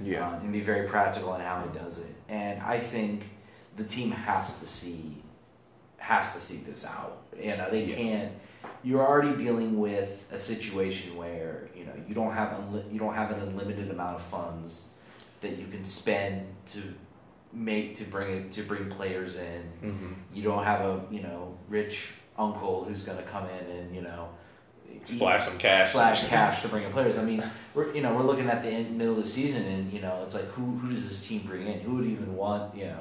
Yeah, 0.00 0.28
uh, 0.28 0.38
and 0.38 0.52
be 0.52 0.60
very 0.60 0.88
practical 0.88 1.34
in 1.34 1.40
how 1.40 1.62
he 1.62 1.78
does 1.78 1.98
it. 1.98 2.14
And 2.28 2.62
I 2.62 2.78
think 2.78 3.28
the 3.76 3.84
team 3.84 4.10
has 4.12 4.58
to 4.60 4.66
see 4.66 5.22
has 5.98 6.32
to 6.34 6.40
see 6.40 6.58
this 6.58 6.86
out. 6.86 7.22
You 7.40 7.56
know, 7.56 7.68
they 7.70 7.84
yeah. 7.84 7.96
can't. 7.96 8.32
You're 8.82 9.06
already 9.06 9.36
dealing 9.36 9.78
with 9.78 10.28
a 10.32 10.38
situation 10.38 11.16
where 11.16 11.68
you 11.76 11.84
know 11.84 11.92
you 12.08 12.14
don't 12.14 12.32
have 12.32 12.50
unli- 12.58 12.92
you 12.92 12.98
don't 12.98 13.14
have 13.14 13.30
an 13.30 13.40
unlimited 13.40 13.90
amount 13.90 14.16
of 14.16 14.22
funds 14.22 14.88
that 15.40 15.58
you 15.58 15.66
can 15.66 15.84
spend 15.84 16.46
to 16.66 16.82
make 17.52 17.94
to 17.96 18.04
bring 18.04 18.36
it 18.36 18.52
to 18.52 18.62
bring 18.62 18.88
players 18.88 19.36
in. 19.36 19.62
Mm-hmm. 19.82 20.12
You 20.32 20.42
don't 20.42 20.64
have 20.64 20.80
a 20.80 21.02
you 21.10 21.22
know 21.22 21.58
rich 21.68 22.14
uncle 22.38 22.84
who's 22.84 23.02
going 23.02 23.18
to 23.18 23.24
come 23.24 23.46
in 23.48 23.76
and 23.76 23.94
you 23.94 24.02
know 24.02 24.28
Splash 25.02 25.44
some 25.44 25.58
cash. 25.58 25.90
splash 25.90 26.26
cash 26.28 26.62
to 26.62 26.68
bring 26.68 26.84
in 26.84 26.92
players. 26.92 27.18
I 27.18 27.22
mean, 27.22 27.42
we're 27.74 27.92
you 27.94 28.02
know 28.02 28.14
we're 28.14 28.24
looking 28.24 28.48
at 28.48 28.62
the 28.62 28.68
end, 28.68 28.96
middle 28.96 29.16
of 29.16 29.22
the 29.22 29.28
season, 29.28 29.64
and 29.64 29.92
you 29.92 30.00
know 30.00 30.22
it's 30.24 30.34
like 30.34 30.46
who 30.46 30.78
who 30.78 30.88
does 30.90 31.08
this 31.08 31.26
team 31.26 31.42
bring 31.46 31.66
in? 31.66 31.80
Who 31.80 31.96
would 31.96 32.06
even 32.06 32.34
want 32.34 32.74
you 32.74 32.86
know? 32.86 33.00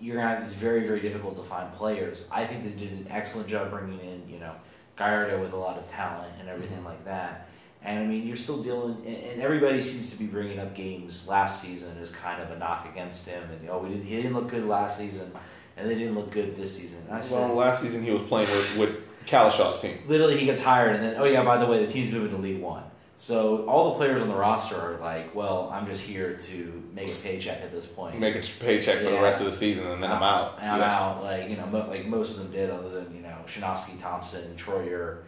You're 0.00 0.16
gonna 0.16 0.28
have 0.28 0.42
it's 0.42 0.52
very 0.52 0.86
very 0.86 1.00
difficult 1.00 1.36
to 1.36 1.42
find 1.42 1.72
players. 1.72 2.26
I 2.30 2.44
think 2.44 2.64
they 2.64 2.70
did 2.70 2.92
an 2.92 3.06
excellent 3.10 3.48
job 3.48 3.70
bringing 3.70 4.00
in 4.00 4.28
you 4.28 4.38
know 4.38 4.52
Gallardo 4.96 5.40
with 5.40 5.52
a 5.52 5.56
lot 5.56 5.76
of 5.78 5.90
talent 5.90 6.32
and 6.40 6.48
everything 6.48 6.76
Mm-hmm. 6.78 6.86
like 6.86 7.04
that. 7.06 7.48
And 7.86 7.98
I 8.02 8.06
mean, 8.06 8.26
you're 8.26 8.36
still 8.36 8.62
dealing, 8.62 8.96
and 9.06 9.42
everybody 9.42 9.78
seems 9.82 10.10
to 10.10 10.16
be 10.18 10.24
bringing 10.26 10.58
up 10.58 10.74
games 10.74 11.28
last 11.28 11.60
season 11.62 11.98
as 12.00 12.08
kind 12.10 12.40
of 12.42 12.50
a 12.50 12.58
knock 12.58 12.88
against 12.90 13.26
him. 13.28 13.42
And 13.50 13.68
oh, 13.68 13.78
we 13.80 13.90
didn't, 13.90 14.04
he 14.04 14.16
didn't 14.16 14.32
look 14.32 14.48
good 14.48 14.64
last 14.66 14.96
season, 14.96 15.30
and 15.76 15.90
they 15.90 15.94
didn't 15.94 16.14
look 16.14 16.30
good 16.30 16.56
this 16.56 16.74
season. 16.74 17.00
And 17.08 17.16
I 17.18 17.20
said, 17.20 17.40
Well, 17.46 17.56
last 17.56 17.82
season 17.82 18.02
he 18.02 18.10
was 18.10 18.22
playing 18.22 18.48
with, 18.48 18.78
with 18.78 19.26
Cowlishaw's 19.26 19.80
team. 19.80 19.98
literally 20.06 20.36
he 20.38 20.46
gets 20.46 20.62
hired 20.62 20.94
and 20.96 21.02
then 21.04 21.14
oh 21.18 21.24
yeah 21.24 21.42
by 21.42 21.56
the 21.56 21.64
way 21.66 21.84
the 21.84 21.90
team's 21.90 22.12
moving 22.12 22.30
to 22.30 22.36
league 22.36 22.60
one 22.60 22.84
so 23.16 23.64
all 23.66 23.90
the 23.90 23.96
players 23.96 24.20
on 24.22 24.28
the 24.28 24.34
roster 24.34 24.76
are 24.76 24.98
like 24.98 25.34
well 25.34 25.70
i'm 25.72 25.86
just 25.86 26.02
here 26.02 26.34
to 26.36 26.82
make 26.94 27.08
a 27.08 27.14
paycheck 27.22 27.60
at 27.62 27.70
this 27.72 27.86
point 27.86 28.18
Make 28.18 28.34
a 28.34 28.42
paycheck 28.60 28.98
for 28.98 29.10
the 29.10 29.20
rest 29.20 29.40
of 29.40 29.46
the 29.46 29.52
season, 29.52 29.86
and 29.86 30.02
then 30.02 30.10
I'm 30.10 30.22
out. 30.22 30.58
and 30.60 30.70
i'm 30.70 30.80
Yeah. 30.80 30.98
out 31.00 31.22
like 31.22 31.48
you 31.48 31.56
know 31.56 31.66
mo- 31.66 31.86
like 31.88 32.06
most 32.06 32.36
of 32.36 32.42
them 32.42 32.52
did 32.52 32.70
other 32.70 32.88
than 32.90 33.14
you 33.14 33.22
know 33.22 33.36
Shinovsky, 33.46 34.00
thompson 34.00 34.54
troyer 34.56 35.18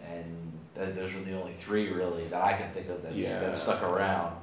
and 0.00 0.52
th- 0.76 0.94
those 0.94 1.12
were 1.14 1.22
the 1.22 1.36
only 1.40 1.52
three 1.52 1.90
really 1.90 2.24
that 2.28 2.42
i 2.42 2.52
can 2.52 2.70
think 2.72 2.88
of 2.88 3.02
that's, 3.02 3.16
Yeah. 3.16 3.40
that 3.40 3.56
stuck 3.56 3.82
around 3.82 4.36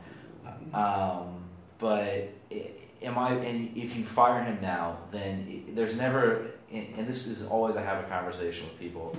um, 0.73 1.43
but 1.79 2.29
i- 2.51 2.71
am 3.01 3.17
I? 3.17 3.31
And 3.33 3.75
if 3.77 3.95
you 3.97 4.03
fire 4.03 4.43
him 4.43 4.59
now, 4.61 4.97
then 5.11 5.45
i 5.49 5.71
there's 5.73 5.95
never. 5.97 6.45
And 6.71 6.87
and 6.97 7.07
this 7.07 7.27
is 7.27 7.45
always 7.47 7.75
I 7.75 7.81
have 7.81 8.03
a 8.03 8.07
conversation 8.07 8.65
with 8.65 8.79
people. 8.79 9.15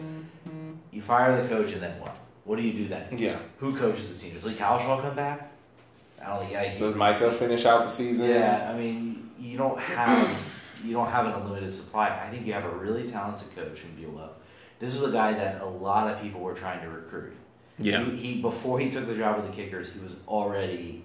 You 0.90 1.02
fire 1.02 1.40
the 1.42 1.48
coach, 1.48 1.72
and 1.72 1.82
then 1.82 1.98
what? 2.00 2.16
What 2.44 2.56
do 2.58 2.62
you 2.66 2.72
do 2.72 2.88
then? 2.88 3.16
Yeah. 3.18 3.38
Who 3.58 3.76
coaches 3.76 4.08
the 4.08 4.14
team? 4.24 4.32
Does 4.34 4.44
Leigh 4.44 4.54
Cowlishaw 4.54 5.00
come 5.02 5.14
back? 5.14 5.52
I 6.20 6.26
don't 6.26 6.38
think. 6.40 6.52
Yeah, 6.52 6.78
Does 6.78 6.94
Micah 6.94 7.32
finish 7.32 7.64
out 7.66 7.84
the 7.84 7.90
season? 7.90 8.28
yeah, 8.28 8.70
I 8.72 8.78
mean, 8.78 9.30
you 9.38 9.56
don't 9.58 9.78
have 9.78 10.52
you 10.84 10.92
don't 10.92 11.08
have 11.08 11.26
an 11.26 11.32
unlimited 11.32 11.72
supply. 11.72 12.08
I 12.08 12.28
think 12.30 12.46
you 12.46 12.52
have 12.52 12.64
a 12.64 12.70
really 12.74 13.08
talented 13.08 13.54
coach 13.54 13.82
in 13.84 13.94
Bulow. 14.02 14.30
This 14.80 14.92
was 14.94 15.08
a 15.08 15.12
guy 15.12 15.32
that 15.34 15.60
a 15.60 15.66
lot 15.66 16.12
of 16.12 16.20
people 16.20 16.40
were 16.40 16.54
trying 16.54 16.80
to 16.82 16.88
recruit. 16.88 17.34
Yeah. 17.78 18.04
He, 18.04 18.16
he 18.16 18.40
before 18.42 18.78
he 18.80 18.90
took 18.90 19.06
the 19.06 19.14
job 19.14 19.36
with 19.40 19.46
the 19.46 19.52
Kickers, 19.56 19.92
he 19.92 20.00
was 20.00 20.16
already 20.26 21.04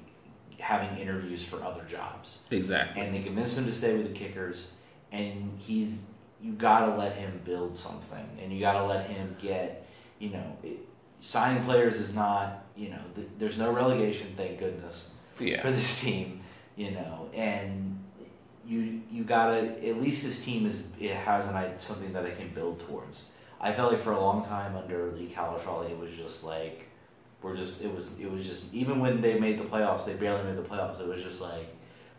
having 0.59 0.97
interviews 0.97 1.43
for 1.43 1.63
other 1.63 1.83
jobs, 1.88 2.39
Exactly. 2.49 2.99
and 3.01 3.13
they 3.13 3.21
convinced 3.21 3.57
him 3.59 3.65
to 3.65 3.71
stay 3.71 3.95
with 3.95 4.07
the 4.07 4.13
Kickers. 4.13 4.71
And 5.11 5.53
he's 5.59 6.01
you 6.41 6.53
gotta 6.53 6.95
let 6.95 7.15
him 7.15 7.41
build 7.45 7.75
something, 7.77 8.27
and 8.41 8.51
you 8.51 8.59
gotta 8.59 8.85
let 8.85 9.07
him 9.07 9.35
get 9.41 9.88
you 10.19 10.29
know 10.31 10.57
it, 10.63 10.79
signing 11.20 11.63
players 11.63 11.97
is 11.97 12.13
not 12.13 12.65
you 12.76 12.89
know 12.89 12.99
th- 13.15 13.28
there's 13.39 13.57
no 13.57 13.72
relegation, 13.72 14.34
thank 14.38 14.59
goodness 14.59 15.11
for 15.61 15.72
this 15.72 16.01
team, 16.01 16.41
you 16.76 16.91
know, 16.91 17.30
and 17.34 17.99
you 18.65 19.01
you 19.11 19.24
gotta 19.24 19.59
at 19.88 20.01
least 20.01 20.24
this 20.24 20.43
team 20.43 20.65
is 20.65 20.88
it 20.99 21.11
has 21.11 21.45
an 21.47 21.78
something 21.78 22.13
that 22.13 22.26
it 22.26 22.38
can 22.38 22.49
build 22.49 22.80
towards. 22.80 23.26
I 23.59 23.72
felt 23.72 23.91
like 23.91 24.01
for 24.01 24.11
a 24.11 24.20
long 24.20 24.43
time 24.43 24.76
under 24.76 25.11
Leigh 25.11 25.28
Cowlishaw, 25.28 25.89
it 25.89 25.97
was 25.97 26.11
just 26.11 26.43
like 26.43 26.88
we're 27.41 27.55
just 27.55 27.84
it 27.84 27.93
was 27.95 28.20
it 28.20 28.30
was 28.32 28.45
just 28.45 28.74
even 28.74 28.99
when 28.99 29.22
they 29.22 29.39
made 29.39 29.57
the 29.57 29.63
playoffs, 29.63 30.05
they 30.05 30.13
barely 30.13 30.43
made 30.43 30.57
the 30.57 30.68
playoffs. 30.68 30.99
It 30.99 31.07
was 31.07 31.24
just 31.24 31.41
like, 31.41 31.76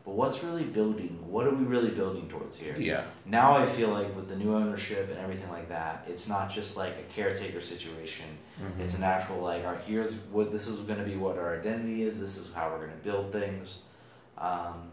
but 0.09 0.14
what's 0.14 0.42
really 0.42 0.64
building? 0.64 1.18
What 1.28 1.46
are 1.46 1.50
we 1.54 1.64
really 1.64 1.90
building 1.90 2.30
towards 2.30 2.56
here? 2.56 2.74
Yeah. 2.78 3.04
Now 3.26 3.59
I 3.59 3.66
feel 3.66 3.90
like 3.90 4.16
with 4.16 4.30
the 4.30 4.36
new 4.36 4.54
ownership 4.54 5.11
and 5.11 5.18
everything 5.18 5.50
like 5.50 5.68
that, 5.68 6.06
it's 6.09 6.26
not 6.26 6.48
just 6.50 6.78
like 6.78 6.94
a 6.96 7.12
caretaker 7.14 7.61
situation. 7.61 8.24
Mhm. 8.59 8.80
It's 8.84 8.96
an 8.96 9.04
actual 9.04 9.40
like, 9.42 9.66
all 9.66 9.72
right, 9.72 9.84
here's 9.86 10.14
what 10.32 10.50
this 10.50 10.66
is 10.66 10.78
going 10.78 10.98
to 10.98 11.04
be, 11.04 11.16
what 11.16 11.36
our 11.36 11.59
identity 11.61 12.04
is. 12.04 12.18
This 12.18 12.38
is 12.38 12.50
how 12.54 12.70
we're 12.70 12.78
going 12.86 12.98
to 12.98 13.04
build 13.04 13.32
things. 13.32 13.80
Um, 14.38 14.92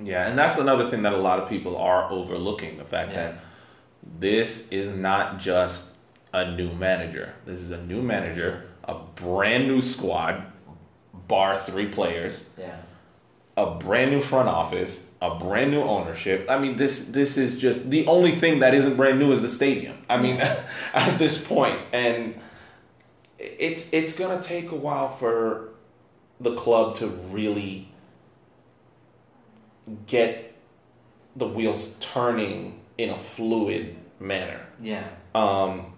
Yeah, 0.00 0.26
and 0.26 0.38
that's 0.38 0.56
another 0.56 0.86
thing 0.88 1.02
that 1.02 1.12
a 1.12 1.18
lot 1.18 1.38
of 1.38 1.50
people 1.50 1.76
are 1.76 2.10
overlooking 2.10 2.78
the 2.78 2.84
fact 2.84 3.12
Yeah. 3.12 3.16
that 3.32 3.34
this 4.20 4.66
is 4.70 4.88
not 4.96 5.38
just 5.38 5.90
a 6.32 6.50
new 6.50 6.72
manager. 6.72 7.34
This 7.44 7.60
is 7.60 7.70
a 7.72 7.82
new 7.82 8.00
manager, 8.00 8.64
a 8.84 8.94
brand 9.16 9.68
new 9.68 9.82
squad, 9.82 10.44
bar 11.28 11.58
three 11.58 11.88
players, 11.88 12.48
yeah, 12.58 12.76
a 13.56 13.70
brand 13.74 14.10
new 14.10 14.20
front 14.20 14.48
office, 14.48 15.02
a 15.22 15.34
brand 15.38 15.70
new 15.70 15.82
ownership. 15.82 16.46
I 16.48 16.58
mean, 16.58 16.76
this 16.76 17.06
this 17.06 17.36
is 17.36 17.58
just 17.58 17.90
the 17.90 18.06
only 18.06 18.32
thing 18.32 18.58
that 18.60 18.74
isn't 18.74 18.96
brand 18.96 19.18
new 19.18 19.32
is 19.32 19.42
the 19.42 19.48
stadium. 19.48 19.96
I 20.08 20.18
mean, 20.18 20.36
at 20.94 21.18
this 21.18 21.38
point, 21.42 21.78
and 21.92 22.34
it's 23.38 23.92
it's 23.92 24.12
gonna 24.12 24.42
take 24.42 24.70
a 24.70 24.76
while 24.76 25.08
for 25.08 25.70
the 26.40 26.54
club 26.54 26.94
to 26.96 27.06
really 27.06 27.88
get 30.06 30.54
the 31.34 31.46
wheels 31.48 31.96
turning 32.00 32.80
in 32.98 33.10
a 33.10 33.16
fluid 33.16 33.96
manner. 34.18 34.66
yeah. 34.80 35.06
Um, 35.34 35.92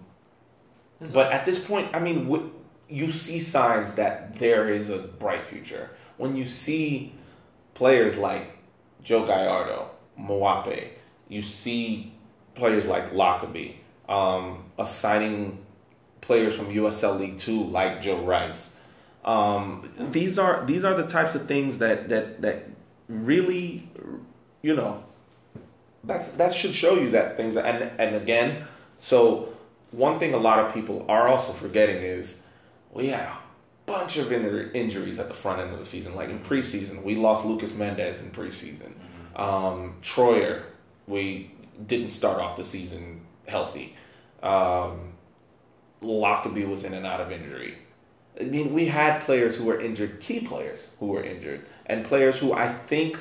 but 1.13 1.31
at 1.31 1.45
this 1.45 1.57
point, 1.57 1.89
I 1.93 1.99
mean, 1.99 2.25
w- 2.25 2.51
you 2.89 3.09
see 3.09 3.39
signs 3.39 3.93
that 3.95 4.35
there 4.35 4.67
is 4.69 4.89
a 4.89 4.97
bright 4.97 5.45
future. 5.45 5.91
When 6.17 6.35
you 6.35 6.45
see 6.45 7.13
players 7.79 8.17
like 8.17 8.57
Joe 9.01 9.25
Gallardo, 9.25 9.89
Mwape, 10.19 10.89
you 11.29 11.41
see 11.41 12.11
players 12.53 12.85
like 12.85 13.13
Lockerbie, 13.13 13.79
um, 14.09 14.65
assigning 14.77 15.59
players 16.19 16.57
from 16.57 16.65
USL 16.73 17.17
League 17.17 17.37
Two 17.37 17.63
like 17.63 18.01
Joe 18.01 18.19
Rice. 18.25 18.75
Um, 19.23 19.89
these 19.97 20.37
are 20.37 20.65
these 20.65 20.83
are 20.83 20.93
the 20.93 21.07
types 21.07 21.35
of 21.35 21.47
things 21.47 21.77
that 21.77 22.09
that 22.09 22.41
that 22.41 22.65
really, 23.07 23.87
you 24.61 24.75
know, 24.75 25.01
that's 26.03 26.31
that 26.31 26.53
should 26.53 26.75
show 26.75 26.95
you 26.95 27.11
that 27.11 27.37
things 27.37 27.55
and 27.55 27.91
and 27.97 28.13
again 28.13 28.65
so 28.97 29.53
one 29.91 30.19
thing 30.19 30.33
a 30.33 30.37
lot 30.37 30.59
of 30.59 30.73
people 30.73 31.05
are 31.07 31.29
also 31.29 31.53
forgetting 31.53 32.03
is 32.03 32.41
we 32.91 33.07
had 33.07 33.21
a 33.21 33.37
bunch 33.89 34.17
of 34.17 34.31
in- 34.31 34.71
injuries 34.71 35.19
at 35.19 35.27
the 35.27 35.33
front 35.33 35.61
end 35.61 35.73
of 35.73 35.79
the 35.79 35.85
season. 35.85 36.15
Like 36.15 36.29
in 36.29 36.39
preseason 36.39 37.03
we 37.03 37.15
lost 37.15 37.45
lucas 37.45 37.73
mendez 37.73 38.21
in 38.21 38.31
preseason. 38.31 38.93
Um, 39.35 39.95
troyer 40.01 40.63
we 41.07 41.51
didn't 41.85 42.11
start 42.11 42.39
off 42.39 42.55
the 42.55 42.65
season 42.65 43.21
healthy. 43.47 43.95
Um, 44.43 45.13
lockerbie 46.01 46.65
was 46.65 46.83
in 46.83 46.93
and 46.93 47.05
out 47.05 47.21
of 47.21 47.31
injury. 47.31 47.77
I 48.39 48.43
mean 48.43 48.73
we 48.73 48.85
had 48.85 49.21
players 49.21 49.55
who 49.55 49.65
were 49.65 49.79
injured 49.79 50.19
key 50.21 50.41
players 50.41 50.87
who 50.99 51.07
were 51.07 51.23
injured 51.23 51.65
and 51.85 52.05
players 52.05 52.37
who 52.37 52.53
i 52.53 52.71
think 52.71 53.17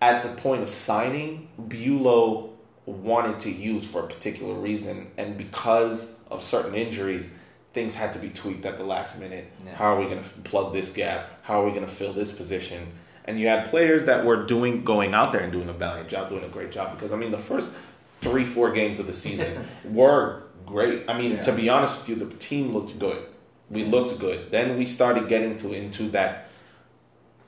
at 0.00 0.22
the 0.22 0.30
point 0.30 0.62
of 0.62 0.68
signing, 0.68 1.48
Bulow 1.58 2.50
wanted 2.86 3.38
to 3.40 3.50
use 3.50 3.86
for 3.86 4.00
a 4.00 4.06
particular 4.06 4.54
reason, 4.54 5.10
and 5.16 5.36
because 5.36 6.14
of 6.30 6.42
certain 6.42 6.74
injuries, 6.74 7.32
things 7.72 7.94
had 7.94 8.12
to 8.14 8.18
be 8.18 8.30
tweaked 8.30 8.66
at 8.66 8.76
the 8.76 8.84
last 8.84 9.18
minute. 9.18 9.50
Yeah. 9.64 9.74
How 9.74 9.94
are 9.94 10.00
we 10.00 10.06
going 10.06 10.22
to 10.22 10.28
plug 10.44 10.72
this 10.72 10.90
gap? 10.90 11.30
How 11.42 11.62
are 11.62 11.64
we 11.64 11.70
going 11.70 11.86
to 11.86 11.92
fill 11.92 12.12
this 12.12 12.32
position? 12.32 12.92
And 13.24 13.38
you 13.38 13.46
had 13.46 13.68
players 13.68 14.06
that 14.06 14.24
were 14.24 14.44
doing, 14.44 14.82
going 14.82 15.14
out 15.14 15.32
there 15.32 15.42
and 15.42 15.52
doing 15.52 15.68
a 15.68 15.72
valiant 15.72 16.08
job, 16.08 16.30
doing 16.30 16.42
a 16.44 16.48
great 16.48 16.72
job. 16.72 16.94
Because 16.96 17.12
I 17.12 17.16
mean, 17.16 17.30
the 17.30 17.38
first 17.38 17.72
three, 18.20 18.44
four 18.44 18.72
games 18.72 18.98
of 18.98 19.06
the 19.06 19.14
season 19.14 19.66
were 19.84 20.42
great. 20.66 21.04
I 21.08 21.16
mean, 21.18 21.40
to 21.42 21.52
be 21.52 21.68
honest 21.68 21.98
with 22.00 22.08
you, 22.08 22.14
the 22.16 22.34
team 22.36 22.72
looked 22.72 22.98
good. 22.98 23.26
We 23.70 23.84
looked 23.84 24.18
good. 24.18 24.50
Then 24.50 24.76
we 24.76 24.84
started 24.84 25.28
getting 25.28 25.54
to 25.56 25.72
into 25.72 26.08
that 26.10 26.48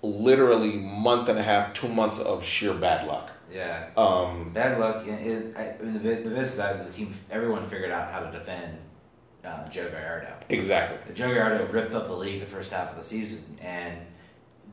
literally 0.02 0.76
month 0.78 1.28
and 1.28 1.38
a 1.38 1.42
half, 1.42 1.72
two 1.74 1.88
months 1.88 2.18
of 2.18 2.44
sheer 2.44 2.74
bad 2.74 3.06
luck. 3.06 3.30
yeah. 3.52 3.86
Um, 3.96 4.50
Bad 4.52 4.78
luck. 4.78 5.04
and 5.06 5.26
It, 5.26 5.56
I, 5.56 5.82
mean, 5.82 5.94
the, 6.02 6.14
the 6.28 6.30
best 6.34 6.54
about 6.54 6.76
it, 6.76 6.86
the 6.86 6.92
team, 6.92 7.12
everyone 7.30 7.64
figured 7.68 7.90
out 7.90 8.12
how 8.12 8.20
to 8.20 8.30
defend 8.30 8.78
uh, 9.44 9.68
Joe 9.68 9.90
Gallardo. 9.90 10.34
exactly. 10.48 11.14
Joe 11.14 11.32
Gallardo 11.32 11.66
ripped 11.72 11.94
up 11.94 12.06
the 12.06 12.14
league 12.14 12.40
the 12.40 12.46
first 12.46 12.72
half 12.72 12.90
of 12.90 12.96
the 12.96 13.02
season, 13.04 13.58
and 13.60 13.98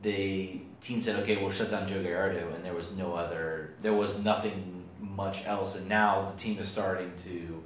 the 0.02 0.60
team 0.80 1.02
said, 1.02 1.16
"Okay, 1.22 1.36
we'll 1.36 1.50
shut 1.50 1.70
down 1.70 1.86
Joe 1.86 2.02
Gallardo," 2.02 2.52
and 2.54 2.64
there 2.64 2.74
was 2.74 2.92
no 2.92 3.14
other, 3.14 3.74
there 3.82 3.92
was 3.94 4.22
nothing 4.24 4.84
much 5.00 5.44
else. 5.46 5.76
And 5.76 5.88
now 5.88 6.30
the 6.30 6.36
team 6.40 6.58
is 6.58 6.68
starting 6.68 7.12
to 7.24 7.62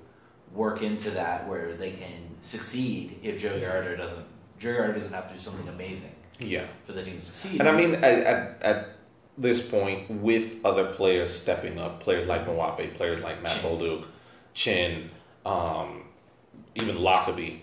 work 0.53 0.83
into 0.83 1.11
that 1.11 1.49
where 1.49 1.75
they 1.75 1.91
can 1.91 2.37
succeed 2.41 3.19
if 3.23 3.41
Joe 3.41 3.59
Gallardo 3.59 3.97
doesn't. 3.97 4.25
Joe 4.59 4.73
Gallardo 4.73 4.95
doesn't 4.95 5.13
have 5.13 5.27
to 5.29 5.33
do 5.35 5.39
something 5.39 5.69
amazing 5.69 6.15
Yeah. 6.39 6.67
for 6.87 6.93
the 6.93 7.03
team 7.03 7.17
to 7.17 7.21
succeed. 7.21 7.61
And 7.61 7.69
I 7.69 7.73
mean, 7.77 7.97
at, 7.97 8.05
at, 8.05 8.63
at 8.63 8.89
this 9.37 9.61
point, 9.61 10.09
with 10.11 10.65
other 10.65 10.87
players 10.93 11.33
stepping 11.37 11.79
up, 11.79 12.01
players 12.01 12.25
like 12.27 12.47
Mwape, 12.47 12.95
players 12.95 13.21
like 13.21 13.43
Matt. 13.43 13.57
Bolduc, 13.63 14.07
Chin, 14.55 15.11
um, 15.45 16.05
even 16.75 16.99
Lockerbie, 17.01 17.63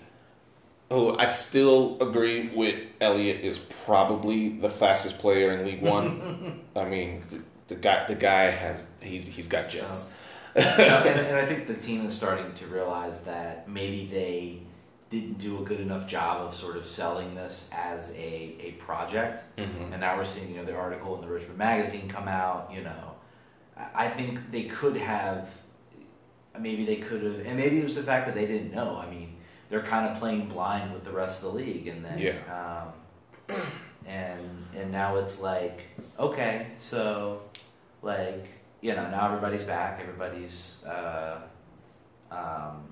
who 0.90 1.18
I 1.18 1.28
still 1.28 1.98
agree 2.02 2.50
with 2.50 2.76
Elliott 3.00 3.44
is 3.46 3.58
probably 3.60 4.50
the 4.50 4.70
fastest 4.70 5.20
player 5.20 5.52
in 5.52 5.66
League 5.66 5.82
One. 5.82 6.62
I 6.76 6.86
mean, 6.86 7.24
the, 7.30 7.42
the 7.68 7.76
guy, 7.76 8.06
the 8.08 8.16
guy 8.16 8.50
has 8.52 8.86
he's 9.02 9.28
he's 9.28 9.48
got 9.48 9.70
jets. 9.70 10.14
And, 10.54 10.66
and 10.68 11.38
I 11.38 11.46
think 11.46 11.66
the 11.66 11.76
team 11.76 12.06
is 12.06 12.14
starting 12.14 12.52
to 12.56 12.66
realize 12.68 13.24
that 13.24 13.70
maybe 13.70 14.06
they 14.12 14.60
didn't 15.10 15.38
do 15.38 15.62
a 15.62 15.66
good 15.66 15.80
enough 15.80 16.06
job 16.08 16.46
of 16.46 16.54
sort 16.54 16.76
of 16.76 16.84
selling 16.86 17.36
this 17.36 17.70
as 17.74 18.12
a, 18.12 18.56
a 18.60 18.72
project. 18.78 19.46
Mhm. 19.58 19.92
And 19.94 20.02
now 20.02 20.18
we're 20.18 20.26
seeing, 20.26 20.50
you 20.50 20.58
know, 20.58 20.66
the 20.66 20.76
article 20.76 21.16
in 21.16 21.22
the 21.22 21.28
Richmond 21.34 21.58
Magazine 21.58 22.10
come 22.10 22.28
out, 22.28 22.70
you 22.74 22.82
know. 22.84 23.16
I 23.96 24.10
think 24.10 24.52
they 24.52 24.64
could 24.64 24.98
have, 24.98 25.50
maybe 26.60 26.86
they 26.86 26.98
could 26.98 27.24
have, 27.24 27.40
and 27.46 27.58
maybe 27.58 27.80
it 27.80 27.84
was 27.84 27.96
the 27.96 28.04
fact 28.04 28.26
that 28.28 28.36
they 28.36 28.46
didn't 28.46 28.74
know. 28.74 28.98
I 28.98 29.10
mean, 29.10 29.36
they're 29.70 29.84
kind 29.84 30.08
of 30.08 30.18
playing 30.18 30.48
blind 30.50 30.94
with 30.94 31.04
the 31.04 31.12
rest 31.12 31.44
of 31.44 31.52
the 31.54 31.58
league, 31.60 31.88
and 31.88 32.04
then, 32.04 32.18
Yeah. 32.20 32.34
um, 33.50 33.58
and 34.06 34.66
and 34.76 34.92
now 34.92 35.18
it's 35.18 35.42
like, 35.42 35.82
okay, 36.20 36.68
so, 36.80 37.42
like, 38.02 38.46
you 38.82 38.96
know, 38.96 39.10
now 39.10 39.28
everybody's 39.28 39.64
back, 39.64 40.00
everybody's, 40.02 40.84
uh, 40.86 41.40
um, 42.32 42.84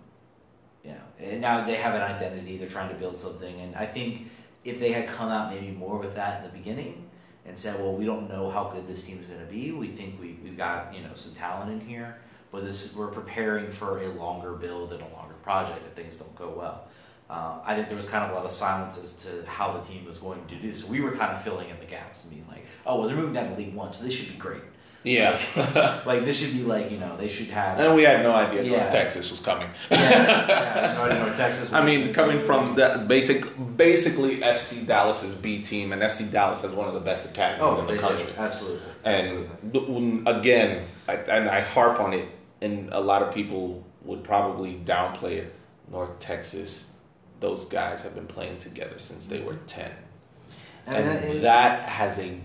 you 0.84 0.92
know, 0.92 1.02
and 1.20 1.42
now 1.42 1.66
they 1.66 1.76
have 1.76 1.96
an 1.96 2.02
identity. 2.02 2.58
They're 2.58 2.70
trying 2.70 2.90
to 2.90 2.96
build 2.96 3.18
something, 3.18 3.60
and 3.62 3.76
I 3.76 3.86
think 3.86 4.30
if 4.64 4.80
they 4.80 4.92
had 4.92 5.08
come 5.08 5.30
out 5.30 5.54
maybe 5.54 5.72
more 5.72 5.98
with 6.00 6.16
that 6.16 6.44
in 6.44 6.52
the 6.52 6.58
beginning 6.58 7.10
and 7.46 7.58
said, 7.58 7.80
"Well, 7.80 7.96
we 7.96 8.06
don't 8.06 8.30
know 8.30 8.50
how 8.50 8.66
good 8.66 8.88
this 8.88 9.04
team's 9.06 9.26
going 9.26 9.40
to 9.40 9.46
be. 9.52 9.72
We 9.72 9.88
think 9.88 10.20
we 10.22 10.38
we've 10.44 10.58
got 10.58 10.94
you 10.94 11.02
know 11.02 11.14
some 11.16 11.34
talent 11.34 11.72
in 11.72 11.88
here, 11.88 12.18
but 12.52 12.66
this 12.66 12.96
we're 12.96 13.08
preparing 13.08 13.70
for 13.70 14.02
a 14.04 14.08
longer 14.10 14.54
build 14.54 14.92
and 14.92 15.02
a 15.02 15.10
longer 15.16 15.36
project 15.44 15.82
if 15.86 15.94
things 15.94 16.18
don't 16.18 16.36
go 16.36 16.50
well." 16.58 16.84
Uh, 17.30 17.60
I 17.64 17.76
think 17.76 17.88
there 17.88 17.96
was 17.98 18.08
kind 18.08 18.24
of 18.26 18.32
a 18.32 18.34
lot 18.34 18.44
of 18.44 18.52
silence 18.52 18.98
as 18.98 19.14
to 19.24 19.46
how 19.48 19.72
the 19.74 19.82
team 19.82 20.04
was 20.06 20.18
going 20.18 20.44
to 20.48 20.56
do. 20.56 20.74
So 20.74 20.88
we 20.88 21.00
were 21.00 21.12
kind 21.12 21.32
of 21.32 21.44
filling 21.44 21.70
in 21.70 21.80
the 21.80 21.86
gaps, 21.86 22.24
and 22.24 22.32
being 22.34 22.46
like, 22.50 22.66
"Oh, 22.86 22.98
well, 23.00 23.08
they're 23.08 23.16
moving 23.16 23.34
down 23.34 23.50
to 23.52 23.56
League 23.56 23.76
One, 23.76 23.94
so 23.94 24.04
this 24.04 24.14
should 24.14 24.30
be 24.30 24.38
great. 24.38 24.62
Yeah. 25.04 25.40
Like, 25.56 26.06
like, 26.08 26.26
this 26.26 26.40
should 26.40 26.54
be 26.58 26.64
like 26.64 26.90
you 26.92 26.98
know 26.98 27.16
they 27.18 27.30
should 27.30 27.48
have." 27.48 27.80
and 27.80 27.94
we 27.96 28.02
had 28.04 28.24
no 28.24 28.34
idea 28.34 28.64
Yeah. 28.64 28.90
Texas 28.90 29.30
was 29.30 29.40
coming. 29.42 29.70
yeah, 29.92 30.00
yeah, 30.00 30.92
you 30.92 30.98
know, 30.98 31.04
I 31.04 31.26
didn't 31.26 31.38
Texas. 31.38 31.72
I 31.80 31.86
mean, 31.86 32.12
coming 32.14 32.42
from 32.42 32.76
the 32.76 33.06
basic, 33.08 33.46
basically 33.78 34.38
FC 34.40 34.88
Dallas's 34.88 35.36
B 35.36 35.62
team, 35.62 35.94
and 35.94 36.02
FC 36.02 36.30
Dallas 36.32 36.62
has 36.64 36.72
one 36.72 36.88
of 36.88 36.96
the 36.96 37.00
best 37.00 37.30
academies 37.30 37.62
oh, 37.78 37.80
in 37.82 37.88
the 37.88 37.98
country. 37.98 38.26
did. 38.26 38.38
absolutely, 38.38 38.90
And 39.04 39.48
absolutely. 39.68 40.24
again, 40.26 40.88
I, 41.08 41.14
and 41.14 41.48
I 41.48 41.62
harp 41.62 42.00
on 42.00 42.14
it, 42.14 42.28
and 42.62 42.90
a 42.92 43.00
lot 43.00 43.22
of 43.22 43.34
people 43.34 43.84
would 44.04 44.24
probably 44.24 44.76
downplay 44.86 45.34
it. 45.38 45.54
North 45.92 46.20
Texas, 46.20 46.88
those 47.40 47.66
guys 47.66 48.02
have 48.02 48.14
been 48.16 48.28
playing 48.28 48.58
together 48.58 48.98
since 49.00 49.28
they 49.28 49.40
were 49.42 49.56
ten, 49.68 49.92
And, 50.86 50.98
and, 50.98 51.08
that 51.08 51.24
is- 51.24 51.42
that 51.42 51.84
has 51.86 52.20
a 52.20 52.40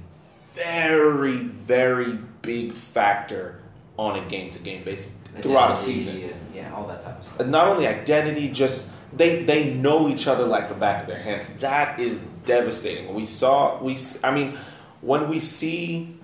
very, 0.55 1.39
very 1.39 2.19
big 2.43 2.73
factor 2.73 3.61
on 3.99 4.19
a 4.19 4.29
game-to-game 4.29 4.85
basis 4.85 5.12
throughout 5.41 5.73
a 5.73 5.77
season. 5.77 6.17
and, 6.23 6.35
yeah, 6.55 6.73
all 6.75 6.87
that 6.87 7.03
type 7.03 7.19
of 7.19 7.25
stuff. 7.25 7.47
not 7.47 7.69
only 7.69 7.87
identity, 7.87 8.49
just 8.49 8.91
they 9.12 9.43
they 9.45 9.73
know 9.75 10.09
each 10.09 10.27
other 10.27 10.45
like 10.45 10.69
the 10.69 10.75
back 10.75 11.03
of 11.03 11.07
their 11.09 11.19
hands. 11.23 11.47
That 11.61 11.99
is 12.01 12.21
devastating. 12.45 13.15
We 13.15 13.27
saw 13.27 13.81
we 13.83 13.99
I 14.25 14.31
mean 14.33 14.57
when 15.01 15.29
we 15.29 15.39
see 15.41 16.17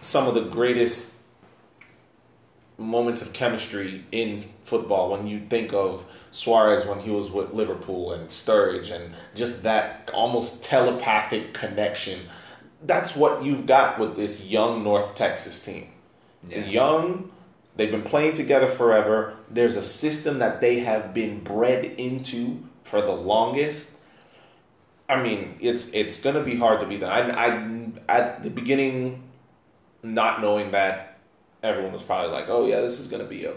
some 0.00 0.26
of 0.28 0.34
the 0.34 0.42
greatest 0.42 1.12
moments 2.78 3.20
of 3.20 3.32
chemistry 3.32 4.04
in 4.12 4.44
football 4.62 5.10
when 5.10 5.26
you 5.26 5.40
think 5.50 5.72
of 5.72 6.04
Suarez 6.30 6.86
when 6.86 7.00
he 7.00 7.10
was 7.10 7.28
with 7.28 7.52
Liverpool 7.52 8.12
and 8.12 8.28
Sturridge 8.28 8.92
and 8.92 9.14
just 9.34 9.64
that 9.64 10.08
almost 10.14 10.62
telepathic 10.62 11.52
connection. 11.52 12.20
That's 12.84 13.16
what 13.16 13.44
you've 13.44 13.66
got 13.66 13.98
with 13.98 14.14
this 14.14 14.46
young 14.46 14.84
North 14.84 15.16
Texas 15.16 15.58
team. 15.58 15.88
Yeah. 16.48 16.64
young 16.66 17.32
they've 17.74 17.90
been 17.90 18.04
playing 18.04 18.34
together 18.34 18.68
forever. 18.68 19.34
There's 19.50 19.74
a 19.74 19.82
system 19.82 20.38
that 20.38 20.60
they 20.60 20.78
have 20.80 21.12
been 21.12 21.40
bred 21.40 21.84
into 21.84 22.62
for 22.84 23.00
the 23.00 23.12
longest. 23.12 23.90
I 25.08 25.20
mean 25.20 25.56
it's 25.60 25.88
it's 25.90 26.22
going 26.22 26.36
to 26.36 26.44
be 26.44 26.54
hard 26.54 26.78
to 26.78 26.86
beat 26.86 27.00
them. 27.00 27.10
I, 27.10 27.46
I 27.46 28.18
at 28.20 28.44
the 28.44 28.50
beginning 28.50 29.24
not 30.04 30.40
knowing 30.40 30.70
that 30.70 31.17
everyone 31.62 31.92
was 31.92 32.02
probably 32.02 32.30
like 32.30 32.48
oh 32.48 32.66
yeah 32.66 32.80
this 32.80 32.98
is 33.00 33.08
going 33.08 33.22
to 33.22 33.28
be 33.28 33.44
a 33.44 33.54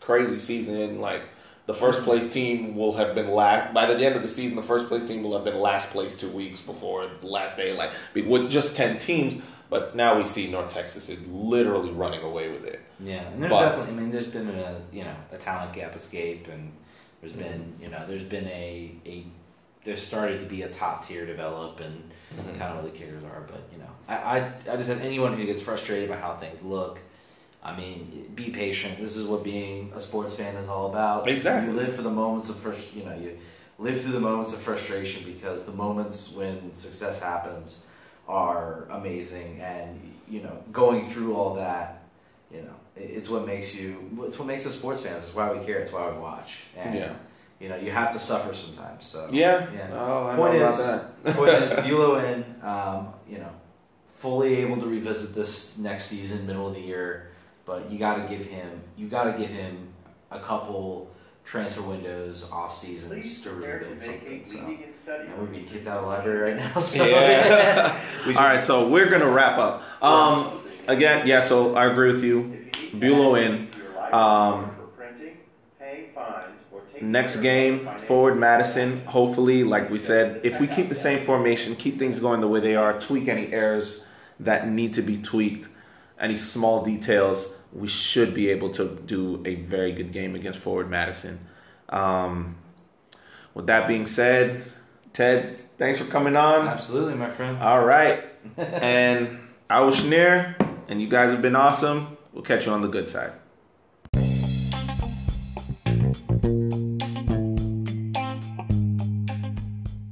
crazy 0.00 0.38
season 0.38 1.00
like 1.00 1.22
the 1.66 1.74
first 1.74 2.02
place 2.02 2.28
team 2.30 2.74
will 2.74 2.92
have 2.94 3.14
been 3.14 3.30
last 3.30 3.72
by 3.72 3.86
the 3.86 4.04
end 4.04 4.16
of 4.16 4.22
the 4.22 4.28
season 4.28 4.56
the 4.56 4.62
first 4.62 4.86
place 4.88 5.06
team 5.06 5.22
will 5.22 5.34
have 5.34 5.44
been 5.44 5.58
last 5.60 5.90
place 5.90 6.14
two 6.14 6.30
weeks 6.30 6.60
before 6.60 7.08
the 7.20 7.26
last 7.26 7.56
day 7.56 7.72
like 7.72 7.90
with 8.14 8.50
just 8.50 8.76
10 8.76 8.98
teams 8.98 9.38
but 9.70 9.94
now 9.96 10.16
we 10.18 10.24
see 10.24 10.50
north 10.50 10.68
texas 10.68 11.08
is 11.08 11.18
literally 11.26 11.90
running 11.90 12.22
away 12.22 12.50
with 12.50 12.64
it 12.66 12.80
Yeah, 13.00 13.22
and 13.28 13.42
there's 13.42 13.50
But- 13.50 13.68
definitely. 13.70 13.92
I 13.92 13.96
mean, 13.96 14.10
there's 14.10 14.26
been 14.26 14.48
a 14.48 14.80
you 14.92 15.04
know 15.04 15.16
a 15.32 15.36
talent 15.36 15.72
gap 15.72 15.96
escape, 15.96 16.46
and 16.48 16.70
there's 17.20 17.32
been 17.32 17.74
you 17.80 17.88
know 17.88 18.04
there's 18.06 18.22
been 18.24 18.46
a 18.46 18.92
a 19.04 19.24
there's 19.84 20.00
started 20.02 20.40
to 20.40 20.46
be 20.46 20.62
a 20.62 20.68
top 20.68 21.04
tier 21.06 21.26
develop, 21.26 21.80
and 21.80 22.10
Mhm. 22.36 22.58
kind 22.58 22.70
of 22.72 22.82
where 22.84 22.92
the 22.92 22.96
kickers 22.98 23.24
are. 23.24 23.42
But 23.50 23.62
you 23.72 23.78
know, 23.82 23.90
I, 24.06 24.14
I 24.38 24.72
I 24.72 24.76
just 24.76 24.88
have 24.90 25.00
anyone 25.02 25.34
who 25.36 25.44
gets 25.44 25.60
frustrated 25.60 26.08
by 26.08 26.16
how 26.16 26.36
things 26.36 26.62
look. 26.62 27.00
I 27.64 27.74
mean, 27.76 28.30
be 28.34 28.50
patient. 28.50 28.98
This 29.00 29.16
is 29.16 29.26
what 29.26 29.42
being 29.42 29.90
a 29.94 30.00
sports 30.00 30.34
fan 30.34 30.54
is 30.56 30.68
all 30.68 30.90
about. 30.90 31.28
Exactly. 31.28 31.72
You 31.72 31.78
live 31.78 31.94
for 31.96 32.02
the 32.02 32.10
moments 32.10 32.48
of 32.50 32.56
first. 32.56 32.94
You 32.94 33.04
know, 33.04 33.14
you 33.16 33.38
live 33.78 34.00
through 34.02 34.12
the 34.12 34.20
moments 34.20 34.52
of 34.52 34.60
frustration 34.60 35.24
because 35.24 35.64
the 35.64 35.72
moments 35.72 36.32
when 36.32 36.74
success 36.74 37.18
happens 37.20 37.84
are 38.28 38.86
amazing, 38.90 39.60
and 39.60 40.00
you 40.28 40.40
know, 40.42 40.62
going 40.72 41.04
through 41.06 41.34
all 41.36 41.54
that 41.54 42.00
you 42.52 42.60
know, 42.62 42.74
it's 42.96 43.28
what 43.28 43.46
makes 43.46 43.74
you. 43.74 44.10
It's 44.22 44.38
what 44.38 44.46
makes 44.46 44.64
us 44.66 44.74
sports 44.76 45.00
fans. 45.00 45.24
It's 45.26 45.34
why 45.34 45.50
we 45.52 45.64
care. 45.64 45.78
It's 45.78 45.90
why 45.90 46.08
we 46.12 46.18
watch. 46.18 46.64
And 46.76 46.94
Yeah. 46.94 47.12
you 47.58 47.68
know, 47.68 47.76
you 47.76 47.90
have 47.90 48.12
to 48.12 48.18
suffer 48.18 48.54
sometimes. 48.54 49.04
So 49.06 49.26
Yeah. 49.32 49.66
yeah. 49.74 49.88
Oh, 49.92 50.26
I 50.28 50.36
Point 50.36 50.58
know 50.58 50.68
is- 50.68 50.78
about 50.80 51.24
that. 51.24 51.34
Point 51.36 51.50
is, 51.50 51.72
Bulow 51.84 52.16
in, 52.22 52.44
um, 52.62 53.08
you 53.28 53.38
know, 53.38 53.50
fully 54.16 54.56
able 54.56 54.76
to 54.76 54.86
revisit 54.86 55.34
this 55.34 55.78
next 55.78 56.04
season, 56.06 56.46
middle 56.46 56.68
of 56.68 56.74
the 56.74 56.80
year. 56.80 57.30
But 57.66 57.90
you 57.90 57.98
got 57.98 58.22
to 58.22 58.36
give 58.36 58.46
him. 58.46 58.80
You 58.96 59.08
got 59.08 59.24
to 59.24 59.38
give 59.38 59.50
him 59.50 59.88
a 60.30 60.38
couple 60.38 61.10
transfer 61.44 61.82
windows, 61.82 62.48
off 62.50 62.76
seasons 62.76 63.40
to 63.42 63.50
really 63.50 63.84
build 63.84 64.00
something. 64.00 64.44
So. 64.44 64.58
And 65.06 65.38
we're 65.38 65.46
being 65.46 65.66
kicked 65.66 65.86
out 65.86 65.98
of 65.98 66.04
the 66.04 66.08
library 66.08 66.54
right 66.54 66.56
now. 66.56 66.80
So 66.80 67.04
Yeah. 67.04 68.00
All 68.26 68.32
right, 68.32 68.62
so 68.62 68.88
we're 68.88 69.10
gonna 69.10 69.28
wrap 69.28 69.58
up. 69.58 69.82
Um, 70.02 70.60
again, 70.88 71.26
yeah. 71.26 71.42
So 71.42 71.74
I 71.74 71.86
agree 71.86 72.12
with 72.12 72.24
you. 72.24 72.70
Bulow 72.94 73.34
in. 73.34 73.68
Um, 74.12 74.70
next 77.02 77.36
game, 77.36 77.88
forward 78.06 78.38
Madison. 78.38 79.04
Hopefully, 79.06 79.64
like 79.64 79.90
we 79.90 79.98
said, 79.98 80.40
if 80.44 80.60
we 80.60 80.66
keep 80.66 80.88
the 80.88 80.94
same 80.94 81.24
formation, 81.24 81.76
keep 81.76 81.98
things 81.98 82.18
going 82.18 82.40
the 82.40 82.48
way 82.48 82.60
they 82.60 82.76
are, 82.76 82.98
tweak 82.98 83.28
any 83.28 83.52
errors 83.52 84.00
that 84.40 84.68
need 84.68 84.94
to 84.94 85.02
be 85.02 85.18
tweaked, 85.18 85.68
any 86.18 86.36
small 86.36 86.84
details, 86.84 87.48
we 87.72 87.88
should 87.88 88.34
be 88.34 88.50
able 88.50 88.70
to 88.70 89.00
do 89.06 89.42
a 89.44 89.56
very 89.56 89.92
good 89.92 90.12
game 90.12 90.34
against 90.34 90.58
forward 90.58 90.88
Madison. 90.88 91.40
Um, 91.88 92.56
with 93.52 93.66
that 93.66 93.88
being 93.88 94.06
said, 94.06 94.64
Ted, 95.12 95.58
thanks 95.78 95.98
for 95.98 96.06
coming 96.06 96.36
on. 96.36 96.68
Absolutely, 96.68 97.14
my 97.14 97.30
friend. 97.30 97.58
All 97.58 97.84
right. 97.84 98.24
and 98.56 99.38
I 99.68 99.80
was 99.80 99.96
Chenier, 99.96 100.56
and 100.88 101.00
you 101.00 101.08
guys 101.08 101.30
have 101.30 101.42
been 101.42 101.56
awesome. 101.56 102.16
We'll 102.32 102.42
catch 102.42 102.66
you 102.66 102.72
on 102.72 102.82
the 102.82 102.88
good 102.88 103.08
side. 103.08 103.32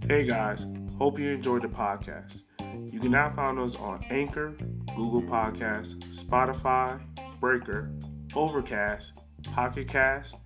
Hey 0.08 0.26
guys, 0.26 0.66
hope 0.98 1.18
you 1.18 1.30
enjoyed 1.30 1.62
the 1.62 1.68
podcast. 1.68 2.42
You 2.90 3.00
can 3.00 3.10
now 3.10 3.30
find 3.30 3.58
us 3.58 3.76
on 3.76 4.04
Anchor, 4.10 4.54
Google 4.96 5.22
Podcasts, 5.22 5.94
Spotify, 6.14 7.00
Breaker, 7.40 7.90
Overcast, 8.34 9.12
Pocket 9.52 9.88
Cast, 9.88 10.36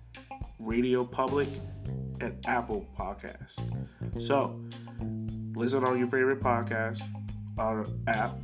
Radio 0.59 1.03
Public, 1.03 1.49
and 2.21 2.43
Apple 2.47 2.87
Podcasts. 2.97 3.59
So, 4.21 4.61
listen 5.55 5.83
on 5.83 5.97
your 5.99 6.07
favorite 6.07 6.41
podcast 6.41 7.01
uh, 7.57 7.83
app, 8.07 8.37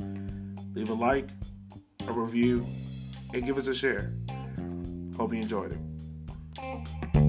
leave 0.74 0.88
a 0.90 0.94
like, 0.94 1.30
a 2.06 2.12
review, 2.12 2.66
and 3.32 3.44
give 3.44 3.56
us 3.56 3.68
a 3.68 3.74
share. 3.74 4.12
Hope 5.16 5.32
you 5.32 5.40
enjoyed 5.40 5.72
it. 5.72 7.23